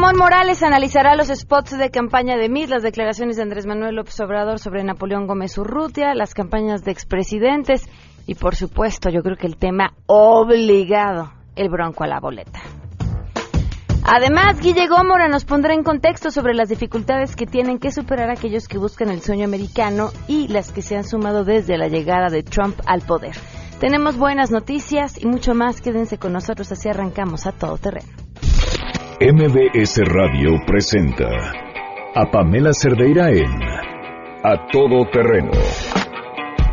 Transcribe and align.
Ramón 0.00 0.16
Morales 0.16 0.62
analizará 0.62 1.14
los 1.14 1.28
spots 1.28 1.76
de 1.76 1.90
campaña 1.90 2.38
de 2.38 2.48
MIS, 2.48 2.70
las 2.70 2.82
declaraciones 2.82 3.36
de 3.36 3.42
Andrés 3.42 3.66
Manuel 3.66 3.96
López 3.96 4.18
Obrador 4.20 4.58
sobre 4.58 4.82
Napoleón 4.82 5.26
Gómez 5.26 5.58
Urrutia, 5.58 6.14
las 6.14 6.32
campañas 6.32 6.84
de 6.84 6.90
expresidentes 6.90 7.86
y, 8.26 8.34
por 8.34 8.56
supuesto, 8.56 9.10
yo 9.10 9.22
creo 9.22 9.36
que 9.36 9.46
el 9.46 9.58
tema 9.58 9.92
obligado, 10.06 11.34
el 11.54 11.68
bronco 11.68 12.04
a 12.04 12.06
la 12.06 12.18
boleta. 12.18 12.60
Además, 14.04 14.58
Guille 14.62 14.88
Gómora 14.88 15.28
nos 15.28 15.44
pondrá 15.44 15.74
en 15.74 15.82
contexto 15.82 16.30
sobre 16.30 16.54
las 16.54 16.70
dificultades 16.70 17.36
que 17.36 17.44
tienen 17.44 17.78
que 17.78 17.92
superar 17.92 18.30
aquellos 18.30 18.68
que 18.68 18.78
buscan 18.78 19.10
el 19.10 19.20
sueño 19.20 19.44
americano 19.44 20.12
y 20.26 20.48
las 20.48 20.72
que 20.72 20.80
se 20.80 20.96
han 20.96 21.04
sumado 21.04 21.44
desde 21.44 21.76
la 21.76 21.88
llegada 21.88 22.30
de 22.30 22.42
Trump 22.42 22.80
al 22.86 23.02
poder. 23.02 23.36
Tenemos 23.80 24.16
buenas 24.16 24.50
noticias 24.50 25.22
y 25.22 25.26
mucho 25.26 25.54
más. 25.54 25.82
Quédense 25.82 26.16
con 26.16 26.32
nosotros, 26.32 26.72
así 26.72 26.88
arrancamos 26.88 27.46
a 27.46 27.52
todo 27.52 27.76
terreno. 27.76 28.19
MBS 29.22 29.98
Radio 30.06 30.52
presenta 30.66 31.28
a 32.14 32.30
Pamela 32.30 32.72
Cerdeira 32.72 33.28
en 33.28 33.52
A 34.42 34.66
Todo 34.72 35.04
Terreno, 35.12 35.50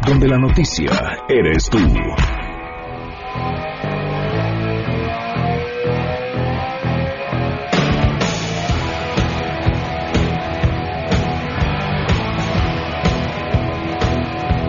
donde 0.07 0.29
la 0.29 0.37
noticia 0.37 0.89
eres 1.27 1.69
tú. 1.69 1.77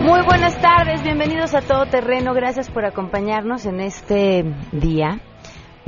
Muy 0.01 0.21
buenas 0.25 0.61
tardes, 0.61 1.01
bienvenidos 1.01 1.55
a 1.55 1.61
Todo 1.61 1.85
Terreno. 1.85 2.33
Gracias 2.33 2.69
por 2.69 2.83
acompañarnos 2.83 3.65
en 3.65 3.79
este 3.79 4.43
día 4.73 5.21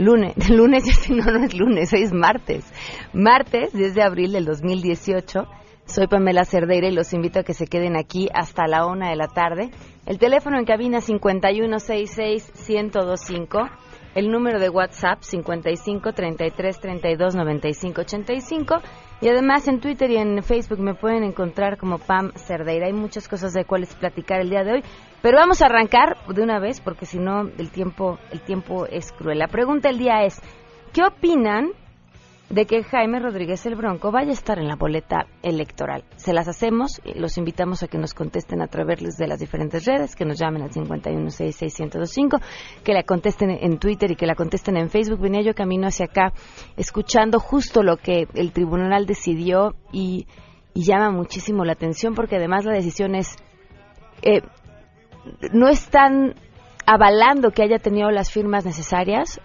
lunes, 0.02 0.34
lunes, 0.50 1.10
no, 1.10 1.24
no 1.26 1.44
es 1.46 1.58
lunes, 1.58 1.92
es 1.94 2.14
martes. 2.14 2.72
Martes, 3.14 3.74
10 3.74 3.96
de 3.96 4.04
abril 4.04 4.34
del 4.34 4.44
2018. 4.46 5.48
Soy 5.86 6.08
Pamela 6.08 6.44
Cerdeira 6.46 6.88
y 6.88 6.92
los 6.92 7.12
invito 7.14 7.40
a 7.40 7.44
que 7.44 7.54
se 7.54 7.68
queden 7.68 7.96
aquí 7.98 8.30
hasta 8.34 8.68
la 8.68 8.86
una 8.86 9.10
de 9.10 9.16
la 9.16 9.28
tarde. 9.28 9.72
El 10.06 10.20
teléfono 10.20 10.58
en 10.58 10.66
cabina 10.66 11.00
5166-1025. 11.00 13.72
El 14.16 14.32
número 14.32 14.60
de 14.60 14.70
WhatsApp 14.70 15.22
55 15.22 16.14
33 16.14 16.80
32 16.80 17.36
95 17.36 18.02
85. 18.02 18.76
Y 19.22 19.30
además 19.30 19.68
en 19.68 19.80
Twitter 19.80 20.10
y 20.10 20.18
en 20.18 20.42
Facebook 20.42 20.80
me 20.80 20.96
pueden 20.96 21.24
encontrar 21.24 21.78
como 21.78 22.00
Pam 22.00 22.32
Cerdeira. 22.34 22.88
Hay 22.88 22.94
muchas 22.94 23.28
cosas 23.28 23.54
de 23.54 23.66
cuales 23.66 23.94
platicar 23.94 24.42
el 24.42 24.50
día 24.50 24.64
de 24.64 24.74
hoy. 24.74 24.84
Pero 25.22 25.38
vamos 25.38 25.62
a 25.62 25.68
arrancar 25.68 26.18
de 26.28 26.42
una 26.42 26.60
vez 26.60 26.82
porque 26.82 27.06
si 27.06 27.20
no 27.20 27.42
el 27.42 27.70
tiempo, 27.70 28.18
el 28.32 28.42
tiempo 28.42 28.88
es 28.88 29.12
cruel. 29.12 29.38
La 29.38 29.48
pregunta 29.48 29.90
del 29.90 30.00
día 30.00 30.24
es, 30.24 30.42
¿qué 30.92 31.04
opinan 31.04 31.70
de 32.52 32.66
que 32.66 32.84
Jaime 32.84 33.20
Rodríguez 33.20 33.66
el 33.66 33.76
Bronco 33.76 34.12
vaya 34.12 34.32
a 34.32 34.34
estar 34.34 34.60
en 34.60 34.68
la 34.68 34.76
boleta 34.76 35.26
electoral. 35.42 36.04
Se 36.18 36.34
las 36.34 36.50
hacemos, 36.50 37.02
los 37.16 37.38
invitamos 37.38 37.82
a 37.82 37.88
que 37.88 37.98
nos 37.98 38.14
contesten 38.14 38.62
a 38.62 38.68
través 38.68 39.18
de 39.18 39.28
las 39.28 39.40
diferentes 39.40 39.86
redes, 39.86 40.16
que 40.16 40.26
nos 40.26 40.38
llamen 40.38 40.62
al 40.64 40.70
5166125, 40.70 42.42
que 42.84 42.94
la 42.94 43.04
contesten 43.04 43.52
en 43.52 43.78
Twitter 43.80 44.12
y 44.12 44.16
que 44.16 44.26
la 44.26 44.36
contesten 44.36 44.76
en 44.76 44.90
Facebook. 44.90 45.22
Venía 45.22 45.42
yo 45.42 45.54
camino 45.54 45.88
hacia 45.88 46.08
acá 46.08 46.34
escuchando 46.76 47.40
justo 47.40 47.84
lo 47.84 47.96
que 47.98 48.28
el 48.34 48.52
tribunal 48.52 49.06
decidió 49.06 49.76
y, 49.92 50.28
llama 50.74 51.12
muchísimo 51.12 51.66
la 51.66 51.74
atención 51.74 52.16
porque 52.16 52.36
además 52.36 52.66
la 52.66 52.74
decisión 52.74 53.16
es... 53.16 53.36
Eh, 54.24 54.42
no 55.54 55.68
están 55.68 56.36
avalando 56.86 57.52
que 57.52 57.64
haya 57.64 57.78
tenido 57.78 58.10
las 58.10 58.32
firmas 58.32 58.66
necesarias, 58.66 59.40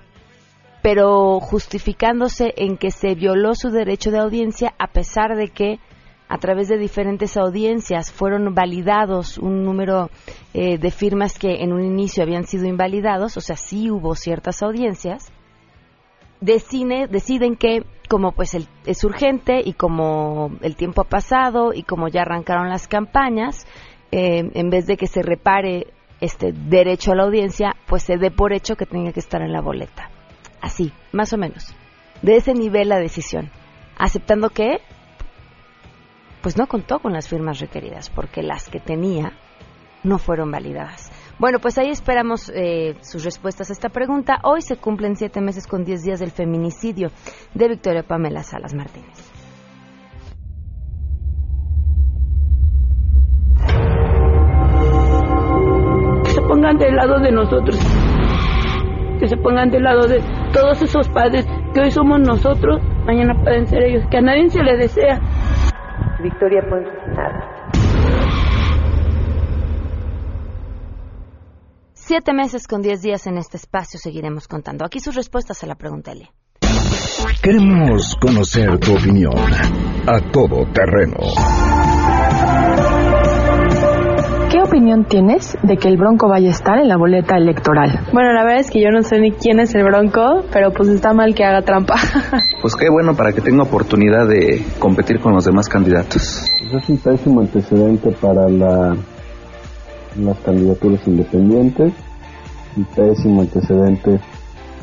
pero 0.87 1.41
justificándose 1.41 2.55
en 2.57 2.77
que 2.77 2.93
se 2.93 3.17
violó 3.17 3.57
su 3.57 3.71
derecho 3.71 4.13
de 4.13 4.21
audiencia 4.21 4.73
a 4.79 4.87
pesar 4.87 5.35
de 5.35 5.49
que 5.49 5.81
a 6.29 6.39
través 6.39 6.69
de 6.69 6.79
diferentes 6.79 7.37
audiencias 7.37 8.13
fueron 8.13 8.55
validados 8.55 9.37
un 9.37 9.65
número 9.65 10.11
eh, 10.55 10.79
de 10.79 10.91
firmas 10.93 11.41
que 11.41 11.65
en 11.65 11.73
un 11.73 11.83
inicio 11.83 12.23
habían 12.23 12.47
sido 12.47 12.67
invalidados, 12.67 13.37
o 13.37 13.41
sea, 13.41 13.57
sí 13.57 13.91
hubo 13.91 14.15
ciertas 14.15 14.63
audiencias, 14.63 15.33
deciden 16.41 17.57
que 17.57 17.83
como 18.09 18.31
pues 18.31 18.55
es 18.55 19.03
urgente 19.03 19.63
y 19.65 19.73
como 19.73 20.53
el 20.63 20.77
tiempo 20.77 21.03
ha 21.03 21.09
pasado 21.09 21.73
y 21.75 21.83
como 21.83 22.07
ya 22.07 22.21
arrancaron 22.21 22.69
las 22.69 22.87
campañas, 22.87 23.67
eh, 24.13 24.53
en 24.55 24.71
vez 24.71 24.87
de 24.87 24.97
que 24.97 25.09
se 25.09 25.23
repare 25.23 25.89
este 26.21 26.53
derecho 26.53 27.11
a 27.11 27.17
la 27.17 27.25
audiencia, 27.25 27.75
pues 27.89 28.05
se 28.05 28.19
dé 28.19 28.31
por 28.31 28.53
hecho 28.53 28.77
que 28.77 28.87
tenga 28.87 29.11
que 29.11 29.19
estar 29.19 29.43
en 29.43 29.53
la 29.53 29.61
boleta. 29.61 30.11
Así, 30.67 30.93
más 31.13 31.33
o 31.33 31.39
menos. 31.39 31.73
De 32.23 32.35
ese 32.35 32.53
nivel 32.53 32.89
la 32.89 32.99
decisión. 32.99 33.53
Aceptando 33.97 34.51
que, 34.51 34.81
pues 36.43 36.59
no 36.59 36.67
contó 36.67 36.99
con 36.99 37.13
las 37.13 37.29
firmas 37.29 37.61
requeridas, 37.61 38.11
porque 38.11 38.43
las 38.43 38.69
que 38.69 38.81
tenía 38.81 39.33
no 40.03 40.19
fueron 40.19 40.51
validadas. 40.51 41.13
Bueno, 41.39 41.61
pues 41.61 41.79
ahí 41.79 41.91
esperamos 41.91 42.51
eh, 42.53 42.97
sus 43.01 43.23
respuestas 43.23 43.71
a 43.71 43.75
esta 43.75 43.91
pregunta. 43.91 44.41
Hoy 44.43 44.61
se 44.61 44.77
cumplen 44.77 45.15
siete 45.15 45.41
meses 45.41 45.69
con 45.69 45.85
diez 45.85 46.03
días 46.03 46.19
del 46.19 46.33
feminicidio 46.33 47.13
de 47.55 47.69
Victoria 47.69 48.03
Pamela 48.03 48.43
Salas 48.43 48.75
Martínez. 48.75 49.15
Se 56.25 56.41
pongan 56.43 56.77
del 56.77 56.97
lado 56.97 57.21
de 57.21 57.31
nosotros 57.31 58.06
que 59.19 59.29
se 59.29 59.37
pongan 59.37 59.71
del 59.71 59.83
lado 59.83 60.07
de 60.07 60.21
todos 60.53 60.81
esos 60.83 61.09
padres 61.09 61.47
que 61.73 61.81
hoy 61.81 61.91
somos 61.91 62.21
nosotros, 62.21 62.81
mañana 63.05 63.35
pueden 63.43 63.67
ser 63.67 63.83
ellos, 63.83 64.05
que 64.11 64.19
a 64.19 64.23
nadie 64.23 64.49
se 64.51 64.63
le 64.63 64.77
desea. 64.77 65.21
Victoria 66.23 66.63
Ponce 66.69 66.91
nada. 67.15 67.71
Siete 71.93 72.33
meses 72.33 72.69
con 72.69 72.83
diez 72.83 73.03
días 73.03 73.27
en 73.27 73.37
este 73.37 73.57
espacio 73.57 73.99
seguiremos 73.99 74.47
contando. 74.47 74.85
Aquí 74.85 75.01
sus 75.01 75.17
respuestas 75.17 75.65
a 75.65 75.67
la 75.67 75.75
pregunta, 75.75 76.13
L. 76.13 76.31
Queremos 77.43 78.17
conocer 78.21 78.79
tu 78.79 78.95
opinión 78.95 79.35
a 80.07 80.21
todo 80.31 80.65
terreno 80.73 81.17
¿Qué 81.17 81.96
opinión 84.67 85.05
tienes 85.05 85.57
de 85.63 85.77
que 85.77 85.89
el 85.89 85.97
Bronco 85.97 86.29
vaya 86.29 86.49
a 86.49 86.53
estar 86.53 86.79
en 86.79 86.89
la 86.89 86.97
boleta 86.97 87.37
electoral? 87.37 88.01
Bueno, 88.13 88.33
la 88.33 88.45
verdad 88.45 88.61
es 88.61 88.71
que 88.71 88.81
yo 88.81 88.91
no 88.91 89.03
sé 89.03 89.19
ni 89.21 89.33
quién 89.33 89.61
es 89.61 89.75
el 89.75 89.85
Bronco, 89.85 90.45
pero 90.53 90.73
pues 90.73 90.89
está 90.89 91.13
mal 91.13 91.35
que 91.35 91.45
haga 91.45 91.63
trampa. 91.63 91.97
pues 92.63 92.75
qué 92.77 92.91
bueno 92.91 93.15
para 93.15 93.33
que 93.33 93.41
tenga 93.41 93.63
oportunidad 93.63 94.27
de 94.27 94.65
competir 94.79 95.21
con 95.21 95.35
los 95.35 95.45
demás 95.45 95.69
candidatos. 95.69 96.47
Pues 96.71 96.83
es 96.83 96.89
un 96.89 96.99
pésimo 96.99 97.41
antecedente 97.41 98.11
para 98.13 98.49
la, 98.49 98.97
las 100.19 100.39
candidaturas 100.41 101.01
independientes, 101.07 101.93
un 102.77 102.85
pésimo 102.87 103.43
antecedente 103.43 104.21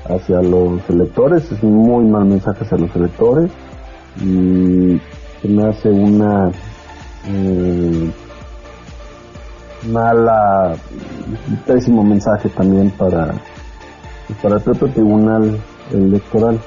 hacia 0.05 0.41
los 0.41 0.81
electores, 0.89 1.51
es 1.51 1.63
un 1.63 1.75
muy 1.75 2.05
mal 2.05 2.25
mensaje 2.25 2.63
hacia 2.63 2.77
los 2.77 2.95
electores 2.95 3.51
y 4.17 5.00
se 5.41 5.47
me 5.47 5.65
hace 5.65 5.89
una 5.89 6.51
eh, 7.27 8.11
mala, 9.91 10.75
pésimo 11.66 12.03
mensaje 12.03 12.49
también 12.49 12.91
para, 12.91 13.33
para 14.41 14.55
el 14.55 14.61
propio 14.61 14.88
tribunal 14.89 15.59
electoral. 15.91 16.59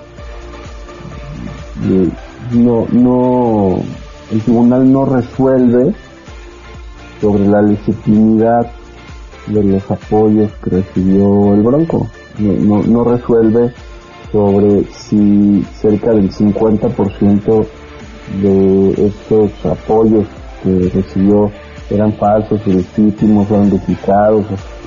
No, 2.52 2.86
no, 2.92 3.76
el 4.30 4.40
tribunal 4.42 4.92
no 4.92 5.04
resuelve 5.04 5.94
sobre 7.20 7.46
la 7.46 7.62
legitimidad 7.62 8.70
de 9.46 9.62
los 9.62 9.90
apoyos 9.90 10.50
que 10.62 10.70
recibió 10.70 11.54
el 11.54 11.62
Bronco. 11.62 12.08
No, 12.38 12.82
no, 12.82 13.04
resuelve 13.04 13.72
sobre 14.30 14.84
si 14.92 15.64
cerca 15.80 16.12
del 16.12 16.30
50% 16.30 17.66
de 18.42 19.06
estos 19.06 19.50
apoyos 19.64 20.26
que 20.62 20.90
recibió 20.92 21.50
eran 21.90 22.12
falsos, 22.14 22.60
ilegítimos, 22.66 23.50
eran 23.50 23.70
duplicados. 23.70 24.44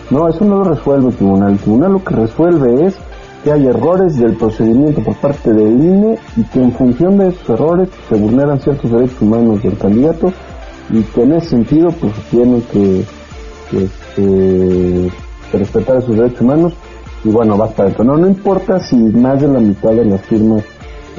No, 0.10 0.28
eso 0.28 0.44
no 0.44 0.58
lo 0.58 0.64
resuelve 0.64 1.10
el 1.10 1.16
tribunal. 1.16 1.52
El 1.52 1.60
tribunal 1.60 1.94
lo 1.94 2.04
que 2.04 2.16
resuelve 2.16 2.88
es 2.88 2.96
que 3.44 3.52
hay 3.52 3.68
errores 3.68 4.18
del 4.18 4.34
procedimiento 4.34 5.02
por 5.02 5.16
parte 5.16 5.54
del 5.54 5.82
INE 5.82 6.18
y 6.36 6.44
que 6.44 6.62
en 6.62 6.72
función 6.74 7.18
de 7.18 7.30
esos 7.30 7.50
errores 7.50 7.90
se 8.10 8.16
vulneran 8.16 8.60
ciertos 8.60 8.92
derechos 8.92 9.22
humanos 9.22 9.64
del 9.64 9.78
candidato 9.78 10.34
y 10.90 11.04
que 11.04 11.24
en 11.24 11.34
ese 11.34 11.50
sentido 11.50 11.92
pues 11.92 12.14
tiene 12.32 12.62
que, 12.72 13.06
este, 13.72 15.12
respetar 15.54 15.98
esos 15.98 16.16
derechos 16.16 16.42
humanos 16.42 16.74
y 17.24 17.30
bueno, 17.30 17.58
basta 17.58 17.86
de 17.86 18.04
No, 18.04 18.18
no 18.18 18.28
importa 18.28 18.80
si 18.80 18.96
más 18.96 19.42
de 19.42 19.48
la 19.48 19.60
mitad 19.60 19.92
de 19.92 20.06
las 20.06 20.22
firmas 20.22 20.64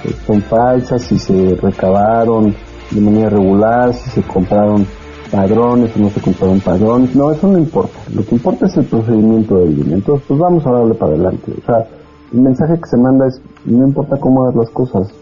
eh, 0.05 0.15
son 0.27 0.43
falsas, 0.43 1.03
si 1.03 1.19
se 1.19 1.57
recabaron 1.61 2.55
de 2.91 3.01
manera 3.01 3.31
regular, 3.31 3.95
si 3.95 4.11
se 4.11 4.23
compraron 4.23 4.87
padrones 5.31 5.97
o 5.97 6.01
no 6.01 6.11
se 6.11 6.21
compraron 6.21 6.61
padrones, 6.61 7.15
no, 7.15 7.31
eso 7.31 7.47
no 7.47 7.59
importa. 7.59 7.99
Lo 8.15 8.25
que 8.25 8.35
importa 8.35 8.67
es 8.67 8.77
el 8.77 8.85
procedimiento 8.85 9.57
del 9.59 9.79
INE. 9.79 9.95
Entonces, 9.95 10.25
pues 10.29 10.41
vamos 10.41 10.67
a 10.67 10.73
darle 10.73 10.95
para 10.95 11.13
adelante. 11.13 11.53
O 11.63 11.67
sea, 11.67 11.87
el 12.33 12.41
mensaje 12.41 12.75
que 12.75 12.89
se 12.89 12.97
manda 12.97 13.27
es, 13.27 13.41
no 13.65 13.87
importa 13.87 14.17
cómo 14.19 14.43
hagas 14.43 14.57
las 14.57 14.71
cosas, 14.71 15.13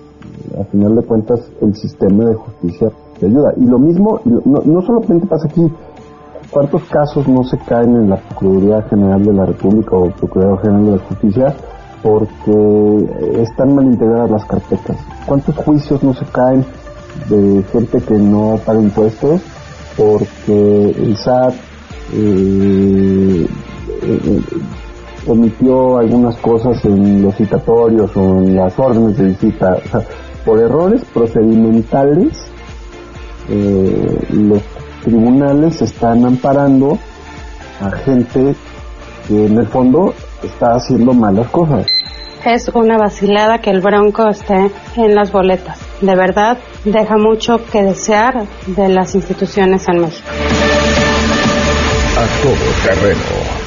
a 0.58 0.64
final 0.64 0.96
de 0.96 1.02
cuentas 1.02 1.40
el 1.60 1.74
sistema 1.74 2.24
de 2.24 2.34
justicia 2.34 2.88
te 3.18 3.26
ayuda. 3.26 3.52
Y 3.56 3.64
lo 3.66 3.78
mismo, 3.78 4.20
no, 4.24 4.62
no 4.64 4.82
solamente 4.82 5.26
pasa 5.26 5.46
aquí, 5.48 5.66
¿cuántos 6.50 6.82
casos 6.84 7.28
no 7.28 7.44
se 7.44 7.58
caen 7.58 7.94
en 7.96 8.10
la 8.10 8.16
Procuraduría 8.16 8.82
General 8.82 9.24
de 9.24 9.32
la 9.32 9.46
República 9.46 9.96
o 9.96 10.10
Procurador 10.10 10.60
General 10.62 10.84
de 10.84 10.92
la 10.92 10.98
Justicia 10.98 11.54
porque 12.02 13.42
están 13.42 13.74
mal 13.74 13.86
integradas 13.86 14.30
las 14.30 14.44
carpetas? 14.46 14.96
¿Cuántos 15.26 15.56
juicios 15.56 16.02
no 16.02 16.14
se 16.14 16.24
caen 16.26 16.64
de 17.28 17.62
gente 17.72 18.00
que 18.00 18.14
no 18.14 18.58
paga 18.64 18.80
impuestos 18.80 19.42
porque 19.98 20.90
el 20.96 21.16
SAT 21.16 21.54
eh, 22.14 23.46
eh, 24.02 24.40
omitió 25.26 25.98
algunas 25.98 26.36
cosas 26.36 26.82
en 26.84 27.22
los 27.22 27.34
citatorios 27.34 28.16
o 28.16 28.38
en 28.38 28.56
las 28.56 28.78
órdenes 28.78 29.18
de 29.18 29.24
visita. 29.24 29.76
Por 30.46 30.60
errores 30.60 31.04
procedimentales, 31.12 32.38
eh, 33.50 34.26
los 34.30 34.62
tribunales 35.02 35.82
están 35.82 36.24
amparando 36.24 36.96
a 37.80 37.90
gente 37.90 38.54
que 39.26 39.46
en 39.46 39.58
el 39.58 39.66
fondo 39.66 40.14
está 40.42 40.76
haciendo 40.76 41.12
malas 41.12 41.48
cosas. 41.48 41.86
Es 42.44 42.68
una 42.68 42.96
vacilada 42.96 43.58
que 43.58 43.70
el 43.70 43.80
Bronco 43.80 44.28
esté 44.28 44.70
en 44.96 45.14
las 45.14 45.32
boletas. 45.32 45.78
De 46.00 46.14
verdad, 46.14 46.58
deja 46.92 47.16
mucho 47.16 47.58
que 47.70 47.82
desear 47.82 48.46
de 48.66 48.88
las 48.88 49.14
instituciones 49.14 49.86
en 49.88 50.00
México. 50.00 50.28
A 52.16 52.42
todo 52.42 52.94
terreno. 52.94 53.58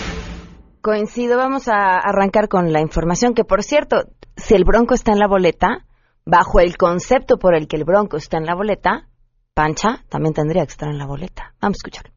Coincido, 0.81 1.38
vamos 1.38 1.68
a 1.68 1.97
arrancar 2.00 2.47
con 2.47 2.73
la 2.73 2.81
información 2.81 3.33
que, 3.33 3.44
por 3.44 3.63
cierto, 3.63 4.03
si 4.35 4.56
el 4.56 4.63
Bronco 4.63 4.94
está 4.94 5.12
en 5.12 5.19
la 5.19 5.27
boleta, 5.27 5.85
bajo 6.25 6.59
el 6.59 6.75
concepto 6.77 7.38
por 7.38 7.56
el 7.56 7.68
que 7.68 7.77
el 7.77 7.83
Bronco 7.83 8.18
está 8.18 8.38
en 8.38 8.45
la 8.45 8.56
boleta, 8.56 9.07
Pancha 9.53 10.03
también 10.09 10.33
tendría 10.33 10.65
que 10.65 10.71
estar 10.71 10.89
en 10.89 10.97
la 10.97 11.06
boleta. 11.06 11.53
Vamos 11.62 11.77
a 11.77 11.79
escuchar. 11.79 12.11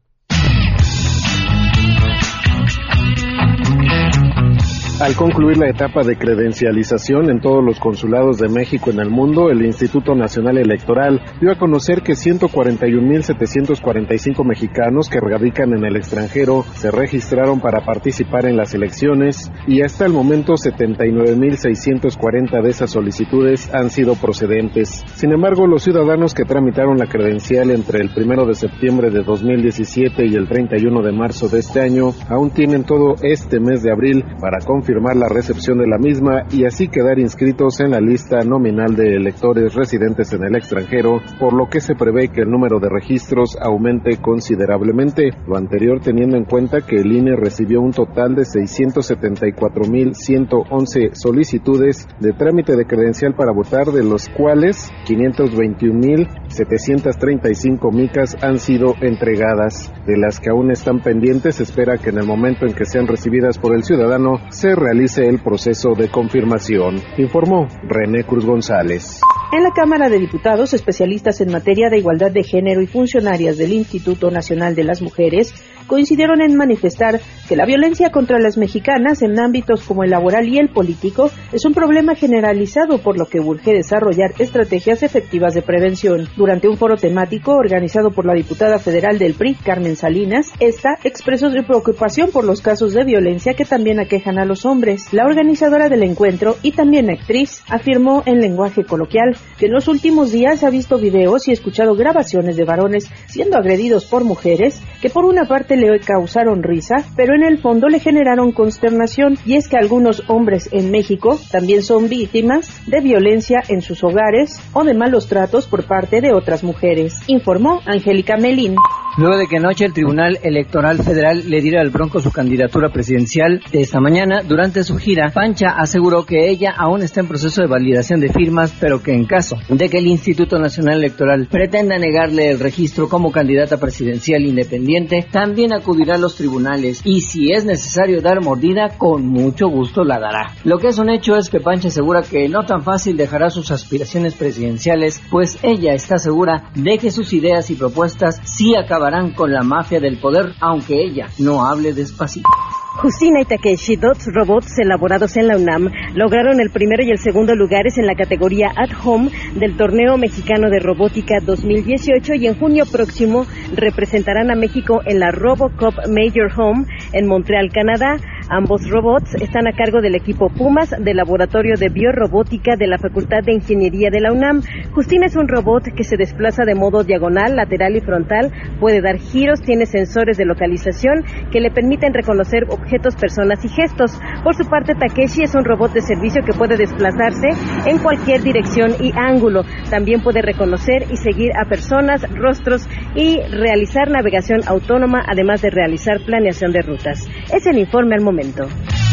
Al 4.97 5.13
concluir 5.17 5.57
la 5.57 5.67
etapa 5.67 6.03
de 6.03 6.15
credencialización 6.15 7.29
en 7.29 7.41
todos 7.41 7.61
los 7.61 7.81
consulados 7.81 8.37
de 8.37 8.47
México 8.47 8.91
en 8.91 9.01
el 9.01 9.09
mundo, 9.09 9.49
el 9.49 9.65
Instituto 9.65 10.15
Nacional 10.15 10.57
Electoral 10.57 11.21
dio 11.41 11.51
a 11.51 11.57
conocer 11.57 12.01
que 12.01 12.13
141.745 12.13 14.45
mexicanos 14.45 15.09
que 15.09 15.19
radican 15.19 15.73
en 15.73 15.83
el 15.83 15.97
extranjero 15.97 16.63
se 16.75 16.91
registraron 16.91 17.59
para 17.59 17.83
participar 17.83 18.45
en 18.45 18.55
las 18.55 18.73
elecciones 18.73 19.51
y 19.67 19.81
hasta 19.81 20.05
el 20.05 20.13
momento 20.13 20.53
79.640 20.53 22.63
de 22.63 22.69
esas 22.69 22.89
solicitudes 22.89 23.69
han 23.75 23.89
sido 23.89 24.15
procedentes. 24.15 25.03
Sin 25.15 25.33
embargo, 25.33 25.67
los 25.67 25.83
ciudadanos 25.83 26.33
que 26.33 26.45
tramitaron 26.45 26.97
la 26.97 27.07
credencial 27.07 27.69
entre 27.71 27.99
el 27.99 28.11
1 28.15 28.45
de 28.45 28.55
septiembre 28.55 29.09
de 29.09 29.23
2017 29.23 30.25
y 30.25 30.35
el 30.35 30.47
31 30.47 31.01
de 31.01 31.11
marzo 31.11 31.49
de 31.49 31.59
este 31.59 31.81
año 31.81 32.13
aún 32.29 32.51
tienen 32.51 32.85
todo 32.85 33.15
este 33.21 33.59
mes 33.59 33.83
de 33.83 33.91
abril 33.91 34.23
para 34.39 34.59
confirmar 34.59 34.84
confirmar 34.85 35.15
la 35.15 35.27
recepción 35.27 35.79
de 35.79 35.87
la 35.87 35.97
misma 35.97 36.45
y 36.51 36.65
así 36.65 36.89
quedar 36.89 37.17
inscritos 37.17 37.79
en 37.79 37.89
la 37.89 37.99
lista 37.99 38.43
nominal 38.43 38.95
de 38.95 39.15
electores 39.15 39.73
residentes 39.73 40.31
en 40.31 40.43
el 40.43 40.55
extranjero, 40.55 41.23
por 41.39 41.53
lo 41.53 41.67
que 41.67 41.81
se 41.81 41.95
prevé 41.95 42.27
que 42.27 42.41
el 42.41 42.51
número 42.51 42.79
de 42.79 42.89
registros 42.89 43.57
aumente 43.59 44.17
considerablemente, 44.21 45.31
lo 45.47 45.57
anterior 45.57 46.01
teniendo 46.01 46.37
en 46.37 46.43
cuenta 46.43 46.81
que 46.81 46.97
el 46.97 47.11
INE 47.11 47.35
recibió 47.35 47.81
un 47.81 47.93
total 47.93 48.35
de 48.35 48.43
674.111 48.43 51.15
solicitudes 51.15 52.07
de 52.19 52.33
trámite 52.33 52.75
de 52.75 52.85
credencial 52.85 53.33
para 53.33 53.53
votar, 53.53 53.87
de 53.87 54.03
los 54.03 54.29
cuales 54.29 54.91
521.735 55.07 57.91
micas 57.91 58.37
han 58.43 58.59
sido 58.59 58.93
entregadas. 59.01 59.91
De 60.05 60.15
las 60.15 60.39
que 60.39 60.51
aún 60.51 60.69
están 60.69 60.99
pendientes, 60.99 61.55
se 61.55 61.63
espera 61.63 61.97
que 61.97 62.11
en 62.11 62.19
el 62.19 62.27
momento 62.27 62.67
en 62.67 62.75
que 62.75 62.85
sean 62.85 63.07
recibidas 63.07 63.57
por 63.57 63.73
el 63.73 63.83
ciudadano 63.83 64.35
se 64.49 64.74
realice 64.75 65.27
el 65.27 65.39
proceso 65.39 65.93
de 65.97 66.09
confirmación, 66.09 67.01
informó 67.17 67.67
René 67.83 68.23
Cruz 68.23 68.45
González. 68.45 69.21
En 69.51 69.63
la 69.63 69.71
Cámara 69.71 70.09
de 70.09 70.19
Diputados, 70.19 70.73
especialistas 70.73 71.39
en 71.39 71.51
materia 71.51 71.89
de 71.89 71.97
igualdad 71.97 72.31
de 72.31 72.43
género 72.43 72.81
y 72.81 72.87
funcionarias 72.87 73.57
del 73.57 73.73
Instituto 73.73 74.29
Nacional 74.29 74.75
de 74.75 74.83
las 74.83 75.01
Mujeres 75.01 75.53
coincidieron 75.87 76.41
en 76.41 76.57
manifestar 76.57 77.19
que 77.47 77.55
la 77.55 77.65
violencia 77.65 78.09
contra 78.09 78.39
las 78.39 78.57
mexicanas 78.57 79.21
en 79.21 79.39
ámbitos 79.39 79.83
como 79.83 80.03
el 80.03 80.09
laboral 80.09 80.47
y 80.47 80.57
el 80.57 80.69
político 80.69 81.29
es 81.51 81.65
un 81.65 81.73
problema 81.73 82.15
generalizado 82.15 82.97
por 82.97 83.17
lo 83.17 83.25
que 83.27 83.39
urge 83.39 83.73
desarrollar 83.73 84.33
estrategias 84.39 85.03
efectivas 85.03 85.53
de 85.53 85.61
prevención. 85.61 86.27
Durante 86.35 86.67
un 86.67 86.77
foro 86.77 86.95
temático 86.97 87.53
organizado 87.53 88.11
por 88.11 88.25
la 88.25 88.33
diputada 88.33 88.79
federal 88.79 89.19
del 89.19 89.35
PRI, 89.35 89.55
Carmen 89.55 89.95
Salinas, 89.95 90.51
esta 90.59 90.97
expresó 91.03 91.49
su 91.49 91.63
preocupación 91.63 92.31
por 92.31 92.45
los 92.45 92.61
casos 92.61 92.93
de 92.93 93.03
violencia 93.03 93.53
que 93.53 93.65
también 93.65 93.99
aquejan 93.99 94.39
a 94.39 94.45
los 94.45 94.65
hombres. 94.65 95.13
La 95.13 95.25
organizadora 95.25 95.89
del 95.89 96.03
encuentro 96.03 96.55
y 96.63 96.71
también 96.71 97.09
actriz 97.09 97.61
afirmó 97.69 98.23
en 98.25 98.41
lenguaje 98.41 98.83
coloquial 98.83 99.37
que 99.57 99.67
en 99.67 99.73
los 99.73 99.87
últimos 99.87 100.31
días 100.31 100.63
ha 100.63 100.69
visto 100.69 100.97
videos 100.97 101.47
y 101.47 101.51
escuchado 101.51 101.95
grabaciones 101.95 102.55
de 102.55 102.65
varones 102.65 103.09
siendo 103.27 103.57
agredidos 103.57 104.05
por 104.05 104.23
mujeres 104.23 104.81
que 105.01 105.09
por 105.09 105.25
una 105.25 105.45
parte 105.45 105.75
le 105.75 105.99
causaron 105.99 106.63
risa, 106.63 106.95
pero 107.15 107.34
en 107.35 107.43
el 107.43 107.59
fondo 107.59 107.87
le 107.87 107.99
generaron 107.99 108.51
consternación 108.51 109.37
y 109.45 109.55
es 109.55 109.67
que 109.67 109.77
algunos 109.77 110.23
hombres 110.27 110.69
en 110.71 110.91
México 110.91 111.39
también 111.51 111.83
son 111.83 112.09
víctimas 112.09 112.81
de 112.87 113.01
violencia 113.01 113.61
en 113.67 113.81
sus 113.81 114.03
hogares 114.03 114.59
o 114.73 114.83
de 114.83 114.93
malos 114.93 115.27
tratos 115.27 115.67
por 115.67 115.85
parte 115.85 116.21
de 116.21 116.33
otras 116.33 116.63
mujeres, 116.63 117.21
informó 117.27 117.81
Angélica 117.85 118.37
Melín. 118.37 118.75
Luego 119.17 119.37
de 119.37 119.47
que 119.47 119.57
anoche 119.57 119.85
el 119.85 119.93
Tribunal 119.93 120.39
Electoral 120.43 121.01
Federal 121.01 121.49
le 121.49 121.61
diera 121.61 121.79
al 121.79 121.89
Bronco 121.89 122.19
su 122.19 122.31
candidatura 122.31 122.89
presidencial 122.89 123.61
de 123.71 123.79
esta 123.79 124.01
mañana, 124.01 124.41
durante 124.43 124.83
su 124.83 124.97
gira, 124.97 125.31
Pancha 125.33 125.67
aseguró 125.69 126.25
que 126.25 126.49
ella 126.49 126.73
aún 126.77 127.01
está 127.01 127.21
en 127.21 127.29
proceso 127.29 127.61
de 127.61 127.67
validación 127.67 128.19
de 128.19 128.27
firmas, 128.27 128.75
pero 128.77 129.01
que 129.01 129.13
en 129.13 129.23
caso 129.23 129.55
de 129.69 129.87
que 129.87 129.99
el 129.99 130.07
Instituto 130.07 130.59
Nacional 130.59 130.97
Electoral 130.97 131.47
pretenda 131.49 131.97
negarle 131.97 132.51
el 132.51 132.59
registro 132.59 133.07
como 133.07 133.31
candidata 133.31 133.77
presidencial 133.77 134.43
independiente, 134.43 135.25
también 135.31 135.71
acudirá 135.71 136.15
a 136.15 136.19
los 136.19 136.35
tribunales 136.35 137.01
y 137.05 137.21
si 137.25 137.51
es 137.51 137.65
necesario 137.65 138.21
dar 138.21 138.41
mordida, 138.41 138.97
con 138.97 139.27
mucho 139.27 139.67
gusto 139.67 140.03
la 140.03 140.19
dará. 140.19 140.53
Lo 140.63 140.79
que 140.79 140.87
es 140.87 140.97
un 140.97 141.09
hecho 141.09 141.35
es 141.35 141.49
que 141.49 141.59
Pancha 141.59 141.89
asegura 141.89 142.21
que 142.21 142.47
no 142.47 142.65
tan 142.65 142.83
fácil 142.83 143.17
dejará 143.17 143.49
sus 143.49 143.71
aspiraciones 143.71 144.35
presidenciales, 144.35 145.21
pues 145.29 145.57
ella 145.63 145.93
está 145.93 146.17
segura 146.17 146.69
de 146.75 146.97
que 146.97 147.11
sus 147.11 147.33
ideas 147.33 147.69
y 147.69 147.75
propuestas 147.75 148.41
sí 148.45 148.75
acabarán 148.75 149.31
con 149.33 149.51
la 149.51 149.63
mafia 149.63 149.99
del 149.99 150.19
poder, 150.19 150.53
aunque 150.61 151.03
ella 151.03 151.27
no 151.39 151.65
hable 151.65 151.93
despacito. 151.93 152.49
Justina 152.95 153.41
y 153.41 153.45
Takeshi, 153.45 153.97
dos 153.97 154.25
robots 154.27 154.79
elaborados 154.79 155.35
en 155.35 155.49
la 155.49 155.57
UNAM, 155.57 155.91
lograron 156.13 156.61
el 156.61 156.69
primero 156.69 157.03
y 157.03 157.11
el 157.11 157.17
segundo 157.17 157.53
lugares 157.53 157.97
en 157.97 158.05
la 158.07 158.15
categoría 158.15 158.71
At 158.73 158.91
Home 159.03 159.29
del 159.53 159.75
Torneo 159.75 160.17
Mexicano 160.17 160.69
de 160.69 160.79
Robótica 160.79 161.39
2018 161.41 162.35
y 162.35 162.47
en 162.47 162.57
junio 162.57 162.85
próximo 162.89 163.45
representarán 163.75 164.49
a 164.49 164.55
México 164.55 165.01
en 165.05 165.19
la 165.19 165.29
RoboCop 165.29 166.07
Major 166.07 166.49
Home 166.57 166.85
en 167.11 167.27
Montreal, 167.27 167.69
Canadá. 167.71 168.17
Ambos 168.49 168.87
robots 168.87 169.33
están 169.41 169.67
a 169.67 169.71
cargo 169.71 170.01
del 170.01 170.13
equipo 170.13 170.49
Pumas 170.49 170.91
del 170.99 171.17
Laboratorio 171.17 171.73
de 171.79 171.89
Biorrobótica 171.89 172.75
de 172.77 172.85
la 172.85 172.99
Facultad 172.99 173.41
de 173.43 173.53
Ingeniería 173.53 174.11
de 174.11 174.21
la 174.21 174.31
UNAM. 174.31 174.61
Justina 174.93 175.25
es 175.25 175.35
un 175.35 175.47
robot 175.47 175.85
que 175.95 176.03
se 176.03 176.15
desplaza 176.15 176.63
de 176.63 176.75
modo 176.75 177.03
diagonal, 177.03 177.55
lateral 177.55 177.95
y 177.95 178.01
frontal, 178.01 178.51
puede 178.79 179.01
dar 179.01 179.17
giros, 179.17 179.61
tiene 179.61 179.87
sensores 179.87 180.37
de 180.37 180.45
localización 180.45 181.23
que 181.51 181.59
le 181.59 181.71
permiten 181.71 182.13
reconocer 182.13 182.65
objetos, 182.69 183.15
personas 183.15 183.65
y 183.65 183.69
gestos. 183.69 184.11
Por 184.43 184.53
su 184.53 184.69
parte, 184.69 184.93
Takeshi 184.93 185.41
es 185.41 185.55
un 185.55 185.65
robot 185.65 185.93
de 185.93 186.01
servicio 186.01 186.43
que 186.45 186.53
puede 186.53 186.77
desplazarse 186.77 187.49
en 187.89 187.97
cualquier 187.97 188.43
dirección 188.43 188.91
y 189.01 189.11
ángulo. 189.17 189.63
También 189.89 190.21
puede 190.21 190.43
reconocer 190.43 191.05
y 191.11 191.17
seguir 191.17 191.51
a 191.57 191.67
personas, 191.67 192.21
rostros 192.35 192.87
y 193.15 193.39
realizar 193.49 194.11
navegación 194.11 194.61
autónoma, 194.67 195.23
además 195.27 195.63
de 195.63 195.71
realizar 195.71 196.17
planeación 196.23 196.71
de 196.71 196.83
rutas. 196.83 197.27
Es 197.51 197.65
el 197.65 197.79
informe 197.79 198.13
al 198.13 198.21
momento 198.21 198.34
momento. 198.35 199.04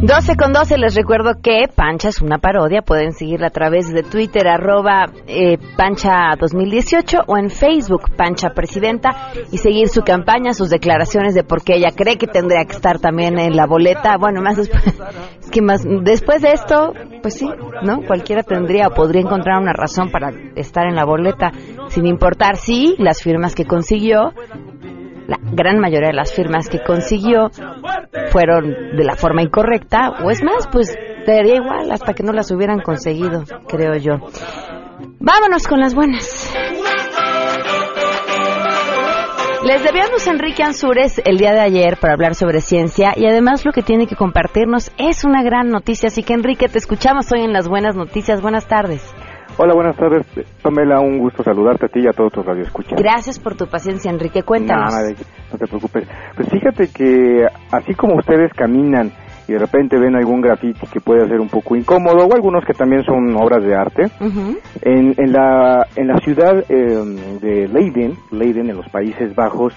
12 0.00 0.36
con 0.36 0.52
12, 0.52 0.78
les 0.78 0.94
recuerdo 0.94 1.40
que 1.42 1.66
Pancha 1.74 2.10
es 2.10 2.22
una 2.22 2.38
parodia, 2.38 2.82
pueden 2.82 3.10
seguirla 3.10 3.48
a 3.48 3.50
través 3.50 3.92
de 3.92 4.04
Twitter, 4.04 4.46
arroba 4.46 5.06
eh, 5.26 5.58
Pancha 5.76 6.36
2018 6.38 7.22
o 7.26 7.36
en 7.36 7.50
Facebook, 7.50 8.14
Pancha 8.16 8.50
Presidenta, 8.50 9.32
y 9.50 9.58
seguir 9.58 9.88
su 9.88 10.02
campaña, 10.02 10.52
sus 10.52 10.70
declaraciones 10.70 11.34
de 11.34 11.42
por 11.42 11.64
qué 11.64 11.78
ella 11.78 11.90
cree 11.96 12.16
que 12.16 12.28
tendría 12.28 12.64
que 12.64 12.76
estar 12.76 13.00
también 13.00 13.40
en 13.40 13.56
la 13.56 13.66
boleta. 13.66 14.16
Bueno, 14.18 14.40
más 14.40 14.56
después, 14.56 14.84
que 15.50 15.62
más, 15.62 15.82
después 16.04 16.42
de 16.42 16.52
esto, 16.52 16.92
pues 17.20 17.34
sí, 17.34 17.50
¿no? 17.82 18.02
Cualquiera 18.06 18.44
tendría 18.44 18.86
o 18.86 18.94
podría 18.94 19.22
encontrar 19.22 19.60
una 19.60 19.72
razón 19.72 20.12
para 20.12 20.30
estar 20.54 20.86
en 20.86 20.94
la 20.94 21.04
boleta, 21.04 21.50
sin 21.88 22.06
importar 22.06 22.56
si 22.56 22.94
las 22.98 23.20
firmas 23.20 23.56
que 23.56 23.64
consiguió, 23.64 24.32
la 25.28 25.38
gran 25.52 25.78
mayoría 25.78 26.08
de 26.08 26.14
las 26.14 26.32
firmas 26.32 26.70
que 26.70 26.82
consiguió 26.82 27.50
fueron 28.30 28.96
de 28.96 29.04
la 29.04 29.14
forma 29.14 29.42
incorrecta, 29.42 30.14
o 30.24 30.30
es 30.30 30.42
más, 30.42 30.66
pues 30.72 30.96
te 31.26 31.32
daría 31.32 31.56
igual 31.56 31.92
hasta 31.92 32.14
que 32.14 32.22
no 32.22 32.32
las 32.32 32.50
hubieran 32.50 32.80
conseguido, 32.80 33.44
creo 33.68 33.94
yo. 33.96 34.14
Vámonos 35.20 35.68
con 35.68 35.80
las 35.80 35.94
buenas. 35.94 36.54
Les 39.64 39.82
debíamos 39.82 40.26
a 40.26 40.30
Enrique 40.30 40.62
Ansures 40.62 41.20
el 41.22 41.36
día 41.36 41.52
de 41.52 41.60
ayer 41.60 41.98
para 42.00 42.14
hablar 42.14 42.34
sobre 42.34 42.62
ciencia 42.62 43.12
y 43.14 43.26
además 43.26 43.66
lo 43.66 43.72
que 43.72 43.82
tiene 43.82 44.06
que 44.06 44.16
compartirnos 44.16 44.90
es 44.96 45.24
una 45.24 45.42
gran 45.42 45.68
noticia. 45.68 46.06
Así 46.06 46.22
que 46.22 46.32
Enrique, 46.32 46.70
te 46.70 46.78
escuchamos 46.78 47.30
hoy 47.32 47.42
en 47.42 47.52
las 47.52 47.68
buenas 47.68 47.94
noticias. 47.94 48.40
Buenas 48.40 48.66
tardes. 48.66 49.02
Hola, 49.60 49.74
buenas 49.74 49.96
tardes. 49.96 50.24
Pamela, 50.62 51.00
un 51.00 51.18
gusto 51.18 51.42
saludarte 51.42 51.86
a 51.86 51.88
ti 51.88 51.98
y 51.98 52.06
a 52.06 52.12
todos 52.12 52.32
tus 52.32 52.46
radioescuchas. 52.46 52.96
Gracias 52.96 53.40
por 53.40 53.56
tu 53.56 53.66
paciencia, 53.66 54.08
Enrique. 54.08 54.44
Cuéntanos. 54.44 54.94
Nada, 54.94 55.10
no 55.50 55.58
te 55.58 55.66
preocupes. 55.66 56.08
Pues 56.36 56.48
fíjate 56.48 56.92
que 56.92 57.44
así 57.72 57.92
como 57.94 58.14
ustedes 58.18 58.52
caminan 58.54 59.10
y 59.48 59.54
de 59.54 59.58
repente 59.58 59.98
ven 59.98 60.14
algún 60.14 60.42
grafiti 60.42 60.86
que 60.86 61.00
puede 61.00 61.26
ser 61.26 61.40
un 61.40 61.48
poco 61.48 61.74
incómodo 61.74 62.26
o 62.26 62.34
algunos 62.34 62.64
que 62.64 62.72
también 62.72 63.02
son 63.02 63.34
obras 63.34 63.64
de 63.64 63.74
arte. 63.74 64.04
en, 64.82 65.14
en, 65.16 65.32
la, 65.32 65.84
en 65.96 66.06
la 66.06 66.18
ciudad 66.18 66.64
eh, 66.68 67.38
de 67.40 67.66
Leiden, 67.66 68.12
Leiden 68.30 68.70
en 68.70 68.76
los 68.76 68.88
Países 68.90 69.34
Bajos, 69.34 69.74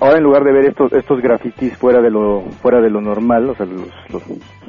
ahora 0.00 0.18
en 0.18 0.24
lugar 0.24 0.44
de 0.44 0.52
ver 0.52 0.64
estos 0.66 0.92
estos 0.92 1.22
grafitis 1.22 1.76
fuera 1.78 2.02
de 2.02 2.10
lo 2.10 2.42
fuera 2.60 2.80
de 2.80 2.90
lo 2.90 3.00
normal, 3.00 3.48
o 3.48 3.54
sea, 3.54 3.64
los, 3.64 4.22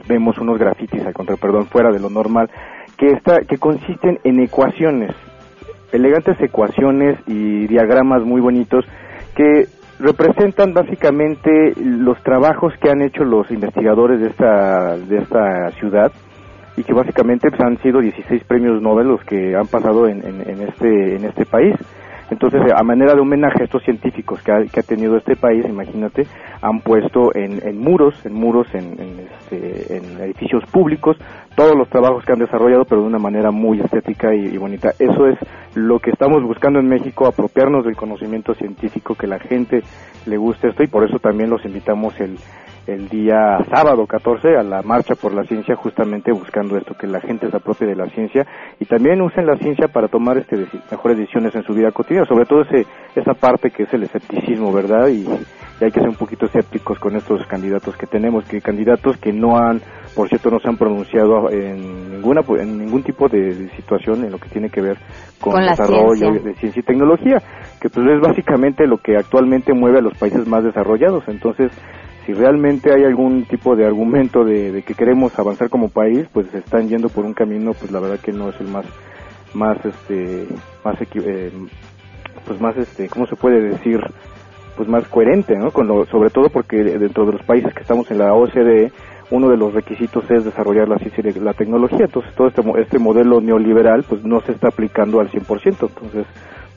vemos 0.08 0.38
unos 0.38 0.58
grafitis 0.58 1.06
al 1.06 1.14
contrario, 1.14 1.42
perdón, 1.42 1.66
fuera 1.66 1.92
de 1.92 2.00
lo 2.00 2.10
normal, 2.10 2.50
que 2.98 3.08
está 3.12 3.42
que 3.42 3.58
consisten 3.58 4.20
en 4.24 4.40
ecuaciones, 4.40 5.12
elegantes 5.92 6.40
ecuaciones 6.42 7.18
y 7.28 7.68
diagramas 7.68 8.24
muy 8.24 8.42
bonitos 8.42 8.86
que 9.36 9.68
representan 10.00 10.74
básicamente 10.74 11.74
los 11.78 12.22
trabajos 12.24 12.74
que 12.82 12.90
han 12.90 13.02
hecho 13.02 13.24
los 13.24 13.50
investigadores 13.52 14.20
de 14.20 14.28
esta, 14.28 14.98
de 14.98 15.18
esta 15.18 15.72
ciudad 15.80 16.12
y 16.78 16.84
que 16.84 16.94
básicamente 16.94 17.50
pues, 17.50 17.62
han 17.62 17.78
sido 17.82 18.02
16 18.02 18.44
premios 18.44 18.82
Nobel 18.82 19.08
los 19.08 19.24
que 19.24 19.56
han 19.56 19.68
pasado 19.68 20.08
en, 20.08 20.24
en, 20.26 20.62
este, 20.62 21.16
en 21.16 21.26
este 21.26 21.46
país. 21.46 21.76
Entonces, 22.30 22.62
a 22.76 22.84
manera 22.84 23.14
de 23.14 23.22
homenaje 23.22 23.64
estos 23.64 23.84
científicos 23.84 24.42
que 24.42 24.52
ha, 24.52 24.64
que 24.66 24.80
ha 24.80 24.84
tenido 24.84 25.16
este 25.16 25.36
país, 25.36 25.64
imagínate, 25.64 26.26
han 26.60 26.80
puesto 26.80 27.34
en, 27.36 27.66
en 27.66 27.80
muros, 27.80 28.16
en 28.26 28.34
muros, 28.34 28.68
en, 28.74 28.98
este, 29.20 29.98
en, 29.98 30.20
edificios 30.22 30.66
públicos, 30.72 31.18
todos 31.56 31.76
los 31.76 31.90
trabajos 31.90 32.24
que 32.26 32.34
han 32.34 32.40
desarrollado, 32.40 32.86
pero 32.86 33.02
de 33.02 33.08
una 33.08 33.20
manera 33.20 33.52
muy 33.52 33.80
estética 33.80 34.34
y, 34.34 34.58
bonita. 34.58 34.92
Eso 35.00 35.28
es 35.28 35.38
lo 35.74 36.00
que 36.00 36.12
estamos 36.12 36.44
buscando 36.44 36.80
en 36.80 36.88
México, 36.88 37.26
apropiarnos 37.26 37.86
del 37.86 37.96
conocimiento 37.96 38.54
científico, 38.54 39.16
que 39.16 39.28
la 39.28 39.40
gente 39.40 39.82
le 40.26 40.38
guste 40.38 40.70
esto 40.70 40.84
y 40.84 40.88
por 40.88 41.08
eso 41.08 41.20
también 41.20 41.50
los 41.50 41.64
invitamos 41.66 42.20
el, 42.20 42.38
el 42.88 43.10
día 43.10 43.58
sábado 43.70 44.06
14 44.06 44.58
a 44.58 44.64
la 44.64 44.82
marcha 44.82 45.16
por 45.16 45.34
la 45.34 45.44
ciencia 45.44 45.76
justamente 45.76 46.32
buscando 46.32 46.78
esto 46.78 46.96
que 46.96 47.08
la 47.08 47.20
gente 47.20 47.50
se 47.50 47.58
apropie 47.58 47.88
de 47.88 47.96
la 47.96 48.08
ciencia 48.08 48.46
y 48.80 48.86
también 48.86 49.22
usen 49.22 49.46
la 49.48 49.58
ciencia 49.58 49.88
para 49.88 50.08
tomar 50.08 50.38
este 50.38 50.68
mejores 50.92 51.18
decisiones 51.18 51.56
en 51.56 51.64
su 51.64 51.74
vida 51.74 51.92
cotidiana 51.92 52.28
sobre 52.28 52.46
todo 52.46 52.62
ese 52.62 52.86
esa 53.16 53.34
parte 53.34 53.72
que 53.72 53.84
es 53.84 53.94
el 53.94 54.04
escepticismo 54.04 54.72
verdad 54.72 55.08
y, 55.08 55.26
hay 55.82 55.92
que 55.92 56.00
ser 56.00 56.08
un 56.08 56.16
poquito 56.16 56.46
escépticos 56.46 56.98
con 57.00 57.18
estos 57.18 57.46
candidatos 57.48 57.98
que 57.98 58.08
tenemos 58.08 58.46
que 58.46 58.62
candidatos 58.62 59.18
que 59.18 59.34
no 59.34 59.58
han 59.58 59.82
por 60.16 60.30
cierto 60.30 60.50
no 60.50 60.60
se 60.60 60.70
han 60.70 60.78
pronunciado 60.78 61.50
en 61.52 62.12
ninguna 62.14 62.42
en 62.60 62.78
ningún 62.78 63.04
tipo 63.04 63.28
de, 63.28 63.70
situación 63.76 64.24
en 64.24 64.32
lo 64.32 64.38
que 64.38 64.50
tiene 64.50 64.70
que 64.70 64.82
ver 64.82 64.98
con, 65.40 65.62
el 65.62 65.70
desarrollo 65.70 66.32
de 66.32 66.56
ciencia 66.56 66.80
y 66.80 66.84
tecnología 66.84 67.42
que 67.82 67.90
pues 67.90 68.08
es 68.08 68.22
básicamente 68.22 68.88
lo 68.88 68.98
que 68.98 69.18
actualmente 69.18 69.74
mueve 69.74 70.00
a 70.00 70.02
los 70.02 70.18
países 70.18 70.48
más 70.48 70.64
desarrollados 70.64 71.24
entonces 71.28 71.72
si 72.26 72.34
realmente 72.34 72.92
hay 72.92 73.04
algún 73.04 73.46
tipo 73.46 73.76
de 73.76 73.86
argumento 73.86 74.44
de, 74.44 74.84
que 74.86 74.96
queremos 74.96 75.38
avanzar 75.38 75.70
como 75.70 75.90
país, 75.90 76.26
pues 76.34 76.48
se 76.48 76.58
están 76.58 76.90
yendo 76.90 77.10
por 77.10 77.24
un 77.24 77.34
camino, 77.34 77.74
pues 77.74 77.92
la 77.92 78.00
verdad 78.00 78.20
que 78.20 78.32
no 78.32 78.50
es 78.50 78.60
el 78.60 78.68
más, 78.68 78.86
más, 79.54 79.78
este, 79.86 80.48
más, 80.84 80.96
eh, 81.02 81.52
pues 82.46 82.60
más, 82.60 82.76
este, 82.78 83.08
¿cómo 83.10 83.28
se 83.28 83.36
puede 83.36 83.62
decir? 83.62 84.00
Pues 84.76 84.90
más 84.90 85.08
coherente, 85.08 85.56
¿no? 85.56 85.72
Con 85.72 85.88
lo, 85.88 86.06
sobre 86.08 86.30
todo 86.32 86.50
porque 86.50 86.84
dentro 86.84 87.26
de 87.26 87.34
los 87.34 87.44
países 87.44 87.74
que 87.74 87.82
estamos 87.82 88.10
en 88.12 88.18
la 88.18 88.34
OCDE, 88.34 88.92
uno 89.32 89.50
de 89.50 89.58
los 89.58 89.74
requisitos 89.74 90.24
es 90.30 90.46
desarrollar 90.46 90.88
la 90.88 90.98
ciencia 90.98 91.24
y 91.26 91.40
la 91.40 91.54
tecnología. 91.54 92.06
Entonces, 92.06 92.34
todo 92.36 92.48
este, 92.48 92.62
este 92.80 93.00
modelo 93.00 93.42
neoliberal, 93.42 94.04
pues 94.08 94.24
no 94.24 94.40
se 94.42 94.52
está 94.52 94.68
aplicando 94.68 95.20
al 95.20 95.30
100%. 95.30 95.66
Entonces, 95.66 96.26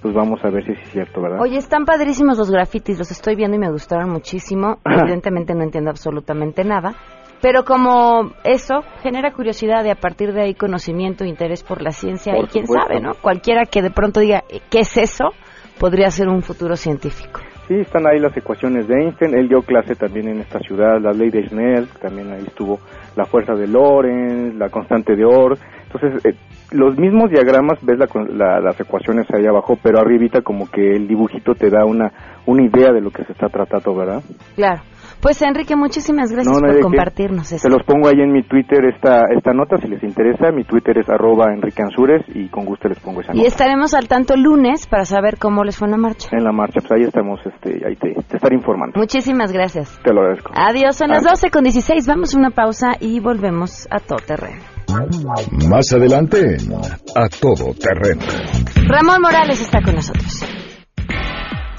pues 0.00 0.14
vamos 0.14 0.45
a 0.45 0.50
ver 0.50 0.64
si 0.64 0.73
es 0.73 0.90
cierto, 0.90 1.21
¿verdad? 1.21 1.40
Oye, 1.40 1.59
están 1.59 1.85
padrísimos 1.85 2.38
los 2.38 2.50
grafitis, 2.50 2.99
los 2.99 3.11
estoy 3.11 3.35
viendo 3.35 3.57
y 3.57 3.61
me 3.61 3.71
gustaron 3.71 4.11
muchísimo. 4.11 4.78
Evidentemente 4.85 5.55
no 5.55 5.62
entiendo 5.62 5.90
absolutamente 5.90 6.64
nada, 6.64 6.95
pero 7.40 7.64
como 7.64 8.33
eso 8.45 8.83
genera 9.02 9.33
curiosidad 9.33 9.85
y 9.85 9.90
a 9.90 9.97
partir 9.97 10.33
de 10.33 10.43
ahí 10.43 10.55
conocimiento 10.55 11.25
interés 11.25 11.62
por 11.62 11.83
la 11.83 11.90
ciencia 11.90 12.35
y 12.38 12.47
quién 12.47 12.67
sabe, 12.67 13.00
¿no? 13.00 13.14
Cualquiera 13.21 13.64
que 13.67 13.83
de 13.83 13.90
pronto 13.90 14.21
diga, 14.21 14.45
¿qué 14.71 14.81
es 14.81 14.97
eso? 14.97 15.31
Podría 15.78 16.11
ser 16.11 16.28
un 16.28 16.43
futuro 16.43 16.76
científico. 16.76 17.40
Sí, 17.68 17.75
están 17.75 18.06
ahí 18.06 18.18
las 18.18 18.34
ecuaciones 18.34 18.88
de 18.88 18.94
Einstein. 18.94 19.34
Él 19.34 19.46
dio 19.46 19.60
clase 19.60 19.94
también 19.94 20.28
en 20.28 20.40
esta 20.40 20.58
ciudad, 20.58 20.98
la 21.02 21.12
ley 21.12 21.28
de 21.28 21.46
Snell, 21.46 21.87
también 22.00 22.32
ahí 22.32 22.44
estuvo 22.46 22.80
la 23.14 23.26
fuerza 23.26 23.52
de 23.52 23.68
Lorentz, 23.68 24.56
la 24.56 24.70
constante 24.70 25.14
de 25.14 25.26
Orr. 25.26 25.58
Entonces, 25.84 26.25
eh, 26.25 26.34
los 26.70 26.98
mismos 26.98 27.30
diagramas, 27.30 27.78
ves 27.82 27.98
las 27.98 28.80
ecuaciones 28.80 29.26
ahí 29.34 29.44
abajo, 29.44 29.78
pero 29.82 29.98
arribita 30.00 30.40
como 30.40 30.70
que 30.70 30.96
el 30.96 31.06
dibujito 31.06 31.54
te 31.54 31.68
da 31.68 31.84
una, 31.84 32.10
una 32.46 32.62
idea 32.62 32.90
de 32.90 33.02
lo 33.02 33.10
que 33.10 33.25
se 33.25 33.32
está 33.32 33.48
tratando, 33.50 33.94
¿verdad? 33.94 34.22
Claro. 34.54 34.80
Pues 35.20 35.42
Enrique, 35.42 35.75
muchísimas 35.75 36.30
gracias 36.30 36.56
por 36.60 36.80
compartirnos 36.80 37.50
eso. 37.52 37.58
Se 37.58 37.68
los 37.68 37.82
pongo 37.84 38.08
ahí 38.08 38.20
en 38.20 38.32
mi 38.32 38.42
Twitter 38.44 38.84
esta 38.84 39.22
esta 39.37 39.52
nota 39.52 39.76
si 39.78 39.88
les 39.88 40.02
interesa. 40.02 40.52
Mi 40.52 40.64
Twitter 40.64 40.98
es 40.98 41.08
arroba 41.08 41.52
Enrique 41.52 41.82
Ansures 41.82 42.25
y 42.34 42.48
con 42.48 42.64
gusto 42.64 42.88
les 42.88 42.98
pongo 43.00 43.20
esa 43.20 43.32
nota. 43.32 43.42
Y 43.42 43.46
estaremos 43.46 43.94
al 43.94 44.06
tanto 44.06 44.37
lunes 44.37 44.87
para 44.87 45.04
saber 45.04 45.38
cómo 45.38 45.64
les 45.64 45.76
fue 45.76 45.87
en 45.88 45.92
la 45.92 45.98
marcha. 45.98 46.28
En 46.32 46.44
la 46.44 46.52
marcha, 46.52 46.80
pues 46.80 46.92
ahí 46.92 47.02
estamos, 47.02 47.40
este, 47.44 47.84
ahí 47.87 47.96
te, 47.96 48.14
te 48.14 48.37
estaré 48.37 48.54
informando. 48.54 48.98
Muchísimas 48.98 49.52
gracias. 49.52 49.98
Te 50.04 50.12
lo 50.12 50.20
agradezco. 50.20 50.52
Adiós, 50.54 50.96
son 50.96 51.10
las 51.10 51.25
12 51.25 51.50
con 51.50 51.64
16. 51.64 52.06
Vamos 52.06 52.34
a 52.34 52.38
una 52.38 52.50
pausa 52.50 52.92
y 53.00 53.20
volvemos 53.20 53.88
a 53.90 53.98
todo 53.98 54.18
terreno. 54.25 54.62
Más 55.68 55.92
adelante, 55.92 56.56
a 57.14 57.28
todo 57.28 57.75
terreno. 57.75 58.22
Ramón 58.87 59.20
Morales 59.20 59.60
está 59.60 59.82
con 59.82 59.94
nosotros. 59.94 60.44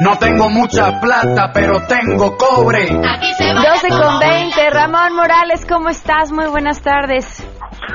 No 0.00 0.16
tengo 0.16 0.48
mucha 0.48 1.00
plata, 1.00 1.50
pero 1.52 1.80
tengo 1.86 2.36
cobre. 2.36 2.84
Aquí 2.84 3.32
se 3.36 3.52
12 3.52 3.88
con 3.88 4.20
20. 4.20 4.70
Ramón 4.70 5.16
Morales, 5.16 5.66
¿cómo 5.66 5.88
estás? 5.88 6.30
Muy 6.30 6.46
buenas 6.46 6.80
tardes. 6.80 7.44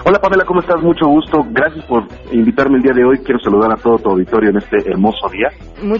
Hola 0.05 0.19
Pamela, 0.19 0.43
¿cómo 0.45 0.59
estás? 0.59 0.81
Mucho 0.81 1.07
gusto. 1.07 1.45
Gracias 1.51 1.85
por 1.85 2.03
invitarme 2.31 2.77
el 2.77 2.83
día 2.83 2.93
de 2.93 3.05
hoy. 3.05 3.19
Quiero 3.19 3.39
saludar 3.39 3.71
a 3.71 3.75
todo 3.75 3.97
tu 3.97 4.09
auditorio 4.09 4.49
en 4.49 4.57
este 4.57 4.89
hermoso 4.89 5.29
día. 5.29 5.49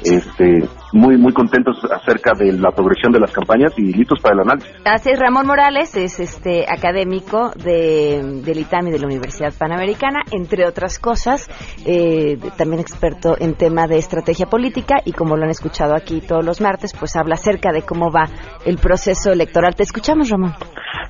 Este, 0.04 0.68
muy 0.94 1.18
muy 1.18 1.32
contentos 1.34 1.78
acerca 1.92 2.34
de 2.34 2.54
la 2.54 2.72
progresión 2.72 3.12
de 3.12 3.20
las 3.20 3.32
campañas 3.32 3.74
y 3.78 3.94
listos 3.94 4.20
para 4.22 4.36
el 4.36 4.42
análisis. 4.42 4.72
Así 4.86 5.12
es, 5.12 5.20
Ramón 5.20 5.48
Morales 5.48 5.96
es 5.96 6.20
este 6.20 6.66
académico 6.68 7.52
de, 7.64 8.42
del 8.44 8.60
ITAMI 8.60 8.92
de 8.92 9.00
la 9.00 9.08
Universidad 9.08 9.54
Panamericana, 9.58 10.24
entre 10.32 10.68
otras 10.68 11.00
cosas, 11.00 11.50
eh, 11.86 12.38
también 12.58 12.82
experto 12.82 13.36
en 13.40 13.56
tema 13.56 13.88
de 13.88 13.98
estrategia 13.98 14.48
política 14.48 14.96
y 15.06 15.12
como 15.14 15.38
lo 15.38 15.44
han 15.44 15.52
escuchado 15.52 15.96
aquí 15.96 16.22
todos 16.22 16.44
los 16.44 16.62
martes, 16.62 16.94
pues 16.98 17.16
habla 17.16 17.36
acerca 17.36 17.72
de 17.72 17.84
cómo 17.84 18.12
va 18.12 18.26
el 18.66 18.78
proceso 18.78 19.32
electoral. 19.32 19.76
Te 19.76 19.84
escuchamos, 19.84 20.30
Ramón. 20.30 20.54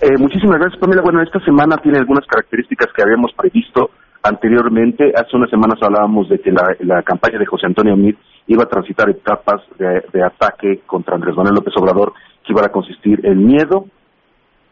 Eh, 0.04 0.18
muchísimas 0.20 0.60
gracias, 0.60 0.82
Pamela. 0.82 1.02
Bueno, 1.02 1.22
esta 1.22 1.40
semana 1.46 1.78
tiene 1.78 1.98
algunas 1.98 2.28
características 2.28 2.90
que 2.94 3.04
habíamos 3.04 3.32
previsto 3.32 3.92
anteriormente. 4.22 5.14
Hace 5.16 5.38
unas 5.38 5.50
semanas 5.50 5.80
hablábamos 5.82 6.28
de 6.28 6.40
que 6.40 6.52
la, 6.52 7.02
campaña 7.04 7.40
de 7.40 7.46
José 7.46 7.68
Antonio 7.68 7.96
Meade 7.96 8.18
iba 8.48 8.64
a 8.64 8.66
transitar 8.66 9.10
etapas 9.10 9.62
de, 9.80 10.22
ataque 10.22 10.82
contra 10.86 11.16
Andrés 11.16 11.38
Manuel 11.38 11.56
López 11.56 11.74
Obrador 11.78 12.12
que 12.46 12.52
iban 12.52 12.66
a 12.66 12.74
consistir 12.74 13.26
en 13.26 13.46
miedo, 13.46 13.86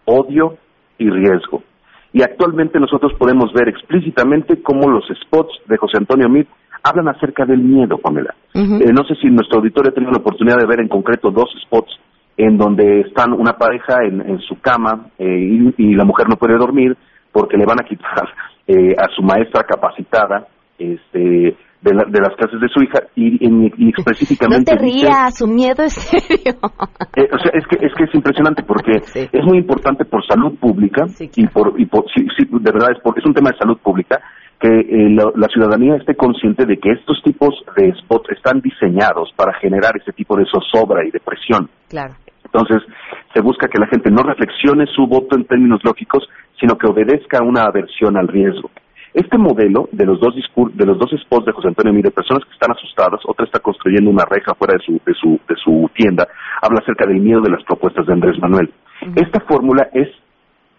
odio 0.03 0.57
y 0.97 1.09
riesgo. 1.09 1.63
Y 2.11 2.23
actualmente 2.23 2.77
nosotros 2.77 3.13
podemos 3.17 3.53
ver 3.53 3.69
explícitamente 3.69 4.61
cómo 4.61 4.89
los 4.89 5.05
spots 5.23 5.61
de 5.65 5.77
José 5.77 5.95
Antonio 5.95 6.27
Meade 6.27 6.50
hablan 6.83 7.07
acerca 7.07 7.45
del 7.45 7.59
miedo, 7.59 7.97
Pamela. 8.00 8.35
Eh, 8.53 8.91
no 8.91 9.05
sé 9.05 9.15
si 9.15 9.27
nuestro 9.27 9.59
auditorio 9.59 9.91
ha 9.91 9.95
tenido 9.95 10.11
la 10.11 10.19
oportunidad 10.19 10.57
de 10.57 10.67
ver 10.67 10.81
en 10.81 10.89
concreto 10.89 11.31
dos 11.31 11.50
spots 11.63 11.97
en 12.38 12.57
donde 12.57 13.01
están 13.01 13.33
una 13.33 13.53
pareja 13.53 14.03
en, 14.03 14.39
su 14.39 14.59
cama 14.59 15.07
eh, 15.19 15.73
y, 15.77 15.93
la 15.95 16.05
mujer 16.05 16.27
no 16.29 16.38
puede 16.38 16.57
dormir, 16.57 16.97
porque 17.31 17.57
le 17.57 17.65
van 17.65 17.81
a 17.81 17.88
quitar 17.88 18.27
eh, 18.67 18.95
a 18.97 19.07
su 19.15 19.21
maestra 19.21 19.63
capacitada 19.63 20.47
este 20.77 21.55
de, 21.81 21.93
las 21.93 22.35
clases 22.38 22.61
de 22.61 22.69
su 22.69 22.81
hija 22.83 23.01
y, 23.15 23.89
específicamente 23.97 24.71
no 24.75 24.77
te 24.77 24.83
rías 24.83 25.38
su 25.38 25.47
miedo 25.47 25.83
es 25.83 25.93
serio. 25.93 26.59
Eh, 27.13 27.27
o 27.29 27.38
sea 27.39 27.51
es 27.53 27.67
que 27.67 27.85
es 27.85 27.91
que 27.93 28.05
es 28.05 28.15
impresionante 28.15 28.63
porque 28.63 29.01
es 29.13 29.43
muy 29.43 29.57
importante 29.57 30.05
por 30.05 30.25
salud 30.25 30.57
pública 30.57 31.03
y 31.19 31.47
por 31.47 31.77
y 31.77 31.85
por 31.85 32.05
sí, 32.05 32.25
sí, 32.38 32.47
de 32.50 32.71
verdad 32.71 32.91
es 32.95 33.00
porque 33.03 33.19
es 33.19 33.25
un 33.25 33.33
tema 33.33 33.50
de 33.50 33.57
salud 33.57 33.77
pública 33.79 34.21
que 34.62 34.68
eh, 34.68 35.10
la, 35.10 35.48
ciudadanía 35.48 35.96
esté 35.96 36.15
consciente 36.15 36.65
de 36.68 36.77
que 36.77 36.91
estos 36.91 37.22
tipos 37.24 37.50
de 37.75 37.94
spots 38.03 38.30
están 38.30 38.62
diseñados 38.62 39.34
para 39.36 39.53
generar 39.56 39.98
ese 39.98 40.13
tipo 40.13 40.38
de 40.38 40.46
zozobra 40.46 41.03
y 41.03 41.10
depresión. 41.10 41.68
Claro. 41.89 42.13
Entonces, 42.46 42.84
se 43.34 43.41
busca 43.41 43.68
que 43.68 43.80
la 43.80 43.88
gente 43.88 44.12
no 44.12 44.22
reflexione 44.22 44.86
su 44.86 45.08
voto 45.08 45.36
en 45.36 45.46
términos 45.46 45.80
lógicos, 45.84 46.30
sino 46.60 46.77
que 46.77 46.86
obedezca 46.86 47.39
a 47.39 47.44
una 47.44 47.63
aversión 47.63 48.18
al 48.18 48.27
riesgo. 48.27 48.70
Este 49.13 49.38
modelo 49.38 49.89
de 49.91 50.06
los 50.06 50.20
dos 50.20 50.36
de 50.74 50.86
los 50.86 50.98
dos 50.98 51.10
spots 51.24 51.46
de 51.46 51.51
José 51.51 51.68
Antonio 51.68 51.91
Mire, 51.91 52.12
personas 52.12 52.46
que 52.46 52.53
están 52.53 52.72
asustadas, 52.72 53.20
otra 53.25 53.46
está 53.46 53.60
construyendo 53.60 54.10
una 54.10 54.24
reja 54.30 54.53
fuera 54.53 54.75
de 54.77 54.86
su, 54.86 54.94
de 55.06 55.13
su, 55.15 55.39
de 55.50 55.56
su 55.56 55.89
tienda, 55.96 56.27
habla 56.62 56.80
acerca 56.82 57.06
del 57.08 57.20
miedo 57.20 57.41
de 57.41 57.51
las 57.51 57.63
propuestas 57.63 58.06
de 58.06 58.13
Andrés 58.13 58.39
Manuel. 58.39 58.72
Esta 59.15 59.41
fórmula 59.41 59.89
es 59.94 60.08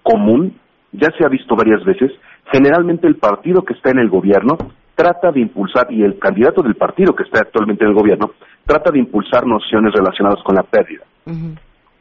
común, 0.02 0.56
ya 0.92 1.08
se 1.16 1.24
ha 1.24 1.28
visto 1.28 1.56
varias 1.56 1.84
veces, 1.84 2.12
generalmente 2.50 3.06
el 3.06 3.16
partido 3.16 3.62
que 3.62 3.74
está 3.74 3.90
en 3.90 3.98
el 3.98 4.08
gobierno 4.08 4.56
trata 4.94 5.32
de 5.32 5.40
impulsar, 5.40 5.86
y 5.90 6.02
el 6.02 6.18
candidato 6.18 6.62
del 6.62 6.74
partido 6.74 7.14
que 7.14 7.24
está 7.24 7.40
actualmente 7.40 7.84
en 7.84 7.90
el 7.90 7.96
gobierno, 7.96 8.32
trata 8.66 8.90
de 8.90 8.98
impulsar 8.98 9.46
nociones 9.46 9.92
relacionadas 9.94 10.42
con 10.44 10.54
la 10.54 10.62
pérdida. 10.62 11.02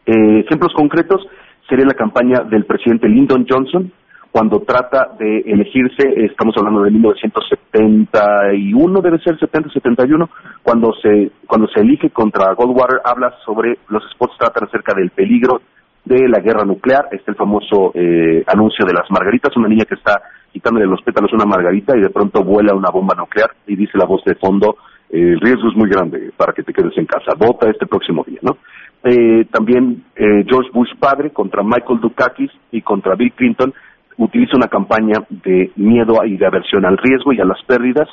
Eh, 0.05 0.39
ejemplos 0.45 0.73
concretos 0.75 1.25
sería 1.69 1.85
la 1.85 1.93
campaña 1.93 2.41
del 2.49 2.65
presidente 2.65 3.07
Lyndon 3.07 3.45
Johnson, 3.49 3.91
cuando 4.31 4.61
trata 4.61 5.09
de 5.19 5.39
elegirse, 5.39 6.03
estamos 6.25 6.55
hablando 6.57 6.83
de 6.83 6.91
1971, 6.91 9.01
debe 9.01 9.19
ser 9.19 9.37
70-71, 9.37 10.29
cuando 10.63 10.93
se, 11.01 11.31
cuando 11.45 11.67
se 11.67 11.81
elige 11.81 12.11
contra 12.11 12.53
Goldwater, 12.53 13.01
habla 13.03 13.35
sobre, 13.45 13.77
los 13.89 14.01
spots 14.11 14.37
tratan 14.37 14.69
acerca 14.69 14.93
del 14.95 15.09
peligro 15.09 15.61
de 16.05 16.27
la 16.27 16.39
guerra 16.39 16.65
nuclear, 16.65 17.07
está 17.11 17.31
el 17.31 17.37
famoso 17.37 17.91
eh, 17.93 18.43
anuncio 18.47 18.85
de 18.85 18.93
las 18.93 19.09
margaritas, 19.11 19.55
una 19.55 19.67
niña 19.67 19.85
que 19.85 19.95
está 19.95 20.21
quitándole 20.51 20.85
los 20.85 21.01
pétalos 21.01 21.31
una 21.33 21.45
margarita 21.45 21.95
y 21.97 22.01
de 22.01 22.09
pronto 22.09 22.43
vuela 22.43 22.73
una 22.73 22.89
bomba 22.89 23.15
nuclear 23.15 23.51
y 23.67 23.75
dice 23.75 23.97
la 23.97 24.05
voz 24.05 24.23
de 24.25 24.35
fondo, 24.35 24.77
el 25.09 25.39
riesgo 25.39 25.69
es 25.69 25.75
muy 25.75 25.89
grande 25.89 26.31
para 26.35 26.53
que 26.53 26.63
te 26.63 26.73
quedes 26.73 26.97
en 26.97 27.05
casa, 27.05 27.33
vota 27.37 27.69
este 27.69 27.85
próximo 27.85 28.23
día, 28.25 28.39
¿no? 28.41 28.57
Eh, 29.03 29.45
también 29.51 30.03
eh, 30.15 30.45
George 30.47 30.69
Bush 30.73 30.91
padre 30.99 31.31
contra 31.31 31.63
Michael 31.63 31.99
Dukakis 32.01 32.51
y 32.71 32.81
contra 32.81 33.15
Bill 33.15 33.33
Clinton 33.33 33.73
utiliza 34.17 34.55
una 34.55 34.67
campaña 34.67 35.23
de 35.29 35.71
miedo 35.75 36.23
y 36.23 36.37
de 36.37 36.45
aversión 36.45 36.85
al 36.85 36.97
riesgo 36.97 37.33
y 37.33 37.41
a 37.41 37.45
las 37.45 37.61
pérdidas. 37.65 38.07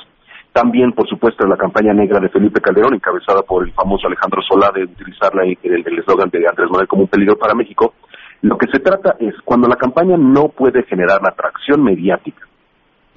También, 0.51 0.93
por 0.93 1.07
supuesto, 1.07 1.45
la 1.45 1.57
campaña 1.57 1.93
negra 1.93 2.19
de 2.19 2.29
Felipe 2.29 2.59
Calderón, 2.59 2.95
encabezada 2.95 3.43
por 3.43 3.65
el 3.65 3.73
famoso 3.73 4.07
Alejandro 4.07 4.41
Solá, 4.41 4.71
de 4.73 4.83
utilizar 4.83 5.31
el 5.43 5.99
eslogan 5.99 6.29
de 6.29 6.47
Andrés 6.47 6.69
Manuel 6.69 6.87
como 6.87 7.03
un 7.03 7.07
peligro 7.07 7.37
para 7.37 7.53
México. 7.53 7.93
Lo 8.41 8.57
que 8.57 8.67
se 8.71 8.79
trata 8.79 9.15
es, 9.19 9.35
cuando 9.45 9.67
la 9.67 9.75
campaña 9.75 10.17
no 10.17 10.49
puede 10.49 10.83
generar 10.83 11.21
la 11.21 11.29
atracción 11.29 11.83
mediática 11.83 12.47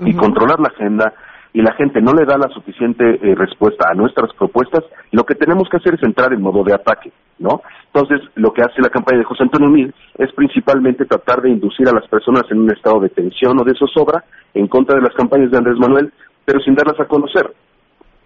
y 0.00 0.14
controlar 0.14 0.58
la 0.58 0.68
agenda, 0.68 1.14
y 1.54 1.60
la 1.60 1.74
gente 1.74 2.00
no 2.00 2.12
le 2.12 2.24
da 2.24 2.38
la 2.38 2.48
suficiente 2.48 3.04
eh, 3.04 3.34
respuesta 3.34 3.86
a 3.90 3.94
nuestras 3.94 4.32
propuestas, 4.34 4.84
lo 5.10 5.24
que 5.24 5.34
tenemos 5.34 5.68
que 5.68 5.76
hacer 5.76 5.94
es 5.94 6.02
entrar 6.02 6.32
en 6.32 6.40
modo 6.40 6.64
de 6.64 6.72
ataque, 6.72 7.12
¿no? 7.38 7.60
Entonces, 7.92 8.20
lo 8.36 8.52
que 8.52 8.62
hace 8.62 8.80
la 8.80 8.88
campaña 8.88 9.18
de 9.18 9.24
José 9.24 9.42
Antonio 9.42 9.68
Mil 9.68 9.94
es 10.16 10.32
principalmente 10.32 11.04
tratar 11.04 11.42
de 11.42 11.50
inducir 11.50 11.86
a 11.88 11.92
las 11.92 12.08
personas 12.08 12.44
en 12.50 12.60
un 12.60 12.70
estado 12.72 13.00
de 13.00 13.10
tensión 13.10 13.60
o 13.60 13.64
de 13.64 13.74
zozobra 13.74 14.24
en 14.54 14.66
contra 14.66 14.96
de 14.96 15.02
las 15.02 15.14
campañas 15.14 15.50
de 15.50 15.59
Andrés 15.59 15.76
Manuel, 15.78 16.11
pero 16.44 16.61
sin 16.61 16.74
darlas 16.74 16.98
a 17.00 17.07
conocer. 17.07 17.52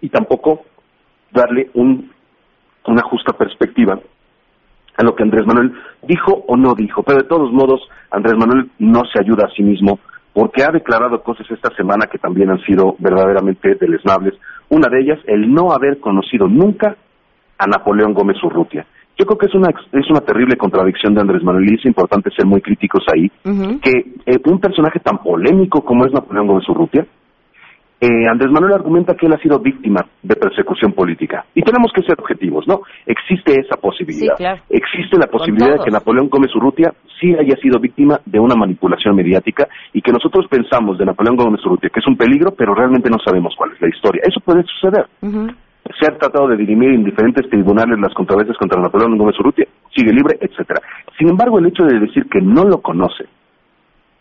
Y 0.01 0.09
tampoco 0.09 0.63
darle 1.31 1.69
un, 1.73 2.11
una 2.85 3.01
justa 3.03 3.33
perspectiva 3.33 3.99
a 4.97 5.03
lo 5.03 5.15
que 5.15 5.23
Andrés 5.23 5.45
Manuel 5.45 5.73
dijo 6.03 6.43
o 6.47 6.57
no 6.57 6.73
dijo. 6.73 7.03
Pero 7.03 7.19
de 7.19 7.27
todos 7.27 7.51
modos, 7.51 7.81
Andrés 8.11 8.35
Manuel 8.37 8.69
no 8.79 9.03
se 9.05 9.19
ayuda 9.19 9.45
a 9.45 9.55
sí 9.55 9.63
mismo 9.63 9.99
porque 10.33 10.63
ha 10.63 10.71
declarado 10.71 11.23
cosas 11.23 11.49
esta 11.49 11.73
semana 11.75 12.05
que 12.05 12.19
también 12.19 12.51
han 12.51 12.59
sido 12.61 12.95
verdaderamente 12.99 13.75
deleznables. 13.75 14.35
Una 14.69 14.87
de 14.87 15.01
ellas, 15.01 15.19
el 15.25 15.51
no 15.51 15.71
haber 15.71 15.99
conocido 15.99 16.47
nunca 16.47 16.95
a 17.57 17.65
Napoleón 17.65 18.13
Gómez 18.13 18.37
Urrutia. 18.43 18.85
Yo 19.17 19.25
creo 19.25 19.37
que 19.39 19.47
es 19.47 19.55
una, 19.55 19.69
es 19.69 20.09
una 20.11 20.21
terrible 20.21 20.55
contradicción 20.57 21.15
de 21.15 21.21
Andrés 21.21 21.43
Manuel 21.43 21.71
y 21.71 21.75
es 21.75 21.85
importante 21.85 22.29
ser 22.35 22.45
muy 22.45 22.61
críticos 22.61 23.03
ahí, 23.11 23.31
que 23.81 24.13
eh, 24.27 24.37
un 24.45 24.59
personaje 24.59 24.99
tan 24.99 25.17
polémico 25.17 25.83
como 25.83 26.05
es 26.05 26.13
Napoleón 26.13 26.45
Gómez 26.45 26.69
Urrutia, 26.69 27.07
eh, 27.99 28.27
Andrés 28.29 28.51
Manuel 28.51 28.73
argumenta 28.73 29.15
que 29.15 29.25
él 29.25 29.33
ha 29.33 29.41
sido 29.41 29.59
víctima 29.59 30.05
de 30.21 30.35
persecución 30.35 30.93
política. 30.93 31.45
Y 31.55 31.63
tenemos 31.63 31.91
que 31.93 32.03
ser 32.03 32.15
objetivos, 32.19 32.67
¿no? 32.67 32.81
Existe 33.05 33.59
esa 33.59 33.77
posibilidad. 33.77 34.35
Existe 34.69 35.17
la 35.17 35.25
posibilidad 35.25 35.73
de 35.73 35.83
que 35.83 35.89
Napoleón 35.89 36.29
Gómez 36.29 36.55
Urrutia 36.55 36.93
sí 37.19 37.33
haya 37.33 37.55
sido 37.57 37.79
víctima 37.79 38.19
de 38.25 38.39
una 38.39 38.55
manipulación 38.55 39.15
mediática 39.15 39.67
y 39.93 40.01
que 40.01 40.11
nosotros 40.11 40.45
pensamos 40.47 40.99
de 40.99 41.05
Napoleón 41.05 41.37
Gómez 41.37 41.65
Urrutia 41.65 41.89
que 41.89 41.99
es 41.99 42.07
un 42.07 42.17
peligro, 42.17 42.51
pero 42.55 42.75
realmente 42.75 43.09
no 43.09 43.17
sabemos 43.23 43.55
cuál 43.57 43.71
es 43.73 43.81
la 43.81 43.89
historia. 43.89 44.21
Eso 44.23 44.41
puede 44.41 44.63
suceder. 44.63 45.07
Se 45.99 46.05
ha 46.05 46.17
tratado 46.17 46.49
de 46.49 46.57
dirimir 46.57 46.89
en 46.89 47.03
diferentes 47.03 47.49
tribunales 47.49 47.97
las 47.99 48.13
controversias 48.13 48.57
contra 48.57 48.79
Napoleón 48.79 49.17
Gómez 49.17 49.39
Urrutia, 49.39 49.65
sigue 49.95 50.13
libre, 50.13 50.37
etcétera. 50.39 50.81
Sin 51.17 51.29
embargo, 51.29 51.57
el 51.57 51.67
hecho 51.67 51.83
de 51.83 51.99
decir 51.99 52.27
que 52.29 52.41
no 52.41 52.63
lo 52.63 52.81
conoce 52.81 53.25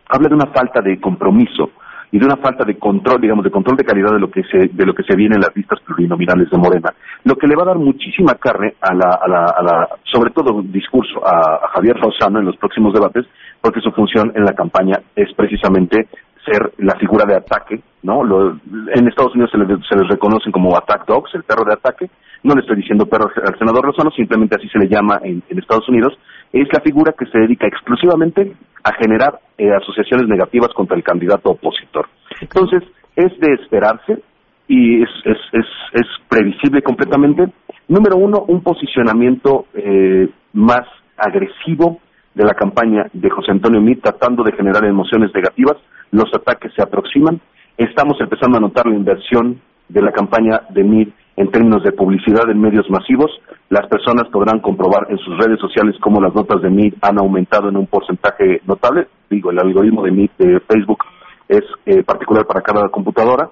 habla 0.08 0.28
de 0.28 0.34
una 0.34 0.46
falta 0.46 0.80
de 0.80 1.00
compromiso 1.00 1.72
y 2.10 2.18
de 2.18 2.24
una 2.24 2.36
falta 2.36 2.64
de 2.64 2.78
control, 2.78 3.20
digamos, 3.20 3.44
de 3.44 3.50
control 3.50 3.76
de 3.76 3.84
calidad 3.84 4.12
de 4.12 4.20
lo 4.20 4.30
que 4.30 4.42
se, 4.44 4.68
de 4.72 4.86
lo 4.86 4.94
que 4.94 5.02
se 5.02 5.16
viene 5.16 5.36
en 5.36 5.42
las 5.42 5.54
listas 5.54 5.80
plurinominales 5.80 6.50
de 6.50 6.58
Morena, 6.58 6.94
lo 7.24 7.36
que 7.36 7.46
le 7.46 7.56
va 7.56 7.62
a 7.64 7.66
dar 7.66 7.78
muchísima 7.78 8.34
carne 8.34 8.74
a 8.80 8.94
la, 8.94 9.18
a 9.20 9.28
la, 9.28 9.44
a 9.44 9.62
la 9.62 9.88
sobre 10.04 10.30
todo 10.30 10.62
discurso 10.62 11.20
a, 11.26 11.68
Javier 11.74 11.96
Rosano 11.96 12.38
en 12.38 12.46
los 12.46 12.56
próximos 12.56 12.92
debates, 12.94 13.26
porque 13.60 13.80
su 13.80 13.90
función 13.90 14.32
en 14.34 14.44
la 14.44 14.52
campaña 14.52 15.00
es 15.14 15.32
precisamente 15.34 16.08
ser 16.44 16.72
la 16.78 16.94
figura 16.96 17.24
de 17.26 17.34
ataque, 17.34 17.80
¿no? 18.02 18.22
en 18.22 19.08
Estados 19.08 19.34
Unidos 19.34 19.50
se 19.50 19.58
les, 19.58 19.66
se 19.86 19.96
les 19.96 20.08
reconocen 20.08 20.52
como 20.52 20.76
attack 20.76 21.06
dogs, 21.06 21.34
el 21.34 21.42
perro 21.42 21.64
de 21.64 21.74
ataque. 21.74 22.08
No 22.46 22.54
le 22.54 22.60
estoy 22.60 22.76
diciendo 22.76 23.06
perro 23.06 23.28
al 23.44 23.58
senador 23.58 23.84
Rosano, 23.84 24.12
simplemente 24.12 24.54
así 24.54 24.68
se 24.68 24.78
le 24.78 24.86
llama 24.86 25.18
en, 25.24 25.42
en 25.48 25.58
Estados 25.58 25.88
Unidos. 25.88 26.16
Es 26.52 26.68
la 26.72 26.80
figura 26.80 27.12
que 27.18 27.26
se 27.26 27.40
dedica 27.40 27.66
exclusivamente 27.66 28.54
a 28.84 28.92
generar 28.94 29.40
eh, 29.58 29.72
asociaciones 29.72 30.28
negativas 30.28 30.72
contra 30.72 30.96
el 30.96 31.02
candidato 31.02 31.50
opositor. 31.50 32.06
Entonces, 32.40 32.84
es 33.16 33.36
de 33.40 33.52
esperarse 33.54 34.22
y 34.68 35.02
es, 35.02 35.08
es, 35.24 35.38
es, 35.54 35.66
es 35.94 36.06
previsible 36.28 36.82
completamente. 36.82 37.48
Número 37.88 38.16
uno, 38.16 38.44
un 38.46 38.62
posicionamiento 38.62 39.66
eh, 39.74 40.28
más 40.52 40.86
agresivo 41.16 41.98
de 42.32 42.44
la 42.44 42.54
campaña 42.54 43.06
de 43.12 43.28
José 43.28 43.50
Antonio 43.50 43.80
Meade 43.80 44.02
tratando 44.02 44.44
de 44.44 44.52
generar 44.52 44.84
emociones 44.84 45.34
negativas. 45.34 45.78
Los 46.12 46.32
ataques 46.32 46.72
se 46.76 46.82
aproximan. 46.82 47.40
Estamos 47.76 48.20
empezando 48.20 48.58
a 48.58 48.60
notar 48.60 48.86
la 48.86 48.94
inversión 48.94 49.60
de 49.88 50.00
la 50.00 50.12
campaña 50.12 50.60
de 50.70 50.84
Meade 50.84 51.12
en 51.36 51.50
términos 51.50 51.82
de 51.82 51.92
publicidad 51.92 52.50
en 52.50 52.60
medios 52.60 52.88
masivos. 52.90 53.30
Las 53.68 53.86
personas 53.88 54.28
podrán 54.32 54.60
comprobar 54.60 55.06
en 55.10 55.18
sus 55.18 55.36
redes 55.38 55.60
sociales 55.60 55.96
cómo 56.00 56.20
las 56.20 56.34
notas 56.34 56.62
de 56.62 56.70
Meet 56.70 56.96
han 57.02 57.18
aumentado 57.18 57.68
en 57.68 57.76
un 57.76 57.86
porcentaje 57.86 58.60
notable. 58.66 59.06
Digo, 59.28 59.50
el 59.50 59.58
algoritmo 59.58 60.02
de 60.02 60.12
Meet 60.12 60.32
de 60.38 60.60
Facebook 60.60 61.04
es 61.48 61.62
eh, 61.84 62.02
particular 62.02 62.46
para 62.46 62.62
cada 62.62 62.88
computadora. 62.88 63.50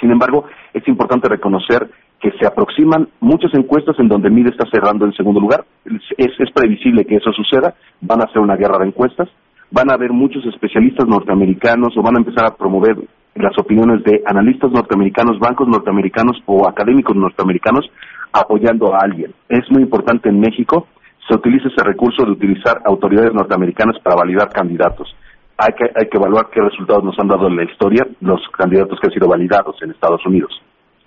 Sin 0.00 0.10
embargo, 0.10 0.44
es 0.74 0.86
importante 0.88 1.28
reconocer 1.28 1.88
que 2.20 2.32
se 2.40 2.46
aproximan 2.46 3.08
muchas 3.20 3.52
encuestas 3.54 3.96
en 3.98 4.08
donde 4.08 4.30
Meet 4.30 4.48
está 4.48 4.64
cerrando 4.70 5.04
en 5.04 5.12
segundo 5.12 5.40
lugar. 5.40 5.64
Es, 5.84 6.32
es 6.38 6.50
previsible 6.52 7.04
que 7.04 7.16
eso 7.16 7.30
suceda. 7.32 7.74
Van 8.00 8.20
a 8.20 8.24
hacer 8.24 8.40
una 8.40 8.56
guerra 8.56 8.78
de 8.78 8.86
encuestas. 8.86 9.28
Van 9.70 9.90
a 9.90 9.94
haber 9.94 10.10
muchos 10.12 10.44
especialistas 10.46 11.06
norteamericanos 11.06 11.96
o 11.96 12.02
van 12.02 12.16
a 12.16 12.20
empezar 12.20 12.46
a 12.46 12.56
promover 12.56 12.96
las 13.38 13.56
opiniones 13.58 14.02
de 14.04 14.22
analistas 14.26 14.70
norteamericanos, 14.70 15.38
bancos 15.38 15.68
norteamericanos 15.68 16.36
o 16.46 16.68
académicos 16.68 17.16
norteamericanos 17.16 17.84
apoyando 18.32 18.94
a 18.94 18.98
alguien. 19.00 19.32
Es 19.48 19.70
muy 19.70 19.82
importante 19.82 20.28
en 20.28 20.40
México, 20.40 20.88
se 21.28 21.34
utiliza 21.34 21.68
ese 21.68 21.82
recurso 21.82 22.24
de 22.24 22.32
utilizar 22.32 22.80
autoridades 22.84 23.32
norteamericanas 23.32 23.98
para 24.02 24.16
validar 24.16 24.48
candidatos. 24.50 25.14
Hay 25.58 25.72
que, 25.74 25.84
hay 25.84 26.08
que 26.08 26.18
evaluar 26.18 26.48
qué 26.52 26.60
resultados 26.60 27.02
nos 27.02 27.18
han 27.18 27.28
dado 27.28 27.48
en 27.48 27.56
la 27.56 27.64
historia 27.64 28.06
los 28.20 28.40
candidatos 28.56 28.98
que 29.00 29.06
han 29.06 29.12
sido 29.12 29.28
validados 29.28 29.76
en 29.82 29.90
Estados 29.90 30.24
Unidos. 30.26 30.52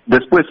Después, 0.06 0.46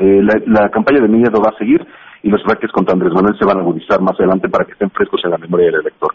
eh, 0.00 0.20
la, 0.46 0.68
campaña 0.70 1.00
de 1.00 1.08
miedo 1.08 1.40
va 1.40 1.50
a 1.54 1.58
seguir 1.58 1.86
y 2.22 2.28
los 2.28 2.42
ataques 2.44 2.72
contra 2.72 2.94
Andrés 2.94 3.12
Manuel 3.14 3.38
se 3.38 3.46
van 3.46 3.58
a 3.58 3.60
agudizar 3.60 4.00
más 4.00 4.18
adelante 4.18 4.48
para 4.48 4.64
que 4.64 4.72
estén 4.72 4.90
frescos 4.90 5.20
en 5.24 5.30
la 5.30 5.38
memoria 5.38 5.66
del 5.66 5.80
elector. 5.82 6.14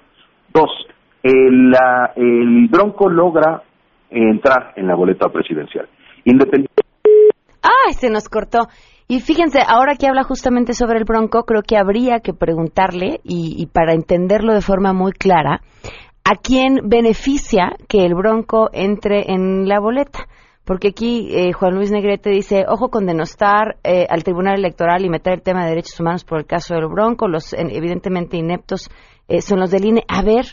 Dos, 0.53 0.69
el, 1.23 1.73
el 2.15 2.67
Bronco 2.69 3.09
logra 3.09 3.61
entrar 4.11 4.73
en 4.75 4.87
la 4.87 4.95
boleta 4.95 5.29
presidencial. 5.29 5.87
Independiente. 6.25 6.83
¡Ay, 7.61 7.93
se 7.93 8.09
nos 8.09 8.29
cortó! 8.29 8.67
Y 9.11 9.21
fíjense, 9.21 9.59
ahora 9.67 9.95
que 9.95 10.07
habla 10.07 10.23
justamente 10.23 10.73
sobre 10.73 10.99
el 10.99 11.03
Bronco, 11.03 11.43
creo 11.43 11.63
que 11.63 11.77
habría 11.77 12.19
que 12.19 12.33
preguntarle, 12.33 13.21
y, 13.23 13.65
para 13.73 13.93
entenderlo 13.93 14.53
de 14.53 14.61
forma 14.61 14.93
muy 14.93 15.13
clara, 15.13 15.61
¿a 16.23 16.35
quién 16.35 16.87
beneficia 16.87 17.75
que 17.87 18.05
el 18.05 18.13
Bronco 18.13 18.69
entre 18.71 19.31
en 19.33 19.67
la 19.67 19.79
boleta? 19.79 20.27
Porque 20.63 20.89
aquí 20.89 21.29
eh, 21.31 21.53
Juan 21.53 21.73
Luis 21.73 21.89
Negrete 21.89 22.29
dice, 22.29 22.65
ojo 22.67 22.89
con 22.89 23.07
denostar 23.07 23.77
eh, 23.83 24.05
al 24.07 24.23
Tribunal 24.23 24.59
Electoral 24.59 25.03
y 25.03 25.09
meter 25.09 25.33
el 25.33 25.41
tema 25.41 25.63
de 25.63 25.71
derechos 25.71 25.99
humanos 25.99 26.23
por 26.23 26.37
el 26.37 26.45
caso 26.45 26.75
del 26.75 26.85
Bronco, 26.85 27.27
los 27.27 27.53
evidentemente 27.53 28.37
ineptos 28.37 28.91
eh, 29.27 29.41
son 29.41 29.59
los 29.59 29.71
del 29.71 29.85
INE. 29.85 30.03
A 30.07 30.21
ver, 30.21 30.45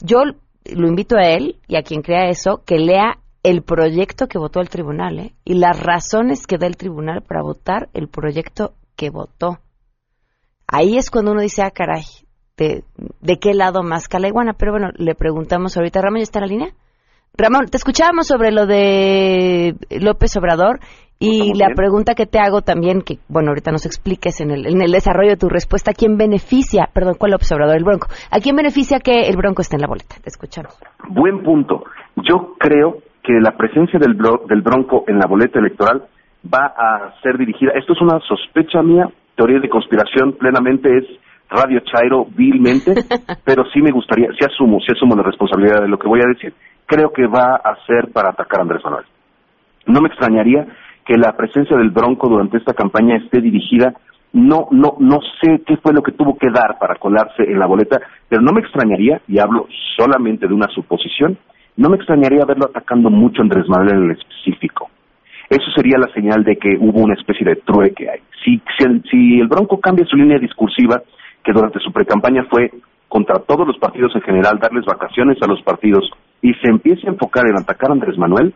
yo 0.00 0.24
lo 0.64 0.88
invito 0.88 1.16
a 1.16 1.28
él 1.28 1.60
y 1.68 1.76
a 1.76 1.82
quien 1.82 2.02
crea 2.02 2.28
eso, 2.28 2.62
que 2.64 2.78
lea 2.78 3.18
el 3.42 3.62
proyecto 3.62 4.26
que 4.28 4.38
votó 4.38 4.60
el 4.60 4.68
tribunal 4.68 5.32
y 5.44 5.54
las 5.54 5.80
razones 5.80 6.46
que 6.46 6.58
da 6.58 6.66
el 6.66 6.76
tribunal 6.76 7.22
para 7.22 7.42
votar 7.42 7.88
el 7.94 8.08
proyecto 8.08 8.74
que 8.96 9.10
votó. 9.10 9.60
Ahí 10.66 10.98
es 10.98 11.10
cuando 11.10 11.32
uno 11.32 11.40
dice, 11.40 11.62
ah, 11.62 11.70
caray, 11.70 12.04
¿de, 12.56 12.84
de 13.20 13.38
qué 13.38 13.54
lado 13.54 13.82
más 13.82 14.08
calaiguana? 14.08 14.52
Pero 14.52 14.72
bueno, 14.72 14.90
le 14.96 15.14
preguntamos 15.14 15.76
ahorita, 15.76 16.00
Ramón, 16.00 16.18
¿ya 16.18 16.24
está 16.24 16.38
en 16.38 16.42
la 16.42 16.48
línea? 16.48 16.74
Ramón, 17.36 17.66
te 17.70 17.76
escuchábamos 17.76 18.26
sobre 18.26 18.52
lo 18.52 18.66
de 18.66 19.74
López 20.00 20.36
Obrador 20.36 20.80
y 21.18 21.52
la 21.54 21.74
pregunta 21.74 22.14
que 22.14 22.26
te 22.26 22.38
hago 22.38 22.62
también, 22.62 23.02
que 23.02 23.18
bueno, 23.28 23.50
ahorita 23.50 23.70
nos 23.70 23.84
expliques 23.84 24.40
en 24.40 24.50
el, 24.50 24.66
en 24.66 24.80
el 24.80 24.90
desarrollo 24.90 25.30
de 25.30 25.36
tu 25.36 25.48
respuesta, 25.48 25.90
¿a 25.90 25.94
quién 25.94 26.16
beneficia, 26.16 26.88
perdón, 26.92 27.14
cuál 27.18 27.32
López 27.32 27.52
Obrador, 27.52 27.76
el 27.76 27.84
Bronco? 27.84 28.08
¿A 28.30 28.40
quién 28.40 28.56
beneficia 28.56 29.00
que 29.00 29.28
el 29.28 29.36
Bronco 29.36 29.62
esté 29.62 29.76
en 29.76 29.82
la 29.82 29.88
boleta? 29.88 30.16
Te 30.22 30.30
escuchamos. 30.30 30.78
Buen 31.08 31.42
punto. 31.42 31.84
Yo 32.16 32.54
creo 32.58 32.98
que 33.22 33.34
la 33.40 33.56
presencia 33.56 33.98
del, 33.98 34.16
del 34.16 34.62
Bronco 34.62 35.04
en 35.08 35.18
la 35.18 35.26
boleta 35.26 35.58
electoral 35.58 36.04
va 36.42 36.72
a 36.76 37.20
ser 37.22 37.36
dirigida, 37.36 37.72
esto 37.74 37.92
es 37.92 38.00
una 38.00 38.18
sospecha 38.20 38.82
mía, 38.82 39.06
teoría 39.36 39.60
de 39.60 39.68
conspiración 39.68 40.32
plenamente 40.38 40.88
es 40.96 41.04
Radio 41.50 41.80
Chairo 41.80 42.26
vilmente, 42.34 42.94
pero 43.44 43.64
sí 43.72 43.82
me 43.82 43.90
gustaría, 43.90 44.28
si 44.38 44.44
asumo, 44.44 44.80
si 44.80 44.92
asumo 44.92 45.16
la 45.16 45.22
responsabilidad 45.22 45.82
de 45.82 45.88
lo 45.88 45.98
que 45.98 46.08
voy 46.08 46.20
a 46.24 46.28
decir, 46.28 46.54
creo 46.90 47.12
que 47.12 47.26
va 47.28 47.54
a 47.54 47.76
ser 47.86 48.10
para 48.12 48.30
atacar 48.30 48.58
a 48.58 48.62
Andrés 48.62 48.82
Manuel. 48.84 49.04
No 49.86 50.00
me 50.00 50.08
extrañaría 50.08 50.66
que 51.06 51.16
la 51.16 51.36
presencia 51.36 51.76
del 51.76 51.90
Bronco 51.90 52.28
durante 52.28 52.58
esta 52.58 52.74
campaña 52.74 53.16
esté 53.16 53.40
dirigida 53.40 53.94
no 54.32 54.68
no 54.70 54.96
no 54.98 55.18
sé 55.40 55.62
qué 55.66 55.76
fue 55.78 55.92
lo 55.92 56.02
que 56.02 56.12
tuvo 56.12 56.36
que 56.36 56.50
dar 56.52 56.78
para 56.78 56.96
colarse 56.96 57.44
en 57.44 57.58
la 57.58 57.66
boleta, 57.66 58.00
pero 58.28 58.42
no 58.42 58.52
me 58.52 58.60
extrañaría 58.60 59.20
y 59.28 59.38
hablo 59.38 59.66
solamente 59.96 60.48
de 60.48 60.54
una 60.54 60.68
suposición, 60.68 61.38
no 61.76 61.88
me 61.88 61.96
extrañaría 61.96 62.44
verlo 62.44 62.66
atacando 62.66 63.08
mucho 63.08 63.40
a 63.40 63.44
Andrés 63.44 63.68
Manuel 63.68 63.96
en 63.96 64.10
el 64.10 64.16
específico. 64.16 64.90
Eso 65.48 65.70
sería 65.74 65.98
la 65.98 66.12
señal 66.12 66.44
de 66.44 66.56
que 66.56 66.76
hubo 66.78 67.00
una 67.00 67.14
especie 67.14 67.44
de 67.44 67.56
trueque 67.56 68.08
ahí. 68.08 68.20
Si, 68.44 68.60
si, 68.76 68.84
el, 68.84 69.02
si 69.10 69.40
el 69.40 69.48
Bronco 69.48 69.80
cambia 69.80 70.06
su 70.06 70.16
línea 70.16 70.38
discursiva, 70.38 71.02
que 71.42 71.52
durante 71.52 71.80
su 71.80 71.92
precampaña 71.92 72.44
fue 72.48 72.70
contra 73.08 73.40
todos 73.40 73.66
los 73.66 73.78
partidos 73.78 74.14
en 74.14 74.22
general, 74.22 74.60
darles 74.60 74.84
vacaciones 74.84 75.38
a 75.42 75.48
los 75.48 75.60
partidos 75.62 76.08
y 76.42 76.54
se 76.54 76.68
empiece 76.68 77.06
a 77.06 77.10
enfocar 77.10 77.46
en 77.46 77.58
atacar 77.58 77.90
a 77.90 77.94
Andrés 77.94 78.16
Manuel, 78.16 78.54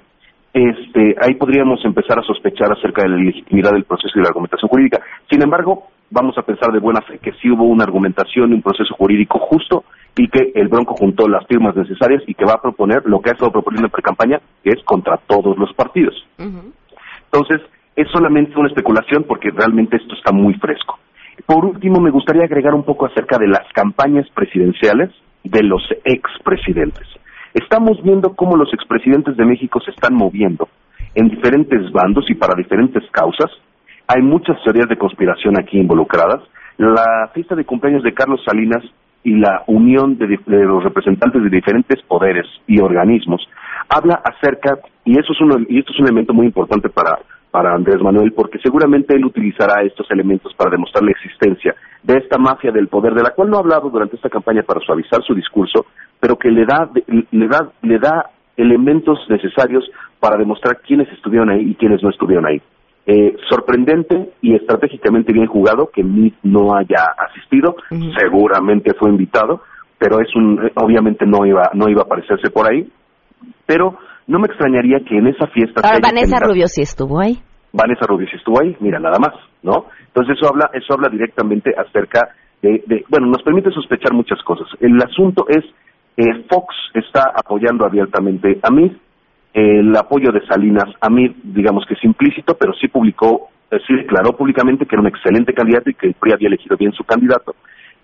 este, 0.53 1.17
ahí 1.21 1.35
podríamos 1.35 1.85
empezar 1.85 2.19
a 2.19 2.23
sospechar 2.23 2.71
acerca 2.73 3.03
de 3.03 3.09
la 3.09 3.17
legitimidad 3.17 3.73
del 3.73 3.85
proceso 3.85 4.13
y 4.15 4.21
de 4.21 4.23
la 4.23 4.29
argumentación 4.29 4.69
jurídica. 4.69 5.01
Sin 5.29 5.43
embargo, 5.43 5.89
vamos 6.11 6.39
a 6.39 6.43
pensar 6.43 6.73
de 6.73 6.79
buena 6.79 7.01
fe 7.03 7.19
que 7.19 7.33
sí 7.43 7.51
hubo 7.51 7.65
una 7.65 7.85
argumentación 7.85 8.51
y 8.51 8.55
un 8.55 8.63
proceso 8.63 8.95
jurídico 8.95 9.39
justo 9.41 9.85
y 10.17 10.29
que 10.29 10.53
el 10.55 10.69
Bronco 10.69 10.95
juntó 10.95 11.29
las 11.29 11.45
firmas 11.49 11.75
necesarias 11.75 12.23
y 12.29 12.35
que 12.35 12.45
va 12.45 12.55
a 12.55 12.63
proponer 12.63 13.03
lo 13.05 13.21
que 13.21 13.31
ha 13.31 13.33
estado 13.33 13.51
proponiendo 13.51 13.89
en 13.89 13.91
pre-campaña, 13.91 14.41
que 14.63 14.71
es 14.71 14.85
contra 14.85 15.17
todos 15.27 15.59
los 15.59 15.73
partidos. 15.75 16.15
Entonces, 16.39 17.63
es 17.97 18.09
solamente 18.13 18.57
una 18.57 18.69
especulación 18.69 19.25
porque 19.25 19.51
realmente 19.51 19.97
esto 19.97 20.15
está 20.15 20.33
muy 20.33 20.55
fresco. 20.55 21.01
Por 21.47 21.65
último, 21.65 22.01
me 22.01 22.11
gustaría 22.11 22.45
agregar 22.45 22.75
un 22.75 22.85
poco 22.85 23.07
acerca 23.07 23.39
de 23.39 23.49
las 23.49 23.67
campañas 23.73 24.29
presidenciales 24.35 25.11
de 25.43 25.63
los 25.65 25.83
expresidentes. 26.05 27.09
Estamos 27.55 28.03
viendo 28.03 28.35
cómo 28.35 28.57
los 28.57 28.75
expresidentes 28.75 29.37
de 29.37 29.45
México 29.45 29.81
se 29.81 29.93
están 29.93 30.15
moviendo 30.15 30.69
en 31.15 31.29
diferentes 31.29 31.93
bandos 31.93 32.29
y 32.29 32.35
para 32.35 32.57
diferentes 32.57 33.09
causas. 33.13 33.49
Hay 34.09 34.23
muchas 34.23 34.61
teorías 34.65 34.89
de 34.89 34.99
conspiración 34.99 35.57
aquí 35.57 35.79
involucradas. 35.79 36.43
La 36.79 37.31
fiesta 37.33 37.55
de 37.55 37.65
cumpleaños 37.65 38.03
de 38.03 38.13
Carlos 38.13 38.41
Salinas 38.45 38.83
y 39.23 39.39
la 39.39 39.63
unión 39.69 40.19
de, 40.19 40.37
los 40.47 40.83
representantes 40.83 41.45
de 41.45 41.49
diferentes 41.49 42.03
poderes 42.03 42.45
y 42.67 42.81
organismos 42.81 43.41
habla 43.89 44.21
acerca, 44.25 44.79
y 45.05 45.13
eso 45.13 45.33
es 45.33 45.41
un, 45.41 45.65
y 45.69 45.79
esto 45.79 45.93
es 45.93 46.01
un 46.01 46.07
elemento 46.07 46.35
muy 46.35 46.47
importante 46.47 46.89
para 46.89 47.21
para 47.55 47.73
Andrés 47.73 48.03
Manuel, 48.03 48.33
porque 48.33 48.59
seguramente 48.59 49.15
él 49.15 49.25
utilizará 49.25 49.85
estos 49.85 50.11
elementos 50.11 50.53
para 50.55 50.73
demostrar 50.73 51.05
la 51.05 51.13
existencia 51.13 51.73
de 52.03 52.19
esta 52.19 52.37
mafia 52.37 52.73
del 52.73 52.89
poder, 52.89 53.15
de 53.15 53.23
la 53.23 53.31
cual 53.31 53.49
no 53.49 53.59
ha 53.59 53.61
hablado 53.61 53.91
durante 53.91 54.17
esta 54.17 54.29
campaña 54.29 54.65
para 54.65 54.81
suavizar 54.81 55.23
su 55.23 55.37
discurso, 55.37 55.87
pero 56.19 56.35
que 56.35 56.51
le 56.51 56.67
da, 56.67 56.91
le 57.31 57.47
da, 57.47 57.71
le 57.83 57.99
da 58.01 58.31
elementos 58.57 59.21
necesarios 59.29 59.89
para 60.19 60.37
demostrar 60.37 60.81
quiénes 60.81 61.09
estuvieron 61.13 61.49
ahí 61.49 61.71
y 61.71 61.75
quiénes 61.77 62.03
no 62.03 62.11
estuvieron 62.11 62.45
ahí. 62.45 62.61
Eh, 63.07 63.37
sorprendente 63.49 64.31
y 64.43 64.57
estratégicamente 64.57 65.33
bien 65.33 65.47
jugado 65.47 65.91
que 65.95 66.03
Meade 66.03 66.35
no 66.43 66.75
haya 66.75 67.07
asistido, 67.17 67.77
seguramente 68.19 68.95
fue 68.99 69.11
invitado, 69.11 69.63
pero 69.97 70.21
es 70.21 70.35
un, 70.35 70.73
obviamente 70.75 71.25
no 71.25 71.47
iba, 71.47 71.71
no 71.75 71.89
iba 71.89 72.01
a 72.01 72.05
aparecerse 72.05 72.51
por 72.51 72.69
ahí, 72.69 72.91
pero 73.65 73.97
no 74.27 74.39
me 74.39 74.47
extrañaría 74.47 75.01
que 75.01 75.17
en 75.17 75.29
esa 75.29 75.47
fiesta... 75.49 75.83
Ahora, 75.85 76.01
Vanessa 76.03 76.39
Rubio 76.41 76.67
sí 76.69 76.83
estuvo 76.83 77.21
ahí. 77.21 77.39
Vanessa 77.73 78.07
Rubio 78.07 78.27
sí 78.29 78.37
estuvo 78.37 78.61
ahí, 78.61 78.77
mira, 78.81 78.99
nada 78.99 79.19
más, 79.19 79.35
¿no? 79.63 79.87
Entonces 80.07 80.37
eso 80.37 80.49
habla, 80.49 80.71
eso 80.73 80.95
habla 80.95 81.09
directamente 81.09 81.75
acerca 81.77 82.31
de, 82.63 83.05
bueno, 83.09 83.27
nos 83.27 83.43
permite 83.43 83.71
sospechar 83.71 84.15
muchas 84.15 84.41
cosas. 84.43 84.67
El 84.81 84.97
asunto 85.03 85.45
es, 85.49 85.65
eh, 86.17 86.45
Fox 86.49 86.75
está 86.95 87.33
apoyando 87.35 87.85
abiertamente 87.85 88.59
a 88.63 88.71
mí, 88.71 88.97
el 89.53 89.95
apoyo 89.97 90.33
de 90.33 90.47
Salinas 90.47 90.87
a 91.01 91.11
mí, 91.11 91.35
digamos 91.43 91.85
que 91.87 91.95
es 91.95 92.05
implícito, 92.05 92.57
pero 92.57 92.73
sí 92.75 92.89
publicó, 92.89 93.49
eh, 93.71 93.79
sí 93.87 93.95
declaró 93.95 94.37
públicamente 94.37 94.87
que 94.87 94.95
era 94.95 95.03
un 95.03 95.09
excelente 95.09 95.53
candidato 95.53 95.91
y 95.91 95.95
que 95.95 96.07
el 96.07 96.15
PRI 96.15 96.33
había 96.33 96.49
elegido 96.49 96.77
bien 96.77 96.93
su 96.93 97.05
candidato. 97.05 97.55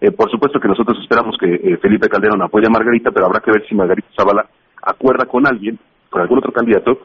Eh, 0.00 0.10
por 0.10 0.30
supuesto 0.30 0.60
que 0.60 0.68
nosotros 0.68 0.98
esperamos 1.00 1.36
que 1.38 1.78
Felipe 1.80 2.08
Calderón 2.08 2.42
apoye 2.42 2.66
a 2.66 2.70
Margarita, 2.70 3.10
pero 3.10 3.26
habrá 3.26 3.40
que 3.40 3.50
ver 3.50 3.66
si 3.68 3.74
Margarita 3.74 4.08
Zavala 4.16 4.46
acuerda 4.82 5.26
con 5.26 5.46
alguien 5.46 5.78
con 6.10 6.22
algún 6.22 6.38
otro 6.38 6.52
candidato 6.52 6.98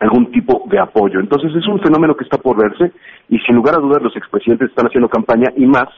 algún 0.00 0.30
tipo 0.30 0.64
de 0.70 0.78
apoyo. 0.78 1.20
Entonces 1.20 1.50
es 1.56 1.66
un 1.66 1.80
fenómeno 1.80 2.14
que 2.14 2.24
está 2.24 2.38
por 2.38 2.56
verse 2.56 2.92
y 3.28 3.38
sin 3.40 3.56
lugar 3.56 3.74
a 3.76 3.80
dudas 3.80 4.02
los 4.02 4.16
expresidentes 4.16 4.70
están 4.70 4.86
haciendo 4.86 5.08
campaña 5.08 5.50
y 5.56 5.66
más 5.66 5.88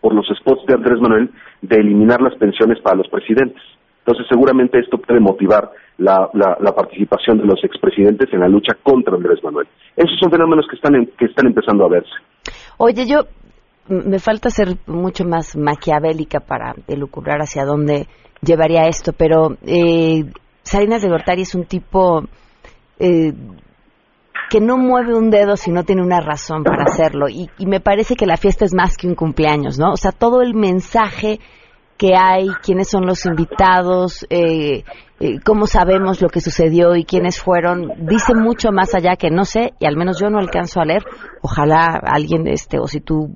por 0.00 0.14
los 0.14 0.26
spots 0.26 0.66
de 0.66 0.74
Andrés 0.74 1.00
Manuel 1.00 1.30
de 1.62 1.76
eliminar 1.76 2.20
las 2.20 2.34
pensiones 2.36 2.80
para 2.80 2.96
los 2.96 3.08
presidentes. 3.08 3.62
Entonces 4.00 4.26
seguramente 4.28 4.78
esto 4.78 4.98
puede 4.98 5.20
motivar 5.20 5.70
la, 5.98 6.30
la, 6.32 6.72
participación 6.72 7.38
de 7.38 7.44
los 7.44 7.62
expresidentes 7.62 8.32
en 8.32 8.40
la 8.40 8.48
lucha 8.48 8.74
contra 8.82 9.14
Andrés 9.14 9.42
Manuel. 9.44 9.68
Esos 9.94 10.18
son 10.18 10.30
fenómenos 10.30 10.66
que 10.68 10.76
están, 10.76 10.94
que 11.18 11.26
están 11.26 11.46
empezando 11.46 11.84
a 11.84 11.88
verse. 11.88 12.10
Oye, 12.78 13.06
yo 13.06 13.24
me 13.88 14.18
falta 14.18 14.48
ser 14.48 14.76
mucho 14.86 15.24
más 15.24 15.54
maquiavélica 15.56 16.40
para 16.40 16.74
elucubrar 16.88 17.40
hacia 17.40 17.66
dónde 17.66 18.06
llevaría 18.40 18.88
esto, 18.88 19.12
pero 19.12 19.56
eh, 19.66 20.24
Salinas 20.70 21.02
de 21.02 21.08
Gortari 21.08 21.42
es 21.42 21.56
un 21.56 21.64
tipo 21.64 22.22
eh, 23.00 23.32
que 24.48 24.60
no 24.60 24.78
mueve 24.78 25.16
un 25.16 25.28
dedo 25.28 25.56
si 25.56 25.72
no 25.72 25.82
tiene 25.82 26.00
una 26.00 26.20
razón 26.20 26.62
para 26.62 26.84
hacerlo. 26.84 27.28
Y, 27.28 27.50
me 27.66 27.80
parece 27.80 28.14
que 28.14 28.24
la 28.24 28.36
fiesta 28.36 28.66
es 28.66 28.72
más 28.72 28.96
que 28.96 29.08
un 29.08 29.16
cumpleaños, 29.16 29.80
¿no? 29.80 29.90
O 29.90 29.96
sea, 29.96 30.12
todo 30.12 30.42
el 30.42 30.54
mensaje 30.54 31.40
que 31.98 32.14
hay, 32.16 32.50
quiénes 32.62 32.88
son 32.88 33.04
los 33.04 33.26
invitados, 33.26 34.24
eh, 34.30 34.84
eh, 35.18 35.40
cómo 35.44 35.66
sabemos 35.66 36.22
lo 36.22 36.28
que 36.28 36.40
sucedió 36.40 36.94
y 36.94 37.04
quiénes 37.04 37.42
fueron, 37.42 38.06
dice 38.06 38.36
mucho 38.36 38.70
más 38.70 38.94
allá 38.94 39.16
que 39.16 39.28
no 39.28 39.44
sé, 39.44 39.72
y 39.80 39.86
al 39.86 39.96
menos 39.96 40.20
yo 40.20 40.30
no 40.30 40.38
alcanzo 40.38 40.80
a 40.80 40.84
leer. 40.84 41.02
Ojalá 41.42 42.00
alguien, 42.00 42.46
este, 42.46 42.78
o 42.78 42.86
si 42.86 43.00
tú 43.00 43.34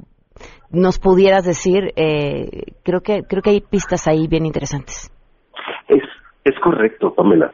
nos 0.70 1.00
pudieras 1.00 1.44
decir, 1.44 1.92
creo 1.96 3.00
que 3.00 3.22
creo 3.24 3.42
que 3.42 3.50
hay 3.50 3.60
pistas 3.60 4.06
ahí 4.06 4.28
bien 4.28 4.46
interesantes. 4.46 5.10
Es 6.44 6.58
correcto, 6.60 7.14
Pamela. 7.14 7.52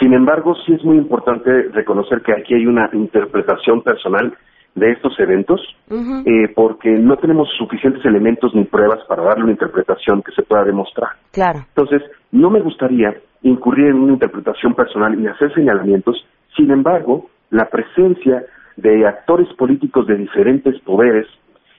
Sin 0.00 0.14
embargo, 0.14 0.54
sí 0.66 0.72
es 0.72 0.84
muy 0.84 0.96
importante 0.96 1.68
reconocer 1.72 2.22
que 2.22 2.32
aquí 2.32 2.54
hay 2.54 2.66
una 2.66 2.90
interpretación 2.92 3.82
personal 3.82 4.36
de 4.74 4.90
estos 4.90 5.18
eventos, 5.20 5.60
eh, 5.90 6.48
porque 6.54 6.90
no 6.90 7.16
tenemos 7.18 7.48
suficientes 7.58 8.04
elementos 8.06 8.54
ni 8.54 8.64
pruebas 8.64 9.00
para 9.06 9.22
darle 9.22 9.44
una 9.44 9.52
interpretación 9.52 10.22
que 10.22 10.32
se 10.32 10.42
pueda 10.42 10.64
demostrar. 10.64 11.10
Claro. 11.30 11.60
Entonces, 11.68 12.02
no 12.30 12.50
me 12.50 12.60
gustaría 12.60 13.14
incurrir 13.42 13.88
en 13.88 13.96
una 13.96 14.14
interpretación 14.14 14.74
personal 14.74 15.18
y 15.20 15.26
hacer 15.26 15.52
señalamientos. 15.54 16.26
Sin 16.56 16.70
embargo, 16.70 17.28
la 17.50 17.66
presencia 17.66 18.44
de 18.76 19.06
actores 19.06 19.48
políticos 19.54 20.06
de 20.06 20.16
diferentes 20.16 20.80
poderes 20.80 21.26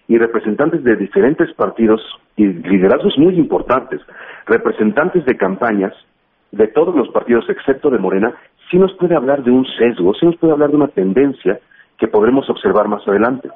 y 0.08 0.18
representantes 0.18 0.84
de 0.84 0.96
diferentes 0.96 1.52
partidos 1.54 2.02
y 2.36 2.46
liderazgos 2.46 3.18
muy 3.18 3.36
importantes, 3.36 4.02
representantes 4.46 5.26
de 5.26 5.38
campañas, 5.38 5.94
de 6.54 6.68
todos 6.68 6.96
los 6.96 7.10
partidos 7.10 7.50
excepto 7.50 7.90
de 7.90 7.98
Morena, 7.98 8.32
sí 8.70 8.78
nos 8.78 8.94
puede 8.94 9.16
hablar 9.16 9.44
de 9.44 9.50
un 9.50 9.66
sesgo, 9.66 10.14
sí 10.14 10.26
nos 10.26 10.38
puede 10.38 10.54
hablar 10.54 10.70
de 10.70 10.76
una 10.76 10.88
tendencia 10.88 11.60
que 11.98 12.08
podremos 12.08 12.48
observar 12.50 12.88
más 12.88 13.06
adelante. 13.08 13.50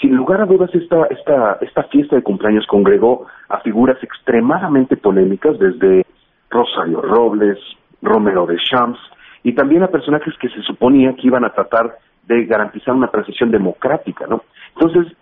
Sin 0.00 0.14
lugar 0.14 0.42
a 0.42 0.44
dudas, 0.44 0.70
esta, 0.74 1.06
esta, 1.06 1.58
esta 1.62 1.84
fiesta 1.84 2.16
de 2.16 2.22
cumpleaños 2.22 2.66
congregó 2.66 3.26
a 3.48 3.60
figuras 3.60 3.96
extremadamente 4.02 4.98
polémicas, 4.98 5.58
desde 5.58 6.04
Rosario 6.50 7.00
Robles, 7.00 7.58
Romero 8.02 8.44
de 8.44 8.58
Champs, 8.58 8.98
y 9.42 9.54
también 9.54 9.82
a 9.82 9.88
personajes 9.88 10.34
que 10.38 10.50
se 10.50 10.60
suponía 10.62 11.14
que 11.14 11.26
iban 11.26 11.46
a 11.46 11.54
tratar 11.54 11.96
de 12.26 12.44
garantizar 12.44 12.94
una 12.94 13.08
transición 13.08 13.50
democrática, 13.50 14.26
¿no? 14.26 14.42
Entonces, 14.76 15.16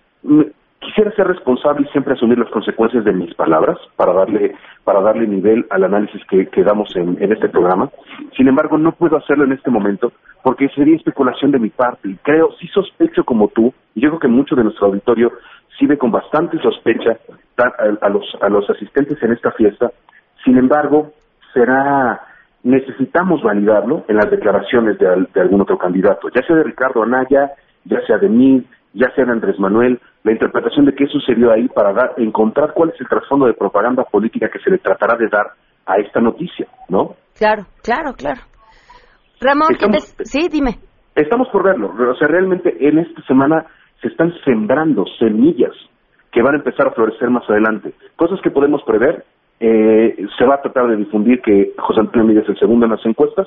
quisiera 0.83 1.13
ser 1.13 1.27
responsable 1.27 1.87
y 1.87 1.93
siempre 1.93 2.15
asumir 2.15 2.39
las 2.39 2.51
consecuencias 2.51 3.05
de 3.05 3.13
mis 3.13 3.35
palabras 3.35 3.79
para 3.97 4.13
darle 4.13 4.55
para 4.85 5.01
darle 5.01 5.27
nivel 5.27 5.65
al 5.71 5.85
análisis 5.85 6.21
que, 6.27 6.65
damos 6.65 6.95
en, 6.97 7.17
este 7.33 7.49
programa. 7.49 7.89
Sin 8.37 8.49
embargo, 8.49 8.77
no 8.77 8.93
puedo 8.93 9.17
hacerlo 9.17 9.45
en 9.45 9.53
este 9.53 9.71
momento 9.71 10.13
porque 10.43 10.69
sería 10.71 10.97
especulación 10.97 11.53
de 11.53 11.61
mi 11.61 11.71
parte 11.71 12.09
y 12.09 12.17
creo, 12.17 12.51
sí 12.61 12.67
sospecho 12.69 13.25
como 13.25 13.49
tú, 13.49 13.73
y 13.95 14.01
yo 14.01 14.09
creo 14.11 14.21
que 14.21 14.29
mucho 14.29 14.57
de 14.57 14.65
nuestro 14.65 14.89
auditorio 14.89 15.33
sí 15.79 15.87
ve 15.87 15.97
con 15.97 16.11
bastante 16.11 16.59
sospecha 16.59 17.17
a, 17.59 18.05
a 18.05 18.09
los, 18.09 18.25
a 18.41 18.49
los 18.49 18.69
asistentes 18.69 19.23
en 19.23 19.33
esta 19.33 19.53
fiesta. 19.53 19.93
Sin 20.45 20.59
embargo, 20.59 21.13
será 21.55 22.21
necesitamos 22.65 23.43
validarlo 23.43 24.05
en 24.09 24.17
las 24.17 24.31
declaraciones 24.31 24.99
de, 24.99 25.27
de 25.33 25.41
algún 25.41 25.61
otro 25.61 25.79
candidato, 25.79 26.29
ya 26.29 26.43
sea 26.47 26.57
de 26.57 26.65
Ricardo 26.65 27.03
Anaya, 27.03 27.53
ya 27.85 28.01
sea 28.07 28.19
de 28.19 28.29
mí, 28.29 28.65
ya 28.95 29.11
sea 29.15 29.25
de 29.25 29.33
Andrés 29.33 29.59
Manuel, 29.59 30.01
la 30.25 30.33
interpretación 30.33 30.85
de 30.85 30.95
qué 30.95 31.07
sucedió 31.07 31.53
ahí 31.53 31.69
para 31.69 31.93
dar, 31.93 32.15
encontrar 32.19 32.73
cuál 32.75 32.91
es 32.91 33.01
el 33.01 33.09
trasfondo 33.09 33.47
de 33.47 33.55
propaganda 33.55 34.05
política 34.05 34.49
que 34.49 34.59
se 34.61 34.71
le 34.71 34.79
tratará 34.79 35.17
de 35.17 35.29
dar 35.29 35.53
a 35.87 35.99
esta 35.99 36.21
noticia, 36.21 36.67
¿no? 36.89 37.17
Claro, 37.37 37.65
claro, 37.83 38.13
claro. 38.15 38.41
Ramón, 39.41 39.69
sí, 40.23 40.49
dime. 40.51 40.79
Estamos 41.15 41.49
por 41.49 41.65
verlo. 41.65 41.89
O 41.89 42.15
sea, 42.15 42.29
realmente 42.29 42.75
en 42.81 42.99
esta 42.99 43.23
semana 43.23 43.67
se 44.01 44.09
están 44.09 44.33
sembrando 44.45 45.05
semillas 45.19 45.73
que 46.31 46.43
van 46.43 46.55
a 46.55 46.59
empezar 46.59 46.89
a 46.89 46.93
florecer 46.93 47.29
más 47.31 47.49
adelante. 47.49 47.93
Cosas 48.17 48.41
que 48.43 48.51
podemos 48.51 48.83
prever. 48.85 49.25
Eh, 49.61 50.27
se 50.37 50.45
va 50.45 50.57
a 50.57 50.63
tratar 50.63 50.89
de 50.89 50.97
difundir 50.97 51.41
que 51.41 51.73
José 51.79 52.01
Antonio 52.01 52.27
Miguel 52.27 52.43
es 52.43 52.49
el 52.49 52.59
segundo 52.59 52.87
en 52.87 52.93
las 52.93 53.07
encuestas. 53.07 53.47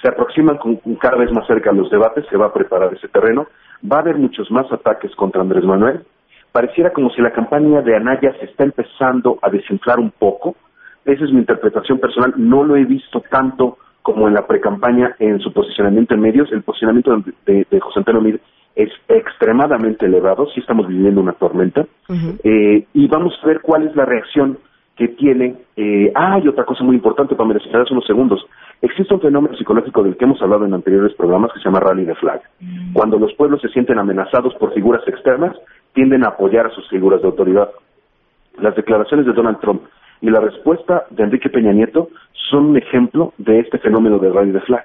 Se 0.00 0.08
aproximan 0.08 0.58
con, 0.58 0.76
cada 1.00 1.16
vez 1.16 1.32
más 1.32 1.46
cerca 1.46 1.70
a 1.70 1.74
los 1.74 1.90
debates. 1.90 2.26
Se 2.30 2.36
va 2.36 2.46
a 2.46 2.52
preparar 2.52 2.92
ese 2.94 3.08
terreno 3.08 3.48
va 3.90 3.98
a 3.98 4.00
haber 4.00 4.16
muchos 4.16 4.50
más 4.50 4.70
ataques 4.72 5.14
contra 5.16 5.40
Andrés 5.40 5.64
Manuel. 5.64 6.04
Pareciera 6.52 6.92
como 6.92 7.10
si 7.10 7.22
la 7.22 7.32
campaña 7.32 7.80
de 7.80 7.96
Anaya 7.96 8.34
se 8.38 8.46
está 8.46 8.64
empezando 8.64 9.38
a 9.40 9.50
desinflar 9.50 9.98
un 9.98 10.10
poco. 10.10 10.54
Esa 11.04 11.24
es 11.24 11.32
mi 11.32 11.38
interpretación 11.38 11.98
personal. 11.98 12.34
No 12.36 12.62
lo 12.62 12.76
he 12.76 12.84
visto 12.84 13.22
tanto 13.30 13.78
como 14.02 14.28
en 14.28 14.34
la 14.34 14.46
precampaña 14.46 15.16
en 15.18 15.40
su 15.40 15.52
posicionamiento 15.52 16.14
en 16.14 16.20
medios. 16.20 16.52
El 16.52 16.62
posicionamiento 16.62 17.22
de, 17.46 17.80
José 17.80 18.00
Antonio 18.00 18.20
Mir 18.20 18.40
es 18.76 18.90
extremadamente 19.08 20.06
elevado. 20.06 20.46
Sí 20.54 20.60
estamos 20.60 20.86
viviendo 20.86 21.20
una 21.20 21.32
tormenta. 21.32 21.86
eh, 22.44 22.86
y 22.92 23.08
vamos 23.08 23.34
a 23.42 23.46
ver 23.46 23.60
cuál 23.60 23.88
es 23.88 23.96
la 23.96 24.04
reacción 24.04 24.58
que 24.96 25.08
tiene. 25.08 25.56
Eh, 25.76 26.12
ah, 26.14 26.38
y 26.42 26.48
otra 26.48 26.64
cosa 26.64 26.84
muy 26.84 26.96
importante 26.96 27.34
para 27.34 27.48
mencionar 27.48 27.82
hace 27.82 27.94
unos 27.94 28.06
segundos. 28.06 28.44
Existe 28.82 29.14
un 29.14 29.20
fenómeno 29.20 29.56
psicológico 29.56 30.02
del 30.02 30.16
que 30.16 30.24
hemos 30.24 30.42
hablado 30.42 30.66
en 30.66 30.74
anteriores 30.74 31.14
programas 31.14 31.52
que 31.52 31.60
se 31.60 31.64
llama 31.64 31.78
rally 31.78 32.04
de 32.04 32.16
flag. 32.16 32.42
Mm. 32.58 32.92
Cuando 32.92 33.16
los 33.16 33.32
pueblos 33.34 33.60
se 33.60 33.68
sienten 33.68 33.98
amenazados 33.98 34.54
por 34.56 34.74
figuras 34.74 35.06
externas, 35.06 35.56
tienden 35.94 36.24
a 36.24 36.30
apoyar 36.30 36.66
a 36.66 36.70
sus 36.70 36.88
figuras 36.88 37.22
de 37.22 37.28
autoridad. 37.28 37.70
Las 38.58 38.74
declaraciones 38.74 39.24
de 39.24 39.32
Donald 39.32 39.60
Trump 39.60 39.82
y 40.20 40.30
la 40.30 40.40
respuesta 40.40 41.04
de 41.10 41.22
Enrique 41.22 41.48
Peña 41.48 41.72
Nieto 41.72 42.08
son 42.50 42.66
un 42.66 42.76
ejemplo 42.76 43.32
de 43.38 43.60
este 43.60 43.78
fenómeno 43.78 44.18
de 44.18 44.30
rally 44.30 44.50
de 44.50 44.60
flag. 44.60 44.84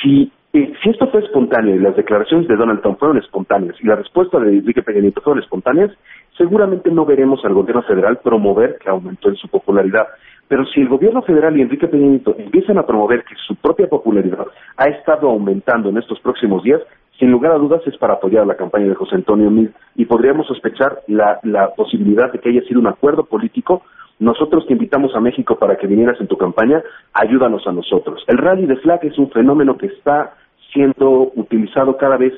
Si, 0.00 0.30
eh, 0.52 0.72
si 0.80 0.90
esto 0.90 1.08
fue 1.08 1.24
espontáneo 1.24 1.74
y 1.74 1.80
las 1.80 1.96
declaraciones 1.96 2.46
de 2.46 2.54
Donald 2.54 2.82
Trump 2.82 3.00
fueron 3.00 3.18
espontáneas 3.18 3.74
y 3.80 3.86
la 3.86 3.96
respuesta 3.96 4.38
de 4.38 4.58
Enrique 4.58 4.82
Peña 4.82 5.00
Nieto 5.00 5.20
fueron 5.22 5.42
espontáneas, 5.42 5.90
seguramente 6.36 6.88
no 6.90 7.04
veremos 7.04 7.44
al 7.44 7.54
gobierno 7.54 7.82
federal 7.82 8.20
promover 8.22 8.78
que 8.78 8.88
aumentó 8.88 9.28
en 9.28 9.36
su 9.36 9.48
popularidad. 9.48 10.06
Pero 10.48 10.66
si 10.66 10.80
el 10.80 10.88
gobierno 10.88 11.22
federal 11.22 11.56
y 11.56 11.62
Enrique 11.62 11.88
Peña 11.88 12.08
Nieto 12.08 12.34
empiezan 12.38 12.78
a 12.78 12.86
promover 12.86 13.24
que 13.24 13.34
su 13.46 13.56
propia 13.56 13.88
popularidad 13.88 14.46
ha 14.76 14.84
estado 14.86 15.30
aumentando 15.30 15.88
en 15.88 15.98
estos 15.98 16.20
próximos 16.20 16.62
días, 16.62 16.80
sin 17.18 17.30
lugar 17.30 17.52
a 17.52 17.58
dudas 17.58 17.82
es 17.86 17.96
para 17.98 18.14
apoyar 18.14 18.46
la 18.46 18.56
campaña 18.56 18.88
de 18.88 18.94
José 18.94 19.14
Antonio 19.14 19.50
Mil 19.50 19.72
y 19.94 20.06
podríamos 20.06 20.46
sospechar 20.46 21.02
la, 21.06 21.38
posibilidad 21.76 22.32
de 22.32 22.38
que 22.40 22.48
haya 22.48 22.62
sido 22.62 22.80
un 22.80 22.86
acuerdo 22.86 23.24
político. 23.24 23.82
Nosotros 24.18 24.66
te 24.66 24.72
invitamos 24.72 25.14
a 25.14 25.20
México 25.20 25.56
para 25.56 25.76
que 25.76 25.86
vinieras 25.86 26.20
en 26.20 26.26
tu 26.26 26.36
campaña, 26.36 26.82
ayúdanos 27.12 27.66
a 27.66 27.72
nosotros. 27.72 28.22
El 28.26 28.38
rally 28.38 28.66
de 28.66 28.76
flag 28.76 29.04
es 29.04 29.16
un 29.18 29.30
fenómeno 29.30 29.78
que 29.78 29.86
está 29.86 30.34
siendo 30.72 31.32
utilizado 31.36 31.96
cada 31.96 32.16
vez 32.16 32.32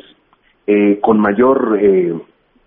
eh, 0.66 0.98
con 1.00 1.18
mayor 1.18 1.78
eh, 1.80 2.14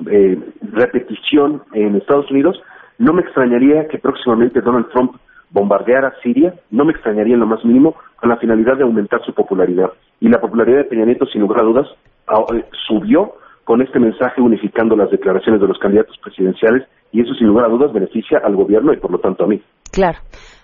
eh, 0.05 0.39
repetición 0.71 1.63
en 1.73 1.95
Estados 1.95 2.29
Unidos. 2.31 2.59
No 2.97 3.13
me 3.13 3.21
extrañaría 3.21 3.87
que 3.87 3.99
próximamente 3.99 4.61
Donald 4.61 4.89
Trump 4.89 5.15
bombardear 5.51 6.05
a 6.05 6.13
Siria, 6.21 6.53
no 6.71 6.85
me 6.85 6.91
extrañaría 6.91 7.33
en 7.33 7.39
lo 7.39 7.47
más 7.47 7.63
mínimo, 7.63 7.95
con 8.17 8.29
la 8.29 8.37
finalidad 8.37 8.77
de 8.77 8.83
aumentar 8.83 9.21
su 9.25 9.33
popularidad. 9.33 9.91
Y 10.19 10.29
la 10.29 10.41
popularidad 10.41 10.79
de 10.79 10.83
Peña 10.85 11.05
Nieto, 11.05 11.25
sin 11.25 11.41
lugar 11.41 11.61
a 11.61 11.65
dudas, 11.65 11.87
subió 12.87 13.33
con 13.63 13.81
este 13.81 13.99
mensaje 13.99 14.41
unificando 14.41 14.95
las 14.95 15.11
declaraciones 15.11 15.61
de 15.61 15.67
los 15.67 15.77
candidatos 15.79 16.17
presidenciales 16.23 16.87
y 17.11 17.21
eso 17.21 17.33
sin 17.33 17.47
lugar 17.47 17.65
a 17.65 17.69
dudas 17.69 17.91
beneficia 17.91 18.39
al 18.43 18.55
gobierno 18.55 18.93
y 18.93 18.97
por 18.97 19.11
lo 19.11 19.19
tanto 19.19 19.43
a 19.43 19.47
mí. 19.47 19.61
Claro 19.91 20.19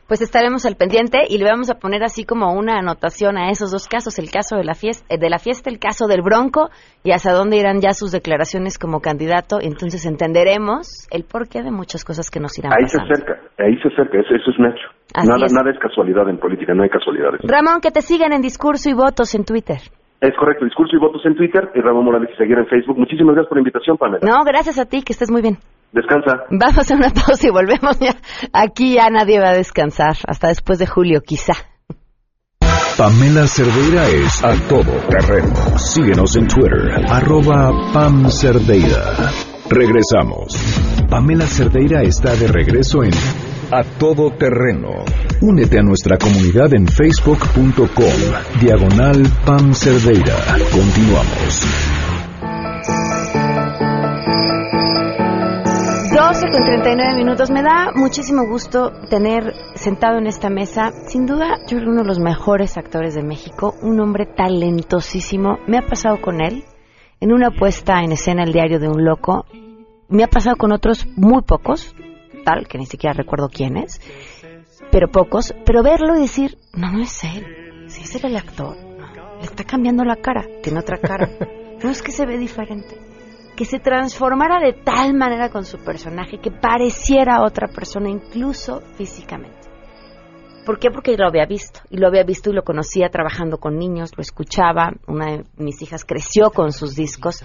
pues 0.07 0.21
estaremos 0.21 0.65
al 0.65 0.75
pendiente 0.75 1.19
y 1.27 1.37
le 1.37 1.45
vamos 1.45 1.69
a 1.69 1.75
poner 1.75 2.03
así 2.03 2.25
como 2.25 2.53
una 2.53 2.77
anotación 2.77 3.37
a 3.37 3.49
esos 3.49 3.71
dos 3.71 3.87
casos, 3.87 4.19
el 4.19 4.29
caso 4.29 4.55
de 4.55 4.63
la 4.63 4.73
fiesta, 4.73 5.05
de 5.15 5.29
la 5.29 5.39
fiesta, 5.39 5.69
el 5.69 5.79
caso 5.79 6.07
del 6.07 6.21
Bronco 6.21 6.69
y 7.03 7.11
hasta 7.11 7.33
dónde 7.33 7.57
irán 7.57 7.79
ya 7.81 7.93
sus 7.93 8.11
declaraciones 8.11 8.77
como 8.77 8.99
candidato. 8.99 9.59
Entonces 9.61 10.05
entenderemos 10.05 11.07
el 11.11 11.23
porqué 11.23 11.63
de 11.63 11.71
muchas 11.71 12.03
cosas 12.03 12.29
que 12.29 12.39
nos 12.39 12.57
irán 12.57 12.73
ahí 12.73 12.87
se 12.87 13.01
acerca, 13.01 13.39
ahí 13.59 13.75
se 13.81 13.87
acerca, 13.87 14.19
eso, 14.19 14.35
es 14.35 14.59
un 14.59 14.65
hecho. 14.67 14.87
nada, 15.15 15.45
es. 15.45 15.53
nada 15.53 15.71
es 15.71 15.79
casualidad 15.79 16.27
en 16.29 16.37
política, 16.37 16.73
no 16.73 16.83
hay 16.83 16.89
casualidades. 16.89 17.41
Ramón, 17.43 17.81
que 17.81 17.91
te 17.91 18.01
sigan 18.01 18.33
en 18.33 18.41
discurso 18.41 18.89
y 18.89 18.93
votos 18.93 19.35
en 19.35 19.45
Twitter. 19.45 19.79
Es 20.23 20.33
correcto, 20.39 20.63
discurso 20.63 20.95
y 20.95 20.99
votos 20.99 21.21
en 21.25 21.35
Twitter 21.35 21.69
y 21.75 21.81
Ramón 21.81 22.05
Morales 22.05 22.29
y 22.33 22.37
seguir 22.37 22.57
en 22.57 22.65
Facebook. 22.67 22.97
Muchísimas 22.97 23.35
gracias 23.35 23.49
por 23.49 23.57
la 23.57 23.59
invitación, 23.59 23.97
Pamela. 23.97 24.25
No, 24.25 24.45
gracias 24.45 24.79
a 24.79 24.85
ti, 24.85 25.01
que 25.03 25.11
estés 25.11 25.29
muy 25.29 25.41
bien. 25.41 25.57
Descansa. 25.91 26.45
Vamos 26.49 26.89
a 26.89 26.95
una 26.95 27.09
pausa 27.13 27.45
y 27.45 27.51
volvemos 27.51 27.99
ya. 27.99 28.15
Aquí 28.53 28.93
ya 28.93 29.09
nadie 29.09 29.41
va 29.41 29.49
a 29.49 29.53
descansar, 29.53 30.15
hasta 30.25 30.47
después 30.47 30.79
de 30.79 30.87
julio 30.87 31.19
quizá. 31.19 31.51
Pamela 32.97 33.47
Cerdeira 33.47 34.07
es 34.07 34.41
a 34.45 34.55
todo 34.69 34.93
terreno. 35.09 35.53
Síguenos 35.77 36.37
en 36.37 36.47
Twitter, 36.47 37.03
arroba 37.09 37.73
Pam 37.91 38.29
Cerdeira. 38.29 39.29
Regresamos. 39.69 40.55
Pamela 41.09 41.47
Cerdeira 41.47 42.01
está 42.01 42.33
de 42.35 42.47
regreso 42.47 43.03
en 43.03 43.11
A 43.75 43.83
Todo 43.97 44.29
Terreno. 44.29 45.03
Únete 45.41 45.79
a 45.79 45.81
nuestra 45.81 46.15
comunidad 46.19 46.75
en 46.75 46.85
facebook.com, 46.85 48.61
diagonal 48.61 49.23
Pam 49.47 49.73
Cerdeira. 49.73 50.35
Continuamos. 50.71 51.65
12 56.13 56.51
con 56.51 56.63
39 56.65 57.15
minutos. 57.15 57.49
Me 57.49 57.63
da 57.63 57.91
muchísimo 57.95 58.45
gusto 58.45 58.91
tener 59.09 59.51
sentado 59.73 60.19
en 60.19 60.27
esta 60.27 60.51
mesa, 60.51 60.91
sin 61.07 61.25
duda, 61.25 61.57
yo 61.67 61.79
creo 61.79 61.89
uno 61.89 62.03
de 62.03 62.07
los 62.09 62.19
mejores 62.19 62.77
actores 62.77 63.15
de 63.15 63.23
México, 63.23 63.73
un 63.81 63.99
hombre 63.99 64.27
talentosísimo. 64.27 65.57
Me 65.65 65.79
ha 65.79 65.87
pasado 65.87 66.21
con 66.21 66.41
él 66.41 66.63
en 67.19 67.33
una 67.33 67.49
puesta 67.49 68.03
en 68.03 68.11
escena 68.11 68.43
el 68.43 68.53
diario 68.53 68.79
de 68.79 68.87
un 68.87 69.03
loco. 69.03 69.47
Me 70.09 70.23
ha 70.23 70.27
pasado 70.27 70.57
con 70.57 70.71
otros 70.71 71.07
muy 71.15 71.41
pocos, 71.41 71.95
tal 72.43 72.67
que 72.67 72.77
ni 72.77 72.85
siquiera 72.85 73.13
recuerdo 73.13 73.49
quién 73.49 73.77
es, 73.77 73.99
pero 74.91 75.09
pocos. 75.09 75.53
Pero 75.65 75.83
verlo 75.83 76.15
y 76.17 76.21
decir, 76.21 76.57
no, 76.73 76.91
no 76.91 77.01
es 77.01 77.23
él, 77.23 77.85
si 77.87 78.03
es 78.03 78.15
él 78.15 78.25
el 78.25 78.37
actor, 78.37 78.75
le 79.39 79.45
está 79.45 79.63
cambiando 79.63 80.03
la 80.03 80.17
cara, 80.17 80.45
tiene 80.61 80.79
otra 80.79 80.97
cara. 80.97 81.29
No 81.83 81.89
es 81.89 82.01
que 82.01 82.13
se 82.13 82.25
ve 82.25 82.37
diferente 82.37 82.95
que 83.55 83.65
se 83.65 83.79
transformara 83.79 84.59
de 84.59 84.73
tal 84.73 85.13
manera 85.13 85.49
con 85.49 85.63
su 85.65 85.77
personaje 85.77 86.39
que 86.39 86.51
pareciera 86.51 87.43
otra 87.43 87.67
persona, 87.67 88.09
incluso 88.09 88.81
físicamente. 88.95 89.69
¿Por 90.65 90.79
qué? 90.79 90.89
Porque 90.91 91.17
lo 91.17 91.27
había 91.27 91.45
visto, 91.45 91.81
y 91.89 91.97
lo 91.97 92.07
había 92.07 92.23
visto 92.23 92.49
y 92.49 92.53
lo 92.53 92.63
conocía 92.63 93.09
trabajando 93.09 93.57
con 93.57 93.77
niños, 93.77 94.11
lo 94.15 94.21
escuchaba, 94.21 94.93
una 95.07 95.25
de 95.25 95.45
mis 95.57 95.81
hijas 95.81 96.05
creció 96.05 96.51
con 96.51 96.71
sus 96.71 96.95
discos, 96.95 97.43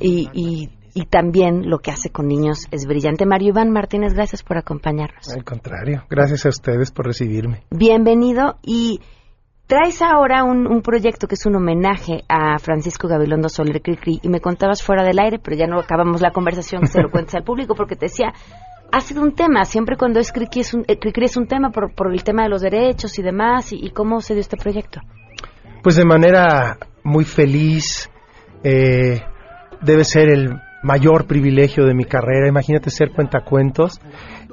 y, 0.00 0.28
y, 0.32 0.68
y 0.98 1.06
también 1.06 1.70
lo 1.70 1.78
que 1.78 1.92
hace 1.92 2.10
con 2.10 2.26
niños 2.26 2.66
es 2.72 2.84
brillante. 2.84 3.24
Mario 3.24 3.50
Iván 3.50 3.70
Martínez, 3.70 4.14
gracias 4.14 4.42
por 4.42 4.58
acompañarnos. 4.58 5.28
Al 5.28 5.44
contrario, 5.44 6.02
gracias 6.10 6.44
a 6.44 6.48
ustedes 6.48 6.90
por 6.90 7.06
recibirme. 7.06 7.62
Bienvenido, 7.70 8.56
y 8.62 9.00
Traes 9.68 10.00
ahora 10.00 10.44
un, 10.44 10.80
proyecto 10.80 11.28
que 11.28 11.34
es 11.34 11.44
un 11.44 11.54
homenaje 11.54 12.24
a 12.26 12.58
Francisco 12.58 13.06
Gabilondo 13.06 13.50
Soler 13.50 13.82
Cricri 13.82 14.18
y 14.22 14.28
me 14.30 14.40
contabas 14.40 14.82
fuera 14.82 15.04
del 15.04 15.18
aire, 15.18 15.38
pero 15.38 15.58
ya 15.58 15.66
no 15.66 15.78
acabamos 15.78 16.22
la 16.22 16.32
conversación 16.32 16.80
que 16.80 16.86
se 16.88 17.02
lo 17.02 17.10
cuentes 17.10 17.34
al 17.34 17.44
público 17.44 17.74
porque 17.74 17.94
te 17.94 18.06
decía, 18.06 18.32
ha 18.90 19.00
sido 19.00 19.20
un 19.20 19.34
tema, 19.34 19.66
siempre 19.66 19.98
cuando 19.98 20.20
es 20.20 20.32
Cricri 20.32 20.62
es 20.62 20.72
un, 20.72 20.84
eh, 20.88 20.98
es 20.98 21.36
un 21.36 21.46
tema 21.46 21.70
por, 21.70 21.94
por, 21.94 22.10
el 22.10 22.24
tema 22.24 22.44
de 22.44 22.48
los 22.48 22.62
derechos 22.62 23.18
y 23.18 23.22
demás, 23.22 23.70
y, 23.72 23.90
cómo 23.90 24.22
se 24.22 24.32
dio 24.32 24.40
este 24.40 24.56
proyecto. 24.56 25.02
Pues 25.82 25.96
de 25.96 26.06
manera 26.06 26.78
muy 27.04 27.26
feliz, 27.26 28.10
eh, 28.64 29.20
debe 29.82 30.04
ser 30.04 30.30
el 30.30 30.60
mayor 30.82 31.26
privilegio 31.26 31.84
de 31.84 31.94
mi 31.94 32.04
carrera, 32.04 32.48
imagínate 32.48 32.90
ser 32.90 33.10
cuentacuentos 33.10 34.00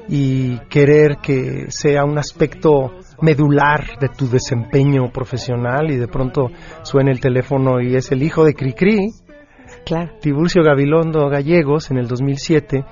y 0.07 0.57
querer 0.69 1.17
que 1.17 1.65
sea 1.69 2.03
un 2.05 2.17
aspecto 2.17 2.91
medular 3.21 3.97
de 3.99 4.09
tu 4.09 4.27
desempeño 4.27 5.09
profesional 5.11 5.89
y 5.89 5.97
de 5.97 6.07
pronto 6.07 6.51
suena 6.83 7.11
el 7.11 7.19
teléfono 7.19 7.81
y 7.81 7.95
es 7.95 8.11
el 8.11 8.23
hijo 8.23 8.45
de 8.45 8.53
Cricri, 8.53 9.11
claro. 9.85 10.11
Tiburcio 10.19 10.63
Gabilondo 10.63 11.29
Gallegos, 11.29 11.91
en 11.91 11.97
el 11.97 12.07
2007, 12.07 12.83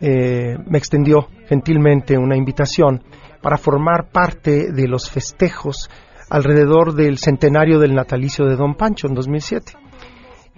eh, 0.00 0.56
me 0.66 0.78
extendió 0.78 1.28
gentilmente 1.48 2.16
una 2.18 2.36
invitación 2.36 3.02
para 3.40 3.56
formar 3.56 4.10
parte 4.10 4.72
de 4.72 4.88
los 4.88 5.10
festejos 5.10 5.90
alrededor 6.30 6.94
del 6.94 7.18
centenario 7.18 7.78
del 7.78 7.94
natalicio 7.94 8.44
de 8.46 8.56
Don 8.56 8.74
Pancho 8.74 9.06
en 9.08 9.14
2007. 9.14 9.72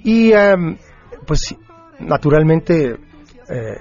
Y 0.03 0.33
em, 0.33 0.77
pues 1.27 1.57
naturalmente 2.01 2.97
eh, 3.49 3.77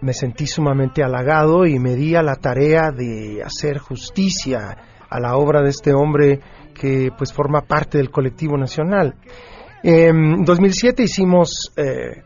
me 0.00 0.12
sentí 0.12 0.46
sumamente 0.46 1.02
halagado 1.02 1.66
y 1.66 1.78
me 1.78 1.94
di 1.94 2.14
a 2.14 2.22
la 2.22 2.36
tarea 2.36 2.90
de 2.90 3.42
hacer 3.44 3.78
justicia 3.78 4.76
a 5.08 5.20
la 5.20 5.36
obra 5.36 5.62
de 5.62 5.70
este 5.70 5.92
hombre 5.92 6.40
que 6.74 7.10
pues 7.16 7.32
forma 7.32 7.62
parte 7.62 7.98
del 7.98 8.10
colectivo 8.10 8.56
nacional. 8.56 9.14
En 9.82 10.44
2007 10.44 11.02
hicimos 11.02 11.72
eh, 11.76 12.22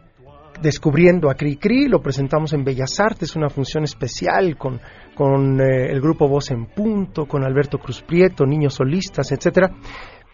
Descubriendo 0.61 1.31
a 1.31 1.35
Cricri, 1.35 1.88
lo 1.88 2.00
presentamos 2.00 2.53
en 2.53 2.64
Bellas 2.64 3.00
Artes, 3.00 3.35
una 3.35 3.50
función 3.50 3.83
especial 3.83 4.57
con, 4.57 4.81
con 5.14 5.61
eh, 5.61 5.90
el 5.90 6.00
grupo 6.00 6.29
Voz 6.29 6.53
en 6.53 6.66
Punto, 6.66 7.27
con 7.27 7.44
Alberto 7.44 7.79
Cruz 7.79 8.03
Prieto, 8.03 8.46
niños 8.46 8.74
solistas, 8.74 9.33
etcétera. 9.33 9.72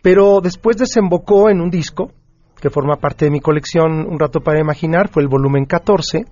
Pero 0.02 0.40
después 0.42 0.76
desembocó 0.76 1.48
en 1.48 1.60
un 1.62 1.70
disco 1.70 2.12
que 2.60 2.70
forma 2.70 2.96
parte 2.96 3.24
de 3.24 3.30
mi 3.30 3.40
colección 3.40 4.06
Un 4.06 4.18
rato 4.18 4.40
para 4.40 4.60
imaginar, 4.60 5.08
fue 5.08 5.22
el 5.22 5.28
volumen 5.28 5.64
14 5.64 6.24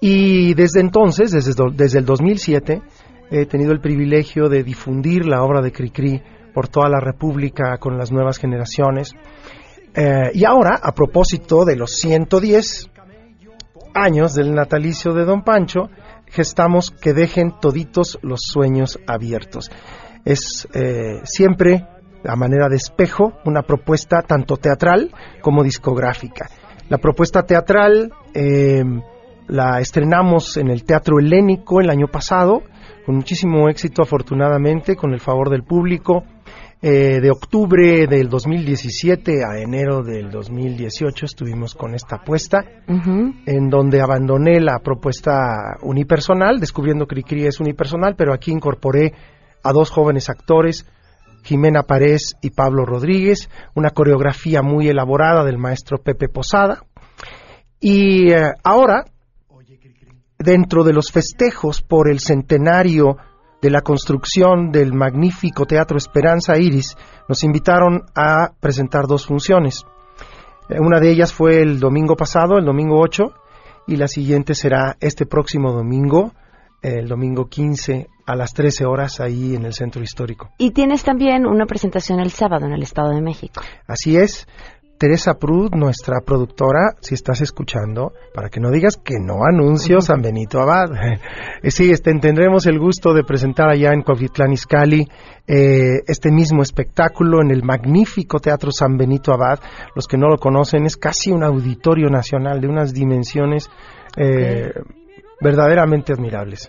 y 0.00 0.54
desde 0.54 0.80
entonces, 0.80 1.32
desde, 1.32 1.52
desde 1.72 1.98
el 1.98 2.04
2007, 2.04 2.82
he 3.30 3.46
tenido 3.46 3.72
el 3.72 3.80
privilegio 3.80 4.48
de 4.48 4.62
difundir 4.62 5.26
la 5.26 5.42
obra 5.42 5.62
de 5.62 5.72
Cricri 5.72 6.22
por 6.52 6.68
toda 6.68 6.88
la 6.88 7.00
República 7.00 7.76
con 7.78 7.98
las 7.98 8.12
nuevas 8.12 8.38
generaciones. 8.38 9.14
Eh, 9.94 10.30
y 10.34 10.44
ahora, 10.44 10.78
a 10.82 10.92
propósito 10.92 11.64
de 11.64 11.76
los 11.76 11.92
110 11.92 12.90
años 13.94 14.34
del 14.34 14.54
natalicio 14.54 15.14
de 15.14 15.24
Don 15.24 15.42
Pancho, 15.42 15.88
gestamos 16.26 16.90
que 16.90 17.14
dejen 17.14 17.54
toditos 17.60 18.18
los 18.22 18.40
sueños 18.42 18.98
abiertos. 19.06 19.70
Es 20.24 20.68
eh, 20.74 21.20
siempre, 21.24 21.86
a 22.24 22.36
manera 22.36 22.68
de 22.68 22.76
espejo, 22.76 23.32
una 23.44 23.62
propuesta 23.62 24.22
tanto 24.22 24.56
teatral 24.56 25.10
como 25.40 25.62
discográfica. 25.62 26.48
La 26.88 26.98
propuesta 26.98 27.42
teatral 27.42 28.12
eh, 28.32 28.84
la 29.48 29.80
estrenamos 29.80 30.56
en 30.56 30.70
el 30.70 30.84
Teatro 30.84 31.18
Helénico 31.18 31.80
el 31.80 31.90
año 31.90 32.06
pasado, 32.08 32.62
con 33.04 33.16
muchísimo 33.16 33.68
éxito 33.68 34.02
afortunadamente, 34.02 34.96
con 34.96 35.12
el 35.12 35.20
favor 35.20 35.50
del 35.50 35.62
público. 35.62 36.24
Eh, 36.82 37.20
de 37.20 37.30
octubre 37.30 38.06
del 38.06 38.28
2017 38.28 39.44
a 39.44 39.58
enero 39.58 40.02
del 40.02 40.30
2018 40.30 41.24
estuvimos 41.24 41.74
con 41.74 41.94
esta 41.94 42.16
apuesta, 42.16 42.64
en 42.86 43.70
donde 43.70 44.02
abandoné 44.02 44.60
la 44.60 44.78
propuesta 44.80 45.78
unipersonal, 45.82 46.60
descubriendo 46.60 47.06
que 47.06 47.14
Cricri 47.14 47.46
es 47.46 47.60
unipersonal, 47.60 48.14
pero 48.14 48.34
aquí 48.34 48.52
incorporé 48.52 49.14
a 49.62 49.72
dos 49.72 49.90
jóvenes 49.90 50.28
actores, 50.28 50.86
Jimena 51.46 51.84
Párez 51.84 52.34
y 52.42 52.50
Pablo 52.50 52.84
Rodríguez, 52.84 53.48
una 53.74 53.90
coreografía 53.90 54.62
muy 54.62 54.88
elaborada 54.88 55.44
del 55.44 55.58
maestro 55.58 55.98
Pepe 55.98 56.28
Posada. 56.28 56.82
Y 57.78 58.32
eh, 58.32 58.52
ahora 58.64 59.04
dentro 60.38 60.82
de 60.82 60.92
los 60.92 61.12
festejos 61.12 61.82
por 61.82 62.10
el 62.10 62.18
centenario 62.18 63.16
de 63.62 63.70
la 63.70 63.80
construcción 63.80 64.70
del 64.72 64.92
magnífico 64.92 65.66
Teatro 65.66 65.96
Esperanza 65.96 66.58
Iris, 66.58 66.96
nos 67.28 67.44
invitaron 67.44 68.02
a 68.14 68.52
presentar 68.60 69.06
dos 69.06 69.26
funciones. 69.26 69.84
Eh, 70.68 70.78
una 70.80 70.98
de 70.98 71.12
ellas 71.12 71.32
fue 71.32 71.62
el 71.62 71.78
domingo 71.78 72.16
pasado, 72.16 72.58
el 72.58 72.64
domingo 72.64 73.00
8, 73.00 73.22
y 73.86 73.96
la 73.96 74.08
siguiente 74.08 74.56
será 74.56 74.96
este 75.00 75.26
próximo 75.26 75.72
domingo, 75.72 76.32
el 76.82 77.06
domingo 77.06 77.46
15 77.46 78.08
a 78.26 78.34
las 78.34 78.52
13 78.52 78.84
horas 78.84 79.20
ahí 79.20 79.54
en 79.54 79.64
el 79.64 79.72
centro 79.72 80.02
histórico. 80.02 80.50
Y 80.58 80.72
tienes 80.72 81.04
también 81.04 81.46
una 81.46 81.66
presentación 81.66 82.20
el 82.20 82.30
sábado 82.30 82.66
en 82.66 82.72
el 82.72 82.82
Estado 82.82 83.10
de 83.10 83.22
México. 83.22 83.62
Así 83.86 84.16
es, 84.16 84.46
Teresa 84.98 85.34
Prud, 85.34 85.74
nuestra 85.74 86.20
productora, 86.24 86.96
si 87.00 87.14
estás 87.14 87.42
escuchando, 87.42 88.12
para 88.34 88.48
que 88.48 88.60
no 88.60 88.70
digas 88.70 88.96
que 88.96 89.16
no 89.20 89.44
anuncio 89.44 90.00
San 90.00 90.22
Benito 90.22 90.60
Abad. 90.60 90.90
Eh, 91.62 91.70
sí, 91.70 91.90
este, 91.90 92.12
tendremos 92.20 92.66
el 92.66 92.78
gusto 92.78 93.14
de 93.14 93.24
presentar 93.24 93.70
allá 93.70 93.92
en 93.92 94.02
Cuautitlán 94.02 94.52
Izcalli 94.52 95.08
eh, 95.46 96.02
este 96.06 96.30
mismo 96.30 96.62
espectáculo 96.62 97.40
en 97.40 97.50
el 97.50 97.62
magnífico 97.62 98.38
Teatro 98.38 98.70
San 98.70 98.96
Benito 98.96 99.32
Abad. 99.32 99.58
Los 99.94 100.06
que 100.06 100.18
no 100.18 100.28
lo 100.28 100.36
conocen, 100.36 100.84
es 100.84 100.96
casi 100.96 101.32
un 101.32 101.42
auditorio 101.42 102.08
nacional 102.10 102.60
de 102.60 102.68
unas 102.68 102.92
dimensiones 102.92 103.70
eh, 104.16 104.70
verdaderamente 105.40 106.12
admirables. 106.12 106.68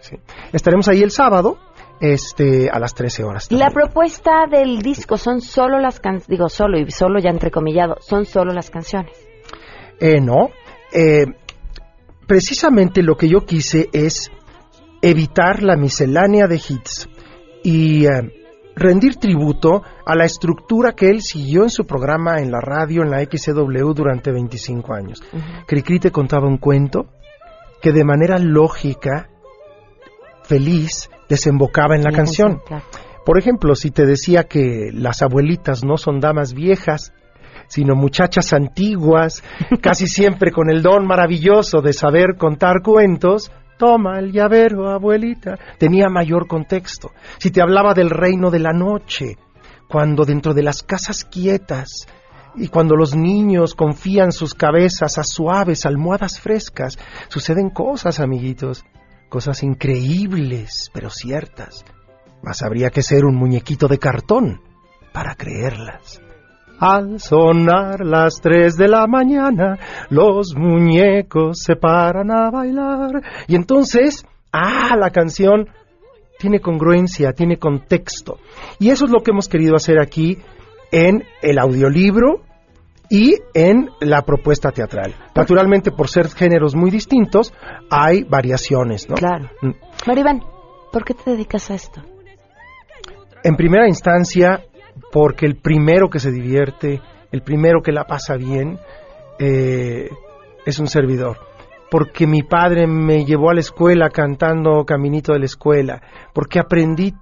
Estaremos 0.51 0.87
ahí 0.87 1.01
el 1.01 1.11
sábado 1.11 1.57
este 1.99 2.69
a 2.69 2.79
las 2.79 2.93
13 2.93 3.23
horas. 3.23 3.51
La 3.51 3.71
propuesta 3.71 4.45
del 4.49 4.81
disco 4.81 5.17
son 5.17 5.41
solo 5.41 5.79
las 5.79 5.99
canciones, 5.99 6.27
digo 6.27 6.49
solo 6.49 6.77
y 6.77 6.89
solo 6.91 7.19
ya 7.19 7.29
entrecomillado, 7.29 7.97
son 8.01 8.25
solo 8.25 8.53
las 8.53 8.69
canciones. 8.69 9.13
Eh, 9.99 10.21
no, 10.21 10.49
eh, 10.93 11.25
precisamente 12.27 13.01
lo 13.01 13.15
que 13.15 13.27
yo 13.27 13.45
quise 13.45 13.89
es 13.91 14.31
evitar 15.01 15.63
la 15.63 15.75
miscelánea 15.75 16.47
de 16.47 16.55
hits 16.55 17.09
y 17.63 18.05
eh, 18.05 18.09
rendir 18.75 19.15
tributo 19.15 19.81
a 20.05 20.15
la 20.15 20.25
estructura 20.25 20.93
que 20.93 21.09
él 21.09 21.21
siguió 21.21 21.63
en 21.63 21.69
su 21.71 21.85
programa 21.85 22.37
en 22.39 22.51
la 22.51 22.59
radio, 22.59 23.01
en 23.01 23.09
la 23.09 23.23
XCW 23.23 23.93
durante 23.93 24.31
25 24.31 24.93
años. 24.93 25.23
Cricri 25.65 25.99
te 25.99 26.11
contaba 26.11 26.47
un 26.47 26.57
cuento 26.57 27.07
que 27.81 27.91
de 27.91 28.03
manera 28.03 28.37
lógica, 28.37 29.29
feliz, 30.43 31.09
desembocaba 31.29 31.95
en 31.95 32.03
la, 32.03 32.11
canción. 32.11 32.61
Por 33.25 33.37
ejemplo, 33.37 33.75
si 33.75 33.91
te 33.91 34.05
decía 34.05 34.43
que 34.43 34.89
las 34.93 35.21
abuelitas 35.21 35.83
no 35.83 35.97
son 35.97 36.19
damas 36.19 36.53
viejas, 36.53 37.13
sino 37.67 37.95
muchachas 37.95 38.53
antiguas, 38.53 39.43
casi 39.81 40.07
siempre 40.07 40.51
con 40.51 40.69
el 40.69 40.81
don 40.81 41.05
maravilloso 41.05 41.81
de 41.81 41.93
saber 41.93 42.37
contar 42.37 42.81
cuentos, 42.81 43.51
toma 43.77 44.19
el 44.19 44.31
llavero, 44.31 44.89
abuelita, 44.89 45.57
tenía 45.77 46.07
mayor 46.09 46.47
contexto. 46.47 47.11
Si 47.37 47.51
te 47.51 47.61
hablaba 47.61 47.93
del 47.93 48.09
reino 48.09 48.49
de 48.49 48.59
la 48.59 48.71
noche, 48.71 49.37
cuando 49.87 50.25
dentro 50.25 50.53
de 50.53 50.63
las 50.63 50.83
casas 50.83 51.23
quietas 51.23 52.07
y 52.57 52.67
cuando 52.69 52.95
los 52.95 53.15
niños 53.15 53.75
confían 53.75 54.31
sus 54.31 54.53
cabezas 54.53 55.17
a 55.17 55.23
suaves 55.23 55.85
almohadas 55.85 56.39
frescas, 56.39 56.97
suceden 57.29 57.69
cosas, 57.69 58.19
amiguitos 58.19 58.83
cosas 59.29 59.63
increíbles, 59.63 60.89
pero 60.93 61.09
ciertas. 61.09 61.85
Mas 62.41 62.63
habría 62.63 62.89
que 62.89 63.03
ser 63.03 63.25
un 63.25 63.35
muñequito 63.35 63.87
de 63.87 63.99
cartón 63.99 64.61
para 65.13 65.35
creerlas. 65.35 66.21
Al 66.79 67.19
sonar 67.19 68.05
las 68.05 68.39
tres 68.39 68.77
de 68.77 68.87
la 68.87 69.07
mañana, 69.07 69.79
los 70.09 70.55
muñecos 70.55 71.59
se 71.63 71.75
paran 71.75 72.31
a 72.31 72.51
bailar. 72.51 73.21
Y 73.47 73.55
entonces, 73.55 74.25
ah, 74.51 74.95
la 74.95 75.09
canción 75.09 75.69
tiene 76.37 76.59
congruencia, 76.59 77.33
tiene 77.33 77.57
contexto. 77.57 78.37
Y 78.79 78.91
eso 78.91 79.05
es 79.05 79.11
lo 79.11 79.21
que 79.21 79.31
hemos 79.31 79.47
querido 79.47 79.75
hacer 79.75 79.99
aquí 79.99 80.37
en 80.91 81.23
el 81.41 81.57
audiolibro 81.57 82.46
y 83.09 83.35
en 83.53 83.89
la 84.01 84.23
propuesta 84.23 84.71
teatral. 84.71 85.15
Naturalmente, 85.35 85.91
por 85.91 86.09
ser 86.09 86.29
géneros 86.29 86.75
muy 86.75 86.91
distintos, 86.91 87.53
hay 87.89 88.23
variaciones, 88.23 89.09
¿no? 89.09 89.15
Claro. 89.15 89.49
Mm. 89.61 89.71
Maribán, 90.05 90.43
¿por 90.91 91.05
qué 91.05 91.13
te 91.13 91.31
dedicas 91.31 91.71
a 91.71 91.75
esto? 91.75 92.01
En 93.43 93.55
primera 93.55 93.87
instancia, 93.87 94.63
porque 95.11 95.45
el 95.45 95.55
primero 95.57 96.09
que 96.09 96.19
se 96.19 96.31
divierte, 96.31 97.01
el 97.31 97.41
primero 97.41 97.81
que 97.81 97.91
la 97.91 98.05
pasa 98.05 98.35
bien, 98.35 98.79
eh, 99.39 100.09
es 100.65 100.79
un 100.79 100.87
servidor. 100.87 101.37
Porque 101.89 102.27
mi 102.27 102.43
padre 102.43 102.85
me 102.87 103.23
llevó 103.23 103.49
a 103.49 103.53
la 103.53 103.61
escuela 103.61 104.09
cantando 104.09 104.83
Caminito 104.83 105.31
de 105.31 105.39
la 105.39 105.45
Escuela, 105.45 106.01
porque 106.33 106.59
aprendí 106.59 107.13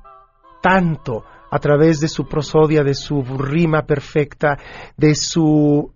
tanto 0.63 1.23
a 1.55 1.59
través 1.59 2.01
de 2.01 2.09
su 2.09 2.27
prosodia, 2.27 2.83
de 2.83 2.93
su 2.93 3.23
rima 3.23 3.83
perfecta, 3.83 4.57
de 4.97 5.15
su 5.15 5.93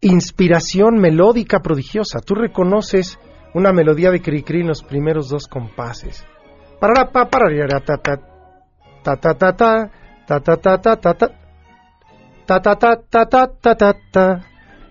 inspiración 0.00 0.98
melódica 1.00 1.58
prodigiosa. 1.58 2.20
Tú 2.20 2.36
reconoces 2.36 3.18
una 3.54 3.72
melodía 3.72 4.12
de 4.12 4.22
Cricri 4.22 4.60
en 4.60 4.68
los 4.68 4.84
primeros 4.84 5.28
dos 5.28 5.48
compases. 5.48 6.24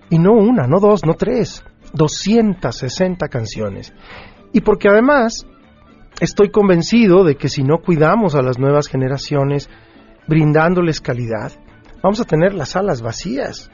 Y 0.10 0.20
no 0.20 0.34
una, 0.34 0.68
no 0.68 0.82
dos, 0.82 1.06
no 1.06 1.14
tres, 1.14 1.64
260 1.94 3.30
canciones. 3.30 3.94
Y 4.52 4.60
porque 4.60 4.90
además 4.90 5.48
estoy 6.20 6.50
convencido 6.50 7.24
de 7.24 7.36
que 7.36 7.48
si 7.48 7.64
no 7.64 7.78
cuidamos 7.78 8.36
a 8.36 8.42
las 8.42 8.60
nuevas 8.60 8.90
generaciones, 8.90 9.70
brindándoles 10.28 11.02
calidad, 11.02 11.52
vamos 12.02 12.20
a 12.20 12.26
tener 12.26 12.54
las 12.54 12.70
salas 12.70 13.02
vacías. 13.02 13.70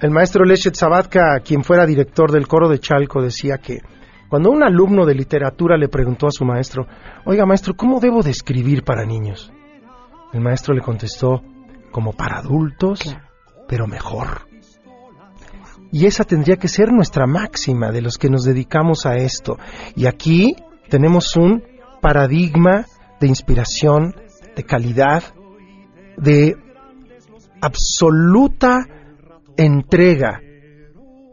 El 0.00 0.10
maestro 0.10 0.44
Lechet 0.44 0.76
Zabatka, 0.76 1.38
quien 1.40 1.62
fuera 1.62 1.84
director 1.84 2.32
del 2.32 2.48
coro 2.48 2.68
de 2.68 2.78
Chalco, 2.78 3.20
decía 3.20 3.58
que 3.58 3.80
cuando 4.28 4.50
un 4.50 4.62
alumno 4.62 5.04
de 5.04 5.14
literatura 5.14 5.76
le 5.76 5.88
preguntó 5.88 6.28
a 6.28 6.30
su 6.30 6.44
maestro, 6.44 6.86
oiga 7.24 7.44
maestro, 7.44 7.74
¿cómo 7.74 8.00
debo 8.00 8.22
de 8.22 8.30
escribir 8.30 8.84
para 8.84 9.04
niños? 9.04 9.52
El 10.32 10.40
maestro 10.40 10.72
le 10.72 10.80
contestó, 10.80 11.42
como 11.90 12.12
para 12.12 12.38
adultos, 12.38 13.16
pero 13.68 13.86
mejor. 13.86 14.46
Y 15.92 16.06
esa 16.06 16.24
tendría 16.24 16.56
que 16.56 16.68
ser 16.68 16.92
nuestra 16.92 17.26
máxima 17.26 17.90
de 17.90 18.00
los 18.00 18.16
que 18.16 18.30
nos 18.30 18.44
dedicamos 18.44 19.06
a 19.06 19.16
esto. 19.16 19.58
Y 19.96 20.06
aquí 20.06 20.54
tenemos 20.88 21.36
un 21.36 21.64
paradigma 22.00 22.86
de 23.20 23.26
inspiración, 23.26 24.14
de 24.56 24.64
calidad, 24.64 25.22
de 26.16 26.56
absoluta 27.60 28.86
entrega 29.56 30.40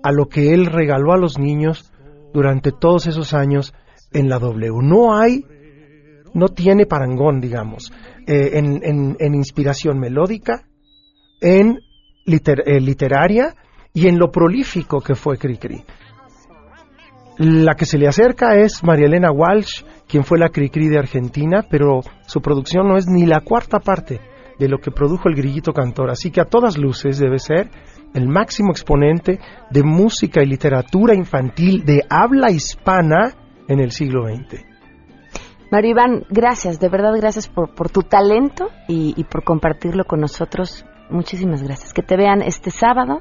a 0.03 0.11
lo 0.11 0.28
que 0.28 0.53
él 0.53 0.65
regaló 0.65 1.13
a 1.13 1.18
los 1.18 1.38
niños 1.38 1.91
durante 2.34 2.72
todos 2.72 3.07
esos 3.07 3.34
años 3.34 3.74
en 4.11 4.30
la 4.30 4.39
W. 4.39 4.72
No 4.82 5.18
hay, 5.18 5.45
no 6.34 6.49
tiene 6.49 6.86
parangón, 6.86 7.41
digamos, 7.41 7.91
eh, 8.26 8.51
en, 8.53 9.36
inspiración 9.36 9.99
melódica, 9.99 10.65
en 11.41 11.80
eh, 12.26 12.82
literaria 12.82 13.55
y 13.93 14.07
en 14.07 14.20
lo 14.20 14.32
prolífico 14.32 15.01
que 15.01 15.15
fue 15.15 15.38
Cricri. 15.38 15.84
La 17.38 17.75
que 17.75 17.85
se 17.85 17.99
le 17.99 18.07
acerca 18.07 18.55
es 18.55 18.83
María 18.83 19.05
Elena 19.05 19.31
Walsh, 19.31 19.83
quien 20.07 20.23
fue 20.23 20.39
la 20.39 20.49
Cricri 20.49 20.88
de 20.88 20.97
Argentina, 20.97 21.63
pero 21.69 22.01
su 22.25 22.41
producción 22.41 22.88
no 22.88 22.97
es 22.97 23.07
ni 23.07 23.27
la 23.27 23.41
cuarta 23.41 23.79
parte 23.79 24.19
de 24.57 24.67
lo 24.67 24.79
que 24.79 24.89
produjo 24.89 25.29
el 25.29 25.35
grillito 25.35 25.71
cantor. 25.71 26.09
Así 26.09 26.31
que 26.31 26.41
a 26.41 26.45
todas 26.45 26.79
luces 26.79 27.19
debe 27.19 27.38
ser 27.38 27.69
el 28.15 28.27
máximo 28.27 28.71
exponente 28.71 29.39
de 29.69 29.83
música 29.83 30.41
y 30.41 30.47
literatura 30.47 31.13
infantil 31.13 31.85
de 31.85 32.03
habla 32.09 32.49
hispana 32.49 33.35
en 33.67 33.81
el 33.81 33.91
siglo 33.91 34.23
XX. 34.27 34.65
Mario 35.69 35.91
Iván, 35.91 36.23
gracias, 36.29 36.79
de 36.79 36.89
verdad 36.89 37.11
gracias 37.17 37.47
por, 37.49 37.75
por 37.75 37.89
tu 37.89 38.01
talento 38.01 38.69
y, 38.88 39.13
y 39.15 39.25
por 39.25 39.43
compartirlo 39.43 40.05
con 40.05 40.21
nosotros. 40.21 40.85
Muchísimas 41.11 41.61
gracias. 41.61 41.93
Que 41.93 42.01
te 42.01 42.17
vean 42.17 42.41
este 42.41 42.71
sábado 42.71 43.19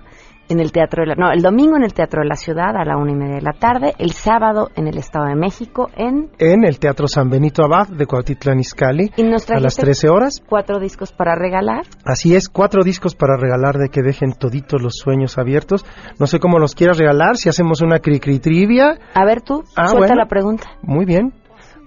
en 0.48 0.60
el 0.60 0.72
Teatro 0.72 1.02
de 1.02 1.08
la, 1.08 1.14
no, 1.16 1.32
el 1.32 1.42
domingo 1.42 1.76
en 1.76 1.82
el 1.82 1.92
Teatro 1.92 2.22
de 2.22 2.28
la 2.28 2.36
Ciudad 2.36 2.76
a 2.76 2.84
la 2.84 2.96
una 2.96 3.12
y 3.12 3.14
media 3.14 3.36
de 3.36 3.42
la 3.42 3.52
tarde, 3.52 3.94
el 3.98 4.12
sábado 4.12 4.70
en 4.76 4.86
el 4.86 4.98
Estado 4.98 5.26
de 5.26 5.34
México 5.34 5.90
en... 5.96 6.30
En 6.38 6.64
el 6.64 6.78
Teatro 6.78 7.08
San 7.08 7.30
Benito 7.30 7.64
Abad 7.64 7.88
de 7.88 8.06
Cuautitlán 8.06 8.60
Izcalli 8.60 9.10
a 9.48 9.60
las 9.60 9.76
13 9.76 10.08
horas. 10.08 10.42
Cuatro 10.46 10.78
discos 10.78 11.12
para 11.12 11.34
regalar. 11.34 11.84
Así 12.04 12.34
es, 12.34 12.48
cuatro 12.48 12.82
discos 12.82 13.14
para 13.14 13.36
regalar 13.36 13.76
de 13.78 13.88
que 13.88 14.02
dejen 14.02 14.32
toditos 14.32 14.82
los 14.82 14.94
sueños 14.96 15.38
abiertos. 15.38 15.84
No 16.18 16.26
sé 16.26 16.38
cómo 16.38 16.58
los 16.58 16.74
quieras 16.74 16.98
regalar, 16.98 17.36
si 17.36 17.48
hacemos 17.48 17.82
una 17.82 17.98
cri-cri 17.98 18.38
trivia. 18.38 18.98
A 19.14 19.24
ver 19.24 19.42
tú, 19.42 19.64
ah, 19.76 19.88
suelta 19.88 20.14
la 20.14 20.26
pregunta. 20.26 20.64
Muy 20.82 21.04
bien. 21.04 21.32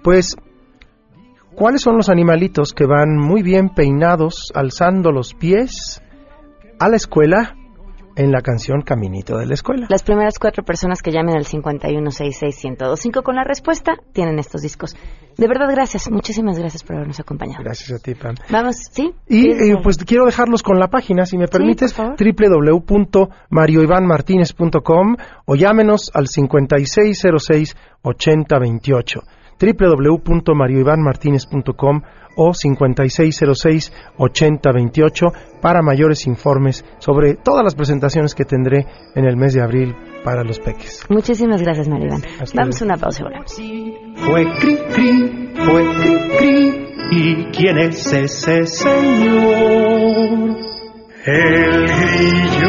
Pues 0.04 0.36
¿Cuáles 1.56 1.82
son 1.82 1.98
los 1.98 2.08
animalitos 2.08 2.72
que 2.72 2.86
van 2.86 3.18
muy 3.18 3.44
bien 3.44 3.68
peinados, 3.70 4.50
alzando 4.56 5.12
los 5.12 5.34
pies 5.34 6.02
a 6.80 6.88
la 6.88 6.96
escuela 6.96 7.58
en 8.20 8.32
la 8.34 8.42
canción 8.42 8.82
Caminito 8.82 9.38
de 9.38 9.46
la 9.46 9.54
Escuela. 9.54 9.88
Las 9.90 10.04
primeras 10.04 10.38
cuatro 10.40 10.64
personas 10.64 11.02
que 11.02 11.12
llamen 11.12 11.38
al 11.38 11.46
5166125 11.46 13.24
con 13.24 13.36
la 13.36 13.46
respuesta 13.46 13.94
tienen 14.12 14.40
estos 14.40 14.62
discos. 14.62 14.98
De 15.38 15.48
verdad, 15.48 15.68
gracias. 15.72 16.12
Muchísimas 16.12 16.60
gracias 16.60 16.84
por 16.84 16.98
habernos 16.98 17.22
acompañado. 17.22 17.64
Gracias 17.64 17.98
a 17.98 18.04
ti, 18.04 18.16
Pam. 18.16 18.36
Vamos, 18.50 18.76
¿sí? 18.92 19.14
Y 19.30 19.52
eh, 19.52 19.78
pues 19.82 19.98
quiero 20.00 20.26
dejarlos 20.26 20.64
con 20.64 20.80
la 20.80 20.90
página, 20.90 21.26
si 21.26 21.38
me 21.38 21.48
permites, 21.48 21.94
sí, 21.94 22.04
www.marioivanmartinez.com 22.20 25.16
o 25.46 25.56
llámenos 25.56 26.12
al 26.14 26.28
5606 26.28 27.78
8028 28.02 29.22
www.marioivanmartinez.com 29.60 32.02
o 32.36 32.52
5606-8028 32.52 35.34
para 35.62 35.82
mayores 35.82 36.26
informes 36.26 36.86
sobre 37.00 37.36
todas 37.36 37.64
las 37.64 37.76
presentaciones 37.76 38.34
que 38.34 38.46
tendré 38.46 38.88
en 39.16 39.26
el 39.26 39.36
mes 39.36 39.54
de 39.54 39.62
abril 39.62 39.94
para 40.24 40.42
los 40.44 40.60
peques. 40.60 41.04
Muchísimas 41.10 41.62
gracias, 41.62 41.90
Maribán. 41.90 42.22
Vamos 42.56 42.82
a 42.82 42.86
una 42.86 42.98
pausa 42.98 43.24
ahora. 43.24 43.44
Fue 44.16 44.46
cri 44.60 44.78
cri, 44.94 45.52
fue 45.56 45.84
cri 45.98 46.18
cri, 46.38 46.88
¿y 47.12 47.46
quién 47.52 47.78
es 47.80 48.14
ese 48.14 48.66
señor? 48.66 50.56
El 51.26 51.86
grillo 51.86 52.69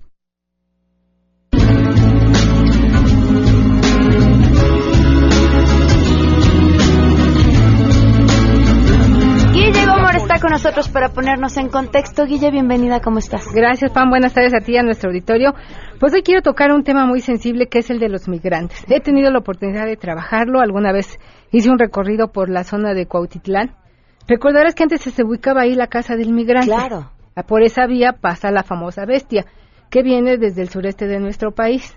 con 10.41 10.49
nosotros 10.49 10.89
para 10.89 11.09
ponernos 11.09 11.55
en 11.57 11.69
contexto. 11.69 12.25
Guille, 12.25 12.49
bienvenida, 12.49 12.99
¿cómo 12.99 13.19
estás? 13.19 13.45
Gracias, 13.53 13.91
Pam. 13.91 14.09
Buenas 14.09 14.33
tardes 14.33 14.55
a 14.55 14.59
ti 14.59 14.73
y 14.73 14.77
a 14.77 14.81
nuestro 14.81 15.11
auditorio. 15.11 15.53
Pues 15.99 16.13
hoy 16.13 16.23
quiero 16.23 16.41
tocar 16.41 16.71
un 16.71 16.83
tema 16.83 17.05
muy 17.05 17.21
sensible 17.21 17.67
que 17.67 17.79
es 17.79 17.91
el 17.91 17.99
de 17.99 18.09
los 18.09 18.27
migrantes. 18.27 18.83
He 18.89 18.99
tenido 19.01 19.29
la 19.29 19.37
oportunidad 19.37 19.85
de 19.85 19.97
trabajarlo. 19.97 20.59
Alguna 20.59 20.91
vez 20.91 21.19
hice 21.51 21.69
un 21.69 21.77
recorrido 21.77 22.31
por 22.31 22.49
la 22.49 22.63
zona 22.63 22.95
de 22.95 23.05
Cuautitlán. 23.05 23.75
Recordarás 24.27 24.73
que 24.73 24.83
antes 24.83 25.01
se 25.01 25.23
ubicaba 25.23 25.61
ahí 25.61 25.75
la 25.75 25.87
casa 25.87 26.15
del 26.15 26.33
migrante. 26.33 26.71
Claro. 26.71 27.11
Por 27.47 27.61
esa 27.61 27.85
vía 27.85 28.13
pasa 28.19 28.49
la 28.49 28.63
famosa 28.63 29.05
bestia, 29.05 29.45
que 29.91 30.01
viene 30.01 30.37
desde 30.37 30.63
el 30.63 30.69
sureste 30.69 31.05
de 31.05 31.19
nuestro 31.19 31.51
país. 31.51 31.95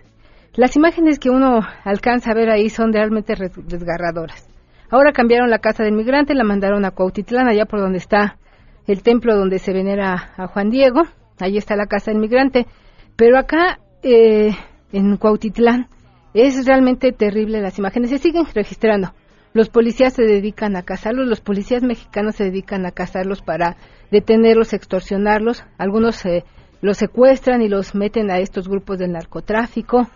Las 0.53 0.77
imágenes 0.77 1.19
que 1.19 1.31
uno 1.31 1.61
alcanza 1.85 2.33
a 2.33 2.35
ver 2.35 2.51
ahí 2.51 2.69
son 2.69 2.93
realmente 2.93 3.35
desgarradoras. 3.67 4.54
Ahora 4.91 5.13
cambiaron 5.13 5.51
la 5.51 5.59
casa 5.59 5.83
del 5.83 5.95
migrante, 5.95 6.35
la 6.35 6.45
mandaron 6.45 6.85
a 6.85 6.91
Cuautitlán, 6.91 7.49
allá 7.49 7.67
por 7.67 7.81
donde 7.81 7.99
está 7.99 8.39
el 8.87 9.03
templo 9.03 9.37
donde 9.37 9.59
se 9.59 9.73
venera 9.73 10.33
a 10.37 10.47
Juan 10.47 10.71
Diego. 10.71 11.03
Ahí 11.41 11.57
está 11.57 11.77
la 11.77 11.87
casa 11.87 12.11
del 12.11 12.21
migrante. 12.21 12.67
Pero 13.17 13.39
acá, 13.39 13.81
eh, 14.03 14.51
en 14.93 15.17
Cuautitlán, 15.17 15.89
es 16.35 16.67
realmente 16.67 17.13
terrible 17.13 17.61
las 17.61 17.79
imágenes. 17.79 18.11
Se 18.11 18.19
siguen 18.19 18.45
registrando. 18.55 19.13
Los 19.53 19.69
policías 19.69 20.13
se 20.13 20.25
dedican 20.25 20.75
a 20.75 20.83
cazarlos, 20.83 21.29
los 21.29 21.41
policías 21.41 21.85
mexicanos 21.85 22.35
se 22.35 22.45
dedican 22.45 22.87
a 22.87 22.91
cazarlos 22.91 23.41
para 23.41 23.77
detenerlos, 24.11 24.73
extorsionarlos. 24.73 25.65
Algunos 25.79 26.27
eh, 26.27 26.45
los 26.81 26.99
secuestran 26.99 27.63
y 27.63 27.69
los 27.69 27.95
meten 27.95 28.33
a 28.33 28.39
estos 28.39 28.69
grupos 28.69 28.99
del 28.99 29.13
narcotráfico. 29.13 30.09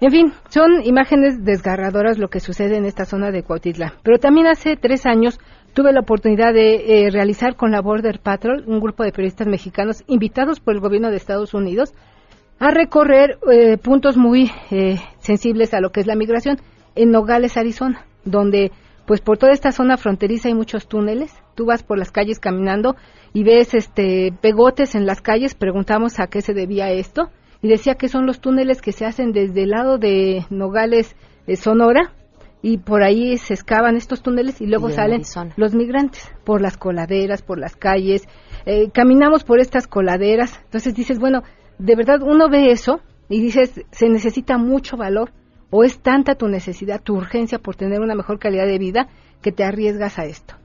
En 0.00 0.10
fin, 0.10 0.32
son 0.48 0.82
imágenes 0.82 1.44
desgarradoras 1.44 2.18
lo 2.18 2.28
que 2.28 2.40
sucede 2.40 2.78
en 2.78 2.86
esta 2.86 3.04
zona 3.04 3.30
de 3.30 3.42
Cuautitlán. 3.42 3.92
Pero 4.02 4.18
también 4.18 4.46
hace 4.46 4.76
tres 4.76 5.04
años 5.04 5.38
tuve 5.74 5.92
la 5.92 6.00
oportunidad 6.00 6.54
de 6.54 7.06
eh, 7.06 7.10
realizar 7.10 7.54
con 7.54 7.70
la 7.70 7.82
Border 7.82 8.18
Patrol, 8.18 8.64
un 8.66 8.80
grupo 8.80 9.04
de 9.04 9.12
periodistas 9.12 9.46
mexicanos 9.46 10.02
invitados 10.06 10.58
por 10.58 10.74
el 10.74 10.80
gobierno 10.80 11.10
de 11.10 11.16
Estados 11.16 11.52
Unidos, 11.52 11.92
a 12.58 12.70
recorrer 12.70 13.38
eh, 13.52 13.76
puntos 13.76 14.16
muy 14.16 14.50
eh, 14.70 14.96
sensibles 15.18 15.74
a 15.74 15.80
lo 15.80 15.90
que 15.90 16.00
es 16.00 16.06
la 16.06 16.16
migración 16.16 16.56
en 16.94 17.10
Nogales, 17.10 17.58
Arizona, 17.58 18.06
donde 18.24 18.72
pues 19.06 19.20
por 19.20 19.36
toda 19.36 19.52
esta 19.52 19.70
zona 19.70 19.98
fronteriza 19.98 20.48
hay 20.48 20.54
muchos 20.54 20.88
túneles. 20.88 21.34
Tú 21.54 21.66
vas 21.66 21.82
por 21.82 21.98
las 21.98 22.10
calles 22.10 22.38
caminando 22.38 22.96
y 23.34 23.44
ves 23.44 23.74
este 23.74 24.32
pegotes 24.40 24.94
en 24.94 25.04
las 25.04 25.20
calles. 25.20 25.54
Preguntamos 25.54 26.20
a 26.20 26.28
qué 26.28 26.40
se 26.40 26.54
debía 26.54 26.90
esto 26.90 27.30
y 27.62 27.68
decía 27.68 27.94
que 27.94 28.08
son 28.08 28.26
los 28.26 28.40
túneles 28.40 28.80
que 28.80 28.92
se 28.92 29.04
hacen 29.04 29.32
desde 29.32 29.62
el 29.64 29.70
lado 29.70 29.98
de 29.98 30.44
Nogales, 30.50 31.16
Sonora, 31.56 32.12
y 32.62 32.78
por 32.78 33.02
ahí 33.02 33.38
se 33.38 33.54
excavan 33.54 33.96
estos 33.96 34.22
túneles 34.22 34.60
y 34.60 34.66
luego 34.66 34.90
Y 34.90 34.92
salen 34.92 35.14
Arizona. 35.20 35.54
los 35.56 35.74
migrantes 35.74 36.30
por 36.44 36.60
las 36.60 36.76
coladeras, 36.76 37.42
por 37.42 37.58
las 37.58 37.76
calles, 37.76 38.28
eh, 38.66 38.90
caminamos 38.92 39.44
por 39.44 39.60
estas 39.60 39.86
coladeras, 39.86 40.60
entonces 40.64 40.94
dices, 40.94 41.18
bueno, 41.18 41.42
de 41.78 41.96
verdad 41.96 42.22
uno 42.22 42.48
ve 42.50 42.70
eso 42.70 43.00
y 43.28 43.40
dices, 43.40 43.80
se 43.90 44.08
necesita 44.08 44.58
mucho 44.58 44.96
valor 44.96 45.32
o 45.70 45.84
es 45.84 46.00
tanta 46.00 46.34
tu 46.34 46.48
necesidad, 46.48 47.00
tu 47.02 47.14
urgencia 47.14 47.58
por 47.58 47.76
tener 47.76 48.00
una 48.00 48.14
mejor 48.14 48.38
calidad 48.38 48.66
de 48.66 48.78
vida 48.78 49.08
que 49.40 49.52
te 49.52 49.64
arriesgas 49.64 50.18
a 50.18 50.24
esto. 50.24 50.56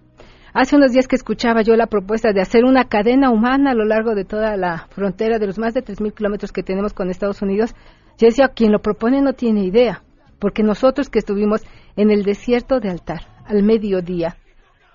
Hace 0.56 0.78
unos 0.78 0.93
días 0.93 1.10
que 1.10 1.18
escuchaba 1.18 1.64
yo 1.64 1.76
la 1.76 1.88
propuesta 1.88 2.32
de 2.32 2.39
hacer 2.39 2.64
una 2.64 2.86
cadena 2.86 3.30
humana 3.30 3.72
a 3.72 3.76
lo 3.76 3.84
largo 3.84 4.16
de 4.16 4.24
toda 4.24 4.56
la 4.56 4.88
frontera 4.89 5.38
de 5.38 5.47
los 5.47 5.60
más 5.60 5.74
de 5.74 5.84
3.000 5.84 6.14
kilómetros 6.14 6.53
que 6.53 6.64
tenemos 6.64 6.93
con 6.93 7.10
Estados 7.10 7.41
Unidos, 7.41 7.76
yo 8.18 8.28
decía, 8.28 8.47
quien 8.47 8.72
lo 8.72 8.80
propone 8.80 9.22
no 9.22 9.34
tiene 9.34 9.66
idea, 9.66 10.01
porque 10.39 10.64
nosotros 10.64 11.10
que 11.10 11.20
estuvimos 11.20 11.62
en 11.97 12.10
el 12.10 12.24
desierto 12.24 12.80
de 12.80 12.89
altar 12.89 13.24
al 13.45 13.64
mediodía 13.64 14.38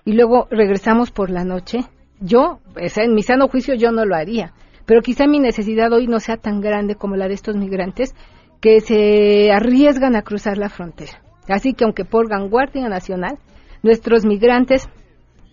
y 0.03 0.13
luego 0.13 0.47
regresamos 0.49 1.11
por 1.11 1.29
la 1.29 1.43
noche, 1.43 1.81
yo, 2.19 2.59
en 2.75 3.13
mi 3.13 3.21
sano 3.21 3.47
juicio 3.47 3.75
yo 3.75 3.91
no 3.91 4.03
lo 4.03 4.15
haría, 4.15 4.53
pero 4.87 5.01
quizá 5.01 5.27
mi 5.27 5.39
necesidad 5.39 5.93
hoy 5.93 6.07
no 6.07 6.19
sea 6.19 6.37
tan 6.37 6.59
grande 6.59 6.95
como 6.95 7.17
la 7.17 7.27
de 7.27 7.35
estos 7.35 7.55
migrantes 7.55 8.15
que 8.61 8.79
se 8.79 9.51
arriesgan 9.51 10.15
a 10.15 10.23
cruzar 10.23 10.57
la 10.57 10.69
frontera. 10.69 11.21
Así 11.47 11.75
que 11.75 11.83
aunque 11.83 12.03
por 12.03 12.29
Guardia 12.49 12.89
Nacional, 12.89 13.37
nuestros 13.83 14.25
migrantes 14.25 14.89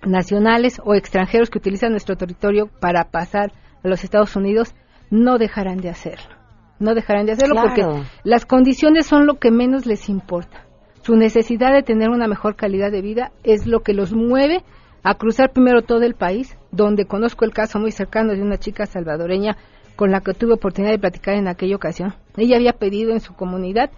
nacionales 0.06 0.80
o 0.84 0.94
extranjeros 0.94 1.50
que 1.50 1.58
utilizan 1.58 1.90
nuestro 1.90 2.16
territorio 2.16 2.68
para 2.80 3.04
pasar 3.04 3.52
a 3.82 3.88
los 3.88 4.04
Estados 4.04 4.36
Unidos 4.36 4.74
no 5.10 5.38
dejarán 5.38 5.78
de 5.78 5.90
hacerlo. 5.90 6.36
No 6.78 6.94
dejarán 6.94 7.26
de 7.26 7.32
hacerlo 7.32 7.54
Claro. 7.54 7.68
porque 7.68 8.08
las 8.24 8.46
condiciones 8.46 9.06
son 9.06 9.26
lo 9.26 9.34
que 9.38 9.50
menos 9.50 9.86
les 9.86 10.08
importa. 10.08 10.64
Su 11.02 11.16
necesidad 11.16 11.72
de 11.72 11.82
tener 11.82 12.10
una 12.10 12.28
mejor 12.28 12.54
calidad 12.54 12.92
de 12.92 13.02
vida 13.02 13.32
es 13.42 13.66
lo 13.66 13.80
que 13.80 13.94
los 13.94 14.12
mueve 14.12 14.62
a 15.02 15.14
cruzar 15.14 15.52
primero 15.52 15.82
todo 15.82 16.02
el 16.02 16.14
país, 16.14 16.56
donde 16.70 17.06
conozco 17.06 17.44
el 17.44 17.52
caso 17.52 17.78
muy 17.78 17.92
cercano 17.92 18.32
de 18.34 18.42
una 18.42 18.58
chica 18.58 18.84
salvadoreña 18.86 19.56
con 19.96 20.10
la 20.10 20.20
que 20.20 20.34
tuve 20.34 20.52
oportunidad 20.54 20.92
de 20.92 20.98
platicar 20.98 21.34
en 21.34 21.48
aquella 21.48 21.76
ocasión. 21.76 22.14
Ella 22.36 22.56
había 22.56 22.72
pedido 22.74 23.12
en 23.12 23.20
su 23.20 23.34
comunidad 23.34 23.90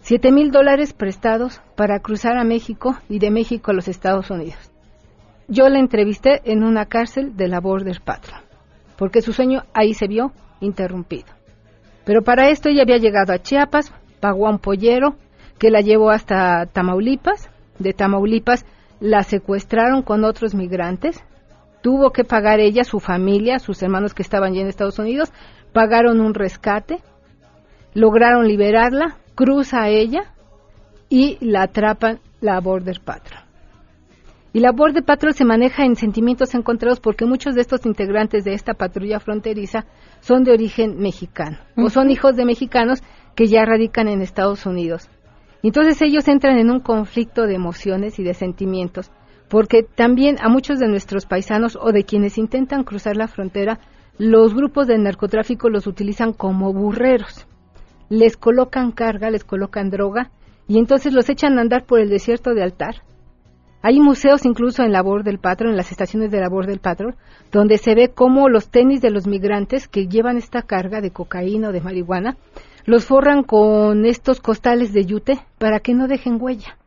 siete 0.00 0.32
mil 0.32 0.50
dólares 0.50 0.92
prestados 0.92 1.62
para 1.76 2.00
cruzar 2.00 2.36
a 2.36 2.44
México 2.44 2.96
y 3.08 3.18
de 3.20 3.30
México 3.30 3.70
a 3.70 3.74
los 3.74 3.86
Estados 3.88 4.30
Unidos. 4.30 4.71
Yo 5.52 5.68
la 5.68 5.80
entrevisté 5.80 6.40
en 6.50 6.64
una 6.64 6.86
cárcel 6.86 7.36
de 7.36 7.46
la 7.46 7.60
Border 7.60 8.00
Patrol, 8.00 8.40
porque 8.96 9.20
su 9.20 9.34
sueño 9.34 9.64
ahí 9.74 9.92
se 9.92 10.06
vio 10.06 10.32
interrumpido. 10.60 11.26
Pero 12.06 12.22
para 12.22 12.48
esto 12.48 12.70
ella 12.70 12.84
había 12.84 12.96
llegado 12.96 13.34
a 13.34 13.38
Chiapas, 13.38 13.92
pagó 14.18 14.46
a 14.46 14.50
un 14.50 14.58
pollero 14.58 15.16
que 15.58 15.70
la 15.70 15.82
llevó 15.82 16.08
hasta 16.08 16.64
Tamaulipas. 16.64 17.50
De 17.78 17.92
Tamaulipas 17.92 18.64
la 18.98 19.24
secuestraron 19.24 20.00
con 20.00 20.24
otros 20.24 20.54
migrantes. 20.54 21.22
Tuvo 21.82 22.12
que 22.12 22.24
pagar 22.24 22.58
ella, 22.58 22.82
su 22.82 22.98
familia, 22.98 23.58
sus 23.58 23.82
hermanos 23.82 24.14
que 24.14 24.22
estaban 24.22 24.54
ya 24.54 24.62
en 24.62 24.68
Estados 24.68 24.98
Unidos, 24.98 25.34
pagaron 25.74 26.22
un 26.22 26.32
rescate, 26.32 27.02
lograron 27.92 28.48
liberarla, 28.48 29.18
cruza 29.34 29.82
a 29.82 29.90
ella 29.90 30.32
y 31.10 31.36
la 31.44 31.64
atrapan 31.64 32.20
la 32.40 32.58
Border 32.58 33.02
Patrol. 33.04 33.41
Y 34.54 34.60
la 34.60 34.70
Border 34.70 35.02
Patrol 35.02 35.32
se 35.32 35.46
maneja 35.46 35.84
en 35.86 35.96
sentimientos 35.96 36.54
encontrados 36.54 37.00
porque 37.00 37.24
muchos 37.24 37.54
de 37.54 37.62
estos 37.62 37.86
integrantes 37.86 38.44
de 38.44 38.52
esta 38.52 38.74
patrulla 38.74 39.18
fronteriza 39.18 39.86
son 40.20 40.44
de 40.44 40.52
origen 40.52 40.98
mexicano 40.98 41.58
o 41.76 41.88
son 41.88 42.10
hijos 42.10 42.36
de 42.36 42.44
mexicanos 42.44 43.02
que 43.34 43.46
ya 43.46 43.64
radican 43.64 44.08
en 44.08 44.20
Estados 44.20 44.66
Unidos. 44.66 45.08
Y 45.62 45.68
Entonces 45.68 46.02
ellos 46.02 46.28
entran 46.28 46.58
en 46.58 46.70
un 46.70 46.80
conflicto 46.80 47.46
de 47.46 47.54
emociones 47.54 48.18
y 48.18 48.24
de 48.24 48.34
sentimientos 48.34 49.10
porque 49.48 49.82
también 49.82 50.36
a 50.42 50.50
muchos 50.50 50.78
de 50.78 50.88
nuestros 50.88 51.24
paisanos 51.24 51.78
o 51.80 51.90
de 51.92 52.04
quienes 52.04 52.36
intentan 52.36 52.84
cruzar 52.84 53.16
la 53.16 53.28
frontera, 53.28 53.80
los 54.18 54.54
grupos 54.54 54.86
de 54.86 54.98
narcotráfico 54.98 55.70
los 55.70 55.86
utilizan 55.86 56.34
como 56.34 56.74
burreros. 56.74 57.46
Les 58.10 58.36
colocan 58.36 58.92
carga, 58.92 59.30
les 59.30 59.44
colocan 59.44 59.88
droga 59.88 60.30
y 60.68 60.78
entonces 60.78 61.14
los 61.14 61.30
echan 61.30 61.58
a 61.58 61.62
andar 61.62 61.84
por 61.86 62.00
el 62.00 62.10
desierto 62.10 62.52
de 62.52 62.62
altar 62.62 62.96
hay 63.82 63.98
museos 63.98 64.46
incluso 64.46 64.84
en 64.84 64.92
labor 64.92 65.24
del 65.24 65.38
patrón, 65.38 65.70
en 65.70 65.76
las 65.76 65.90
estaciones 65.90 66.30
de 66.30 66.40
labor 66.40 66.66
del 66.66 66.78
patrón, 66.78 67.16
donde 67.50 67.78
se 67.78 67.96
ve 67.96 68.12
cómo 68.14 68.48
los 68.48 68.68
tenis 68.68 69.00
de 69.00 69.10
los 69.10 69.26
migrantes 69.26 69.88
que 69.88 70.06
llevan 70.06 70.36
esta 70.36 70.62
carga 70.62 71.00
de 71.00 71.10
cocaína 71.10 71.68
o 71.68 71.72
de 71.72 71.80
marihuana, 71.80 72.36
los 72.84 73.04
forran 73.04 73.42
con 73.42 74.06
estos 74.06 74.40
costales 74.40 74.92
de 74.92 75.04
yute 75.04 75.40
para 75.58 75.80
que 75.80 75.94
no 75.94 76.06
dejen 76.06 76.38
huella. 76.40 76.78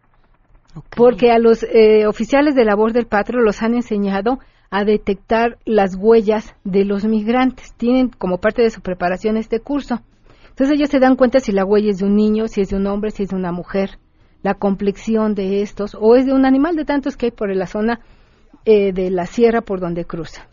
Porque 0.95 1.31
a 1.31 1.39
los 1.39 1.63
eh, 1.63 2.07
oficiales 2.07 2.55
de 2.55 2.65
labor 2.65 2.93
del 2.93 3.07
patrón 3.07 3.43
los 3.43 3.61
han 3.61 3.75
enseñado 3.75 4.39
a 4.71 4.83
detectar 4.83 5.57
las 5.65 5.95
huellas 5.95 6.55
de 6.63 6.85
los 6.85 7.05
migrantes. 7.05 7.73
Tienen 7.75 8.09
como 8.09 8.39
parte 8.39 8.61
de 8.61 8.69
su 8.69 8.81
preparación 8.81 9.37
este 9.37 9.59
curso. 9.59 10.01
Entonces 10.49 10.77
ellos 10.77 10.89
se 10.89 10.99
dan 10.99 11.15
cuenta 11.15 11.39
si 11.39 11.51
la 11.51 11.65
huella 11.65 11.91
es 11.91 11.99
de 11.99 12.05
un 12.05 12.15
niño, 12.15 12.47
si 12.47 12.61
es 12.61 12.69
de 12.69 12.77
un 12.77 12.87
hombre, 12.87 13.11
si 13.11 13.23
es 13.23 13.29
de 13.29 13.35
una 13.35 13.51
mujer 13.51 13.99
la 14.45 14.53
complexión 14.53 15.33
de 15.33 15.63
estos, 15.63 15.97
o 15.99 16.15
es 16.15 16.27
de 16.27 16.31
un 16.31 16.45
animal 16.45 16.75
de 16.75 16.85
tantos 16.85 17.17
que 17.17 17.25
hay 17.25 17.31
por 17.31 17.51
la 17.55 17.65
zona 17.65 18.01
eh, 18.63 18.93
de 18.93 19.09
la 19.09 19.25
sierra 19.25 19.61
por 19.61 19.79
donde 19.79 20.05
cruza. 20.05 20.47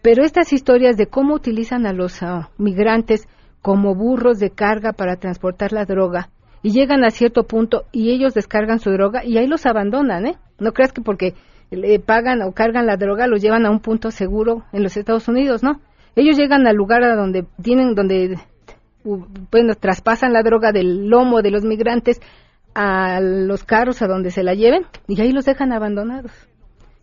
Pero 0.00 0.24
estas 0.24 0.54
historias 0.54 0.96
de 0.96 1.08
cómo 1.08 1.34
utilizan 1.34 1.84
a 1.84 1.92
los 1.92 2.22
ah, 2.22 2.48
migrantes 2.56 3.28
como 3.60 3.94
burros 3.94 4.38
de 4.38 4.48
carga 4.48 4.94
para 4.94 5.16
transportar 5.16 5.74
la 5.74 5.84
droga 5.84 6.30
y 6.62 6.70
llegan 6.70 7.04
a 7.04 7.10
cierto 7.10 7.42
punto 7.42 7.84
y 7.92 8.12
ellos 8.12 8.32
descargan 8.32 8.78
su 8.78 8.90
droga 8.92 9.22
y 9.22 9.36
ahí 9.36 9.46
los 9.46 9.66
abandonan, 9.66 10.24
¿eh? 10.26 10.36
No 10.58 10.72
creas 10.72 10.94
que 10.94 11.02
porque 11.02 11.34
le 11.70 12.00
pagan 12.00 12.40
o 12.40 12.52
cargan 12.52 12.86
la 12.86 12.96
droga 12.96 13.26
los 13.26 13.42
llevan 13.42 13.66
a 13.66 13.70
un 13.70 13.80
punto 13.80 14.10
seguro 14.10 14.64
en 14.72 14.82
los 14.82 14.96
Estados 14.96 15.28
Unidos, 15.28 15.62
¿no? 15.62 15.82
Ellos 16.16 16.38
llegan 16.38 16.66
al 16.66 16.76
lugar 16.76 17.04
a 17.04 17.14
donde 17.14 17.44
tienen, 17.62 17.94
donde 17.94 18.38
bueno, 19.04 19.74
traspasan 19.74 20.32
la 20.32 20.42
droga 20.42 20.72
del 20.72 21.08
lomo 21.10 21.42
de 21.42 21.50
los 21.50 21.64
migrantes 21.64 22.22
a 22.80 23.20
los 23.20 23.64
carros 23.64 24.02
a 24.02 24.06
donde 24.06 24.30
se 24.30 24.44
la 24.44 24.54
lleven 24.54 24.86
y 25.08 25.20
ahí 25.20 25.32
los 25.32 25.44
dejan 25.44 25.72
abandonados. 25.72 26.30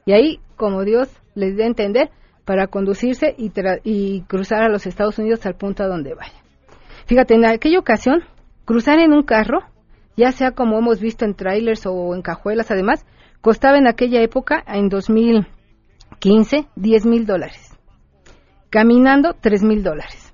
Y 0.06 0.14
ahí, 0.14 0.40
como 0.56 0.86
Dios 0.86 1.10
les 1.34 1.58
dé 1.58 1.64
a 1.64 1.68
entender, 1.68 2.12
para 2.46 2.68
conducirse 2.68 3.36
y, 3.38 3.52
y 3.84 4.22
cruzar 4.22 4.64
a 4.64 4.70
los 4.70 4.86
Estados 4.86 5.20
Unidos 5.20 5.46
al 5.46 5.56
punto 5.56 5.84
a 5.84 5.88
donde 5.88 6.14
vaya. 6.14 6.32
Fíjate, 7.08 7.34
en 7.34 7.44
aquella 7.44 7.80
ocasión, 7.80 8.24
cruzar 8.64 9.00
en 9.00 9.12
un 9.12 9.24
carro, 9.24 9.64
ya 10.16 10.32
sea 10.32 10.52
como 10.52 10.78
hemos 10.78 11.02
visto 11.02 11.26
en 11.26 11.36
trailers 11.36 11.86
o 11.86 12.16
en 12.16 12.22
cajuelas 12.22 12.72
además, 12.72 13.06
costaba 13.42 13.78
en 13.78 13.88
aquella 13.88 14.22
época, 14.22 14.64
en 14.68 14.88
2015, 14.88 16.68
10 16.78 17.06
mil 17.06 17.26
dólares. 17.26 17.78
Caminando, 18.70 19.36
3 19.42 19.62
mil 19.64 19.84
dólares. 19.84 20.34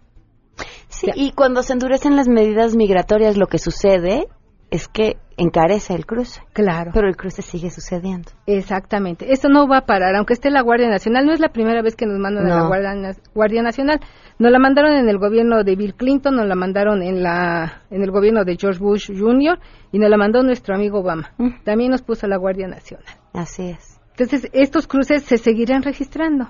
Sí, 0.88 1.08
y 1.16 1.32
cuando 1.32 1.64
se 1.64 1.74
endurecen 1.74 2.16
las 2.16 2.28
medidas 2.28 2.76
migratorias, 2.76 3.38
lo 3.38 3.48
que 3.48 3.58
sucede 3.58 4.28
es 4.72 4.88
que 4.88 5.18
encarece 5.38 5.94
el 5.94 6.06
cruce. 6.06 6.42
Claro. 6.54 6.92
Pero 6.94 7.08
el 7.08 7.18
cruce 7.18 7.42
sigue 7.42 7.70
sucediendo. 7.70 8.32
Exactamente. 8.48 9.32
Esto 9.34 9.50
no 9.50 9.68
va 9.68 9.80
a 9.80 9.86
parar, 9.86 10.16
aunque 10.16 10.34
esté 10.34 10.50
la 10.50 10.62
Guardia 10.62 10.88
Nacional. 10.90 11.26
No 11.26 11.34
es 11.34 11.40
la 11.42 11.50
primera 11.50 11.82
vez 11.82 11.96
que 11.96 12.06
nos 12.06 12.18
mandan 12.20 12.46
No. 12.48 12.54
a 12.54 12.58
la 12.62 12.68
Guardia, 12.68 13.12
Guardia 13.36 13.62
Nacional. 13.62 14.00
Nos 14.40 14.52
la 14.52 14.60
mandaron 14.60 14.94
en 14.94 15.10
el 15.10 15.18
gobierno 15.18 15.64
de 15.64 15.76
Bill 15.76 15.94
Clinton, 15.96 16.36
nos 16.36 16.48
la 16.48 16.56
mandaron 16.56 17.04
en, 17.04 17.22
la, 17.22 17.84
en 17.92 18.02
el 18.02 18.12
gobierno 18.12 18.46
de 18.46 18.56
George 18.58 18.80
Bush 18.80 19.12
Jr. 19.16 19.60
y 19.92 20.00
nos 20.00 20.10
la 20.10 20.18
mandó 20.18 20.42
nuestro 20.42 20.74
amigo 20.74 21.00
Obama. 21.02 21.34
También 21.66 21.92
nos 21.92 22.02
puso 22.02 22.26
la 22.28 22.38
Guardia 22.38 22.68
Nacional. 22.68 23.06
Así 23.34 23.70
es. 23.70 24.00
Entonces, 24.12 24.50
estos 24.54 24.88
cruces 24.88 25.24
se 25.24 25.38
seguirán 25.38 25.84
registrando 25.84 26.50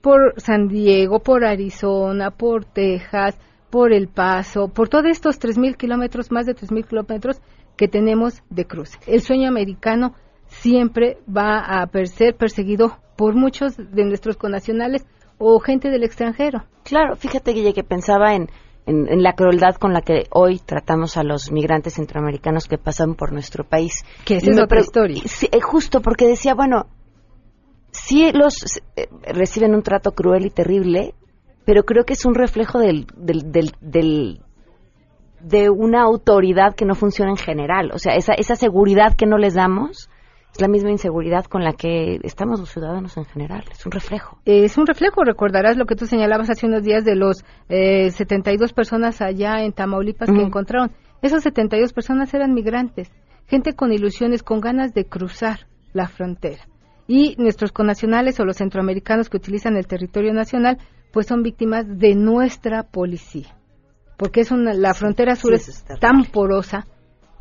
por 0.00 0.34
San 0.38 0.66
Diego, 0.68 1.20
por 1.20 1.44
Arizona, 1.44 2.30
por 2.30 2.64
Texas, 2.64 3.38
por 3.74 3.92
El 3.92 4.06
Paso, 4.06 4.68
por 4.68 4.88
todos 4.88 5.06
estos 5.06 5.40
3.000 5.40 5.76
kilómetros, 5.76 6.30
más 6.30 6.46
de 6.46 6.54
3.000 6.54 6.86
kilómetros 6.86 7.40
que 7.76 7.88
tenemos 7.88 8.40
de 8.48 8.66
cruce. 8.66 9.00
El 9.04 9.20
sueño 9.20 9.48
americano 9.48 10.14
siempre 10.46 11.18
va 11.26 11.58
a 11.58 11.90
ser 12.04 12.36
perseguido 12.36 12.96
por 13.16 13.34
muchos 13.34 13.76
de 13.76 14.04
nuestros 14.04 14.36
connacionales 14.36 15.04
o 15.38 15.58
gente 15.58 15.90
del 15.90 16.04
extranjero. 16.04 16.62
Claro, 16.84 17.16
fíjate, 17.16 17.50
Guille, 17.50 17.72
que 17.74 17.82
pensaba 17.82 18.36
en, 18.36 18.48
en, 18.86 19.08
en 19.08 19.24
la 19.24 19.32
crueldad 19.32 19.74
con 19.74 19.92
la 19.92 20.02
que 20.02 20.28
hoy 20.30 20.60
tratamos 20.64 21.16
a 21.16 21.24
los 21.24 21.50
migrantes 21.50 21.94
centroamericanos 21.94 22.68
que 22.68 22.78
pasan 22.78 23.16
por 23.16 23.32
nuestro 23.32 23.64
país. 23.64 24.04
Que 24.24 24.36
esa 24.36 24.52
es 24.52 24.60
otra 24.60 24.78
historia. 24.78 25.20
Sí, 25.26 25.48
eh, 25.50 25.60
justo 25.60 26.00
porque 26.00 26.28
decía, 26.28 26.54
bueno, 26.54 26.86
sí 27.90 28.30
los 28.32 28.54
eh, 28.94 29.08
reciben 29.32 29.74
un 29.74 29.82
trato 29.82 30.12
cruel 30.12 30.46
y 30.46 30.50
terrible, 30.50 31.16
pero 31.64 31.84
creo 31.84 32.04
que 32.04 32.12
es 32.14 32.24
un 32.24 32.34
reflejo 32.34 32.78
del, 32.78 33.06
del, 33.16 33.50
del, 33.52 33.72
del- 33.80 34.40
de 35.40 35.68
una 35.70 36.02
autoridad 36.02 36.74
que 36.74 36.86
no 36.86 36.94
funciona 36.94 37.30
en 37.30 37.36
general. 37.36 37.90
O 37.92 37.98
sea, 37.98 38.14
esa, 38.14 38.32
esa 38.34 38.54
seguridad 38.56 39.14
que 39.14 39.26
no 39.26 39.36
les 39.36 39.54
damos 39.54 40.08
es 40.54 40.60
la 40.60 40.68
misma 40.68 40.90
inseguridad 40.90 41.44
con 41.44 41.62
la 41.64 41.72
que 41.74 42.18
estamos 42.22 42.60
los 42.60 42.70
ciudadanos 42.70 43.16
en 43.18 43.24
general. 43.26 43.64
Es 43.70 43.84
un 43.84 43.92
reflejo. 43.92 44.38
Es 44.46 44.78
un 44.78 44.86
reflejo, 44.86 45.22
recordarás 45.24 45.76
lo 45.76 45.84
que 45.84 45.96
tú 45.96 46.06
señalabas 46.06 46.48
hace 46.48 46.66
unos 46.66 46.82
días 46.82 47.04
de 47.04 47.16
los 47.16 47.44
eh, 47.68 48.10
72 48.10 48.72
personas 48.72 49.20
allá 49.20 49.62
en 49.64 49.72
Tamaulipas 49.72 50.30
que 50.30 50.40
encontraron. 50.40 50.92
Esas 51.20 51.42
72 51.42 51.92
personas 51.92 52.32
eran 52.32 52.54
migrantes 52.54 53.10
gente 53.46 53.74
con 53.74 53.92
ilusiones, 53.92 54.42
con 54.42 54.60
ganas 54.60 54.94
de 54.94 55.04
cruzar 55.04 55.66
la 55.92 56.08
frontera. 56.08 56.62
Y 57.06 57.34
nuestros 57.36 57.72
connacionales 57.72 58.40
o 58.40 58.46
los 58.46 58.56
centroamericanos 58.56 59.28
que 59.28 59.36
utilizan 59.36 59.76
el 59.76 59.86
territorio 59.86 60.32
nacional, 60.32 60.78
pues 61.14 61.28
son 61.28 61.44
víctimas 61.44 61.86
de 61.86 62.16
nuestra 62.16 62.82
policía. 62.82 63.54
Porque 64.16 64.40
es 64.40 64.50
una, 64.50 64.74
la 64.74 64.94
frontera 64.94 65.36
sur 65.36 65.54
es 65.54 65.84
tan 66.00 66.24
porosa 66.24 66.88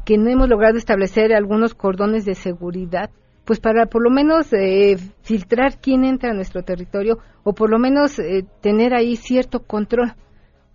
que 0.06 0.16
no 0.20 0.30
hemos 0.30 0.48
logrado 0.48 0.78
establecer 0.78 1.34
algunos 1.34 1.74
cordones 1.74 2.24
de 2.24 2.36
seguridad 2.36 3.10
pues 3.46 3.60
para 3.60 3.88
por 3.88 4.04
lo 4.04 4.10
menos 4.10 4.54
eh, 4.54 4.98
filtrar 5.24 5.80
quién 5.82 6.06
entra 6.06 6.30
a 6.30 6.34
nuestro 6.34 6.62
territorio 6.62 7.18
o 7.44 7.54
por 7.54 7.70
lo 7.70 7.80
menos 7.80 8.20
eh, 8.20 8.46
tener 8.62 8.94
ahí 8.94 9.16
cierto 9.16 9.64
control. 9.64 10.14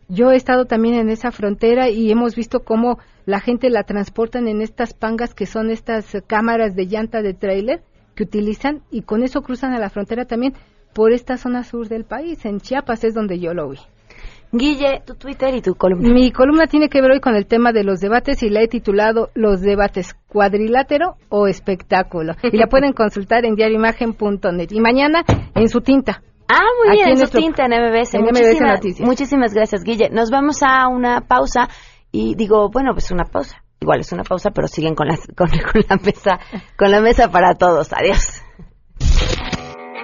Yo 0.09 0.32
he 0.32 0.36
estado 0.36 0.64
también 0.64 0.96
en 0.96 1.09
esa 1.09 1.30
frontera 1.30 1.88
y 1.88 2.11
hemos 2.11 2.34
visto 2.34 2.64
cómo 2.64 2.99
la 3.26 3.40
gente 3.40 3.70
la 3.70 3.84
transportan 3.84 4.49
en 4.49 4.61
estas 4.61 4.92
pangas 4.92 5.34
que 5.34 5.46
son 5.46 5.70
estas 5.70 6.16
cámaras 6.26 6.74
de 6.74 6.86
llanta 6.86 7.22
de 7.22 7.32
trailer 7.32 7.82
que 8.16 8.24
utilizan 8.24 8.82
y 8.90 9.03
con 9.03 9.22
eso 9.22 9.40
cruzan 9.42 9.72
a 9.72 9.78
la 9.78 9.88
frontera 9.88 10.24
también 10.24 10.55
por 10.99 11.12
esta 11.12 11.36
zona 11.36 11.62
sur 11.62 11.86
del 11.86 12.03
país. 12.05 12.44
En 12.44 12.59
Chiapas 12.59 13.05
es 13.05 13.14
donde 13.14 13.38
yo 13.38 13.55
lo 13.55 13.68
vi. 13.68 13.78
Guille, 14.51 15.01
tu 15.07 15.14
Twitter 15.14 15.55
y 15.55 15.62
tu 15.62 15.76
columna. 15.76 16.12
Mi 16.12 16.32
columna 16.32 16.66
tiene 16.66 16.88
que 16.88 17.01
ver 17.01 17.12
hoy 17.12 17.20
con 17.20 17.36
el 17.36 17.46
tema 17.46 17.70
de 17.70 17.84
los 17.84 18.01
debates 18.01 18.42
y 18.42 18.51
la 18.51 18.62
he 18.62 18.66
titulado 18.66 19.30
Los 19.34 19.61
debates 19.61 20.16
cuadrilátero 20.26 21.14
o 21.28 21.46
espectáculo. 21.46 22.32
Y 22.53 22.57
la 22.57 22.66
pueden 22.66 22.94
consultar 22.94 23.44
en 23.44 23.55
diarioimagen.net. 23.55 24.72
Y 24.72 24.80
mañana 24.80 25.22
en 25.55 25.68
su 25.68 25.82
tinta. 25.82 26.20
Ah, 26.49 26.66
muy 26.84 26.96
bien, 26.96 27.11
en, 27.11 27.18
su 27.18 27.28
tinta 27.28 27.66
en 27.66 27.74
MBS. 27.80 28.14
En 28.14 29.07
muchísimas 29.07 29.55
gracias, 29.55 29.84
Guille. 29.84 30.11
Nos 30.11 30.32
vamos 30.32 30.64
a 30.64 30.88
una 30.88 31.20
pausa 31.20 31.68
y 32.11 32.34
digo, 32.34 32.70
bueno, 32.70 32.90
pues 32.92 33.12
una 33.12 33.22
pausa. 33.22 33.62
Igual 33.78 34.01
es 34.01 34.11
una 34.11 34.24
pausa, 34.24 34.51
pero 34.51 34.66
siguen 34.66 34.96
con 34.96 35.07
la, 35.07 35.16
con 35.36 35.49
la 35.49 35.96
mesa, 36.05 36.40
con 36.76 36.90
la 36.90 37.01
mesa 37.01 37.28
para 37.28 37.55
todos. 37.55 37.92
Adiós. 37.92 38.42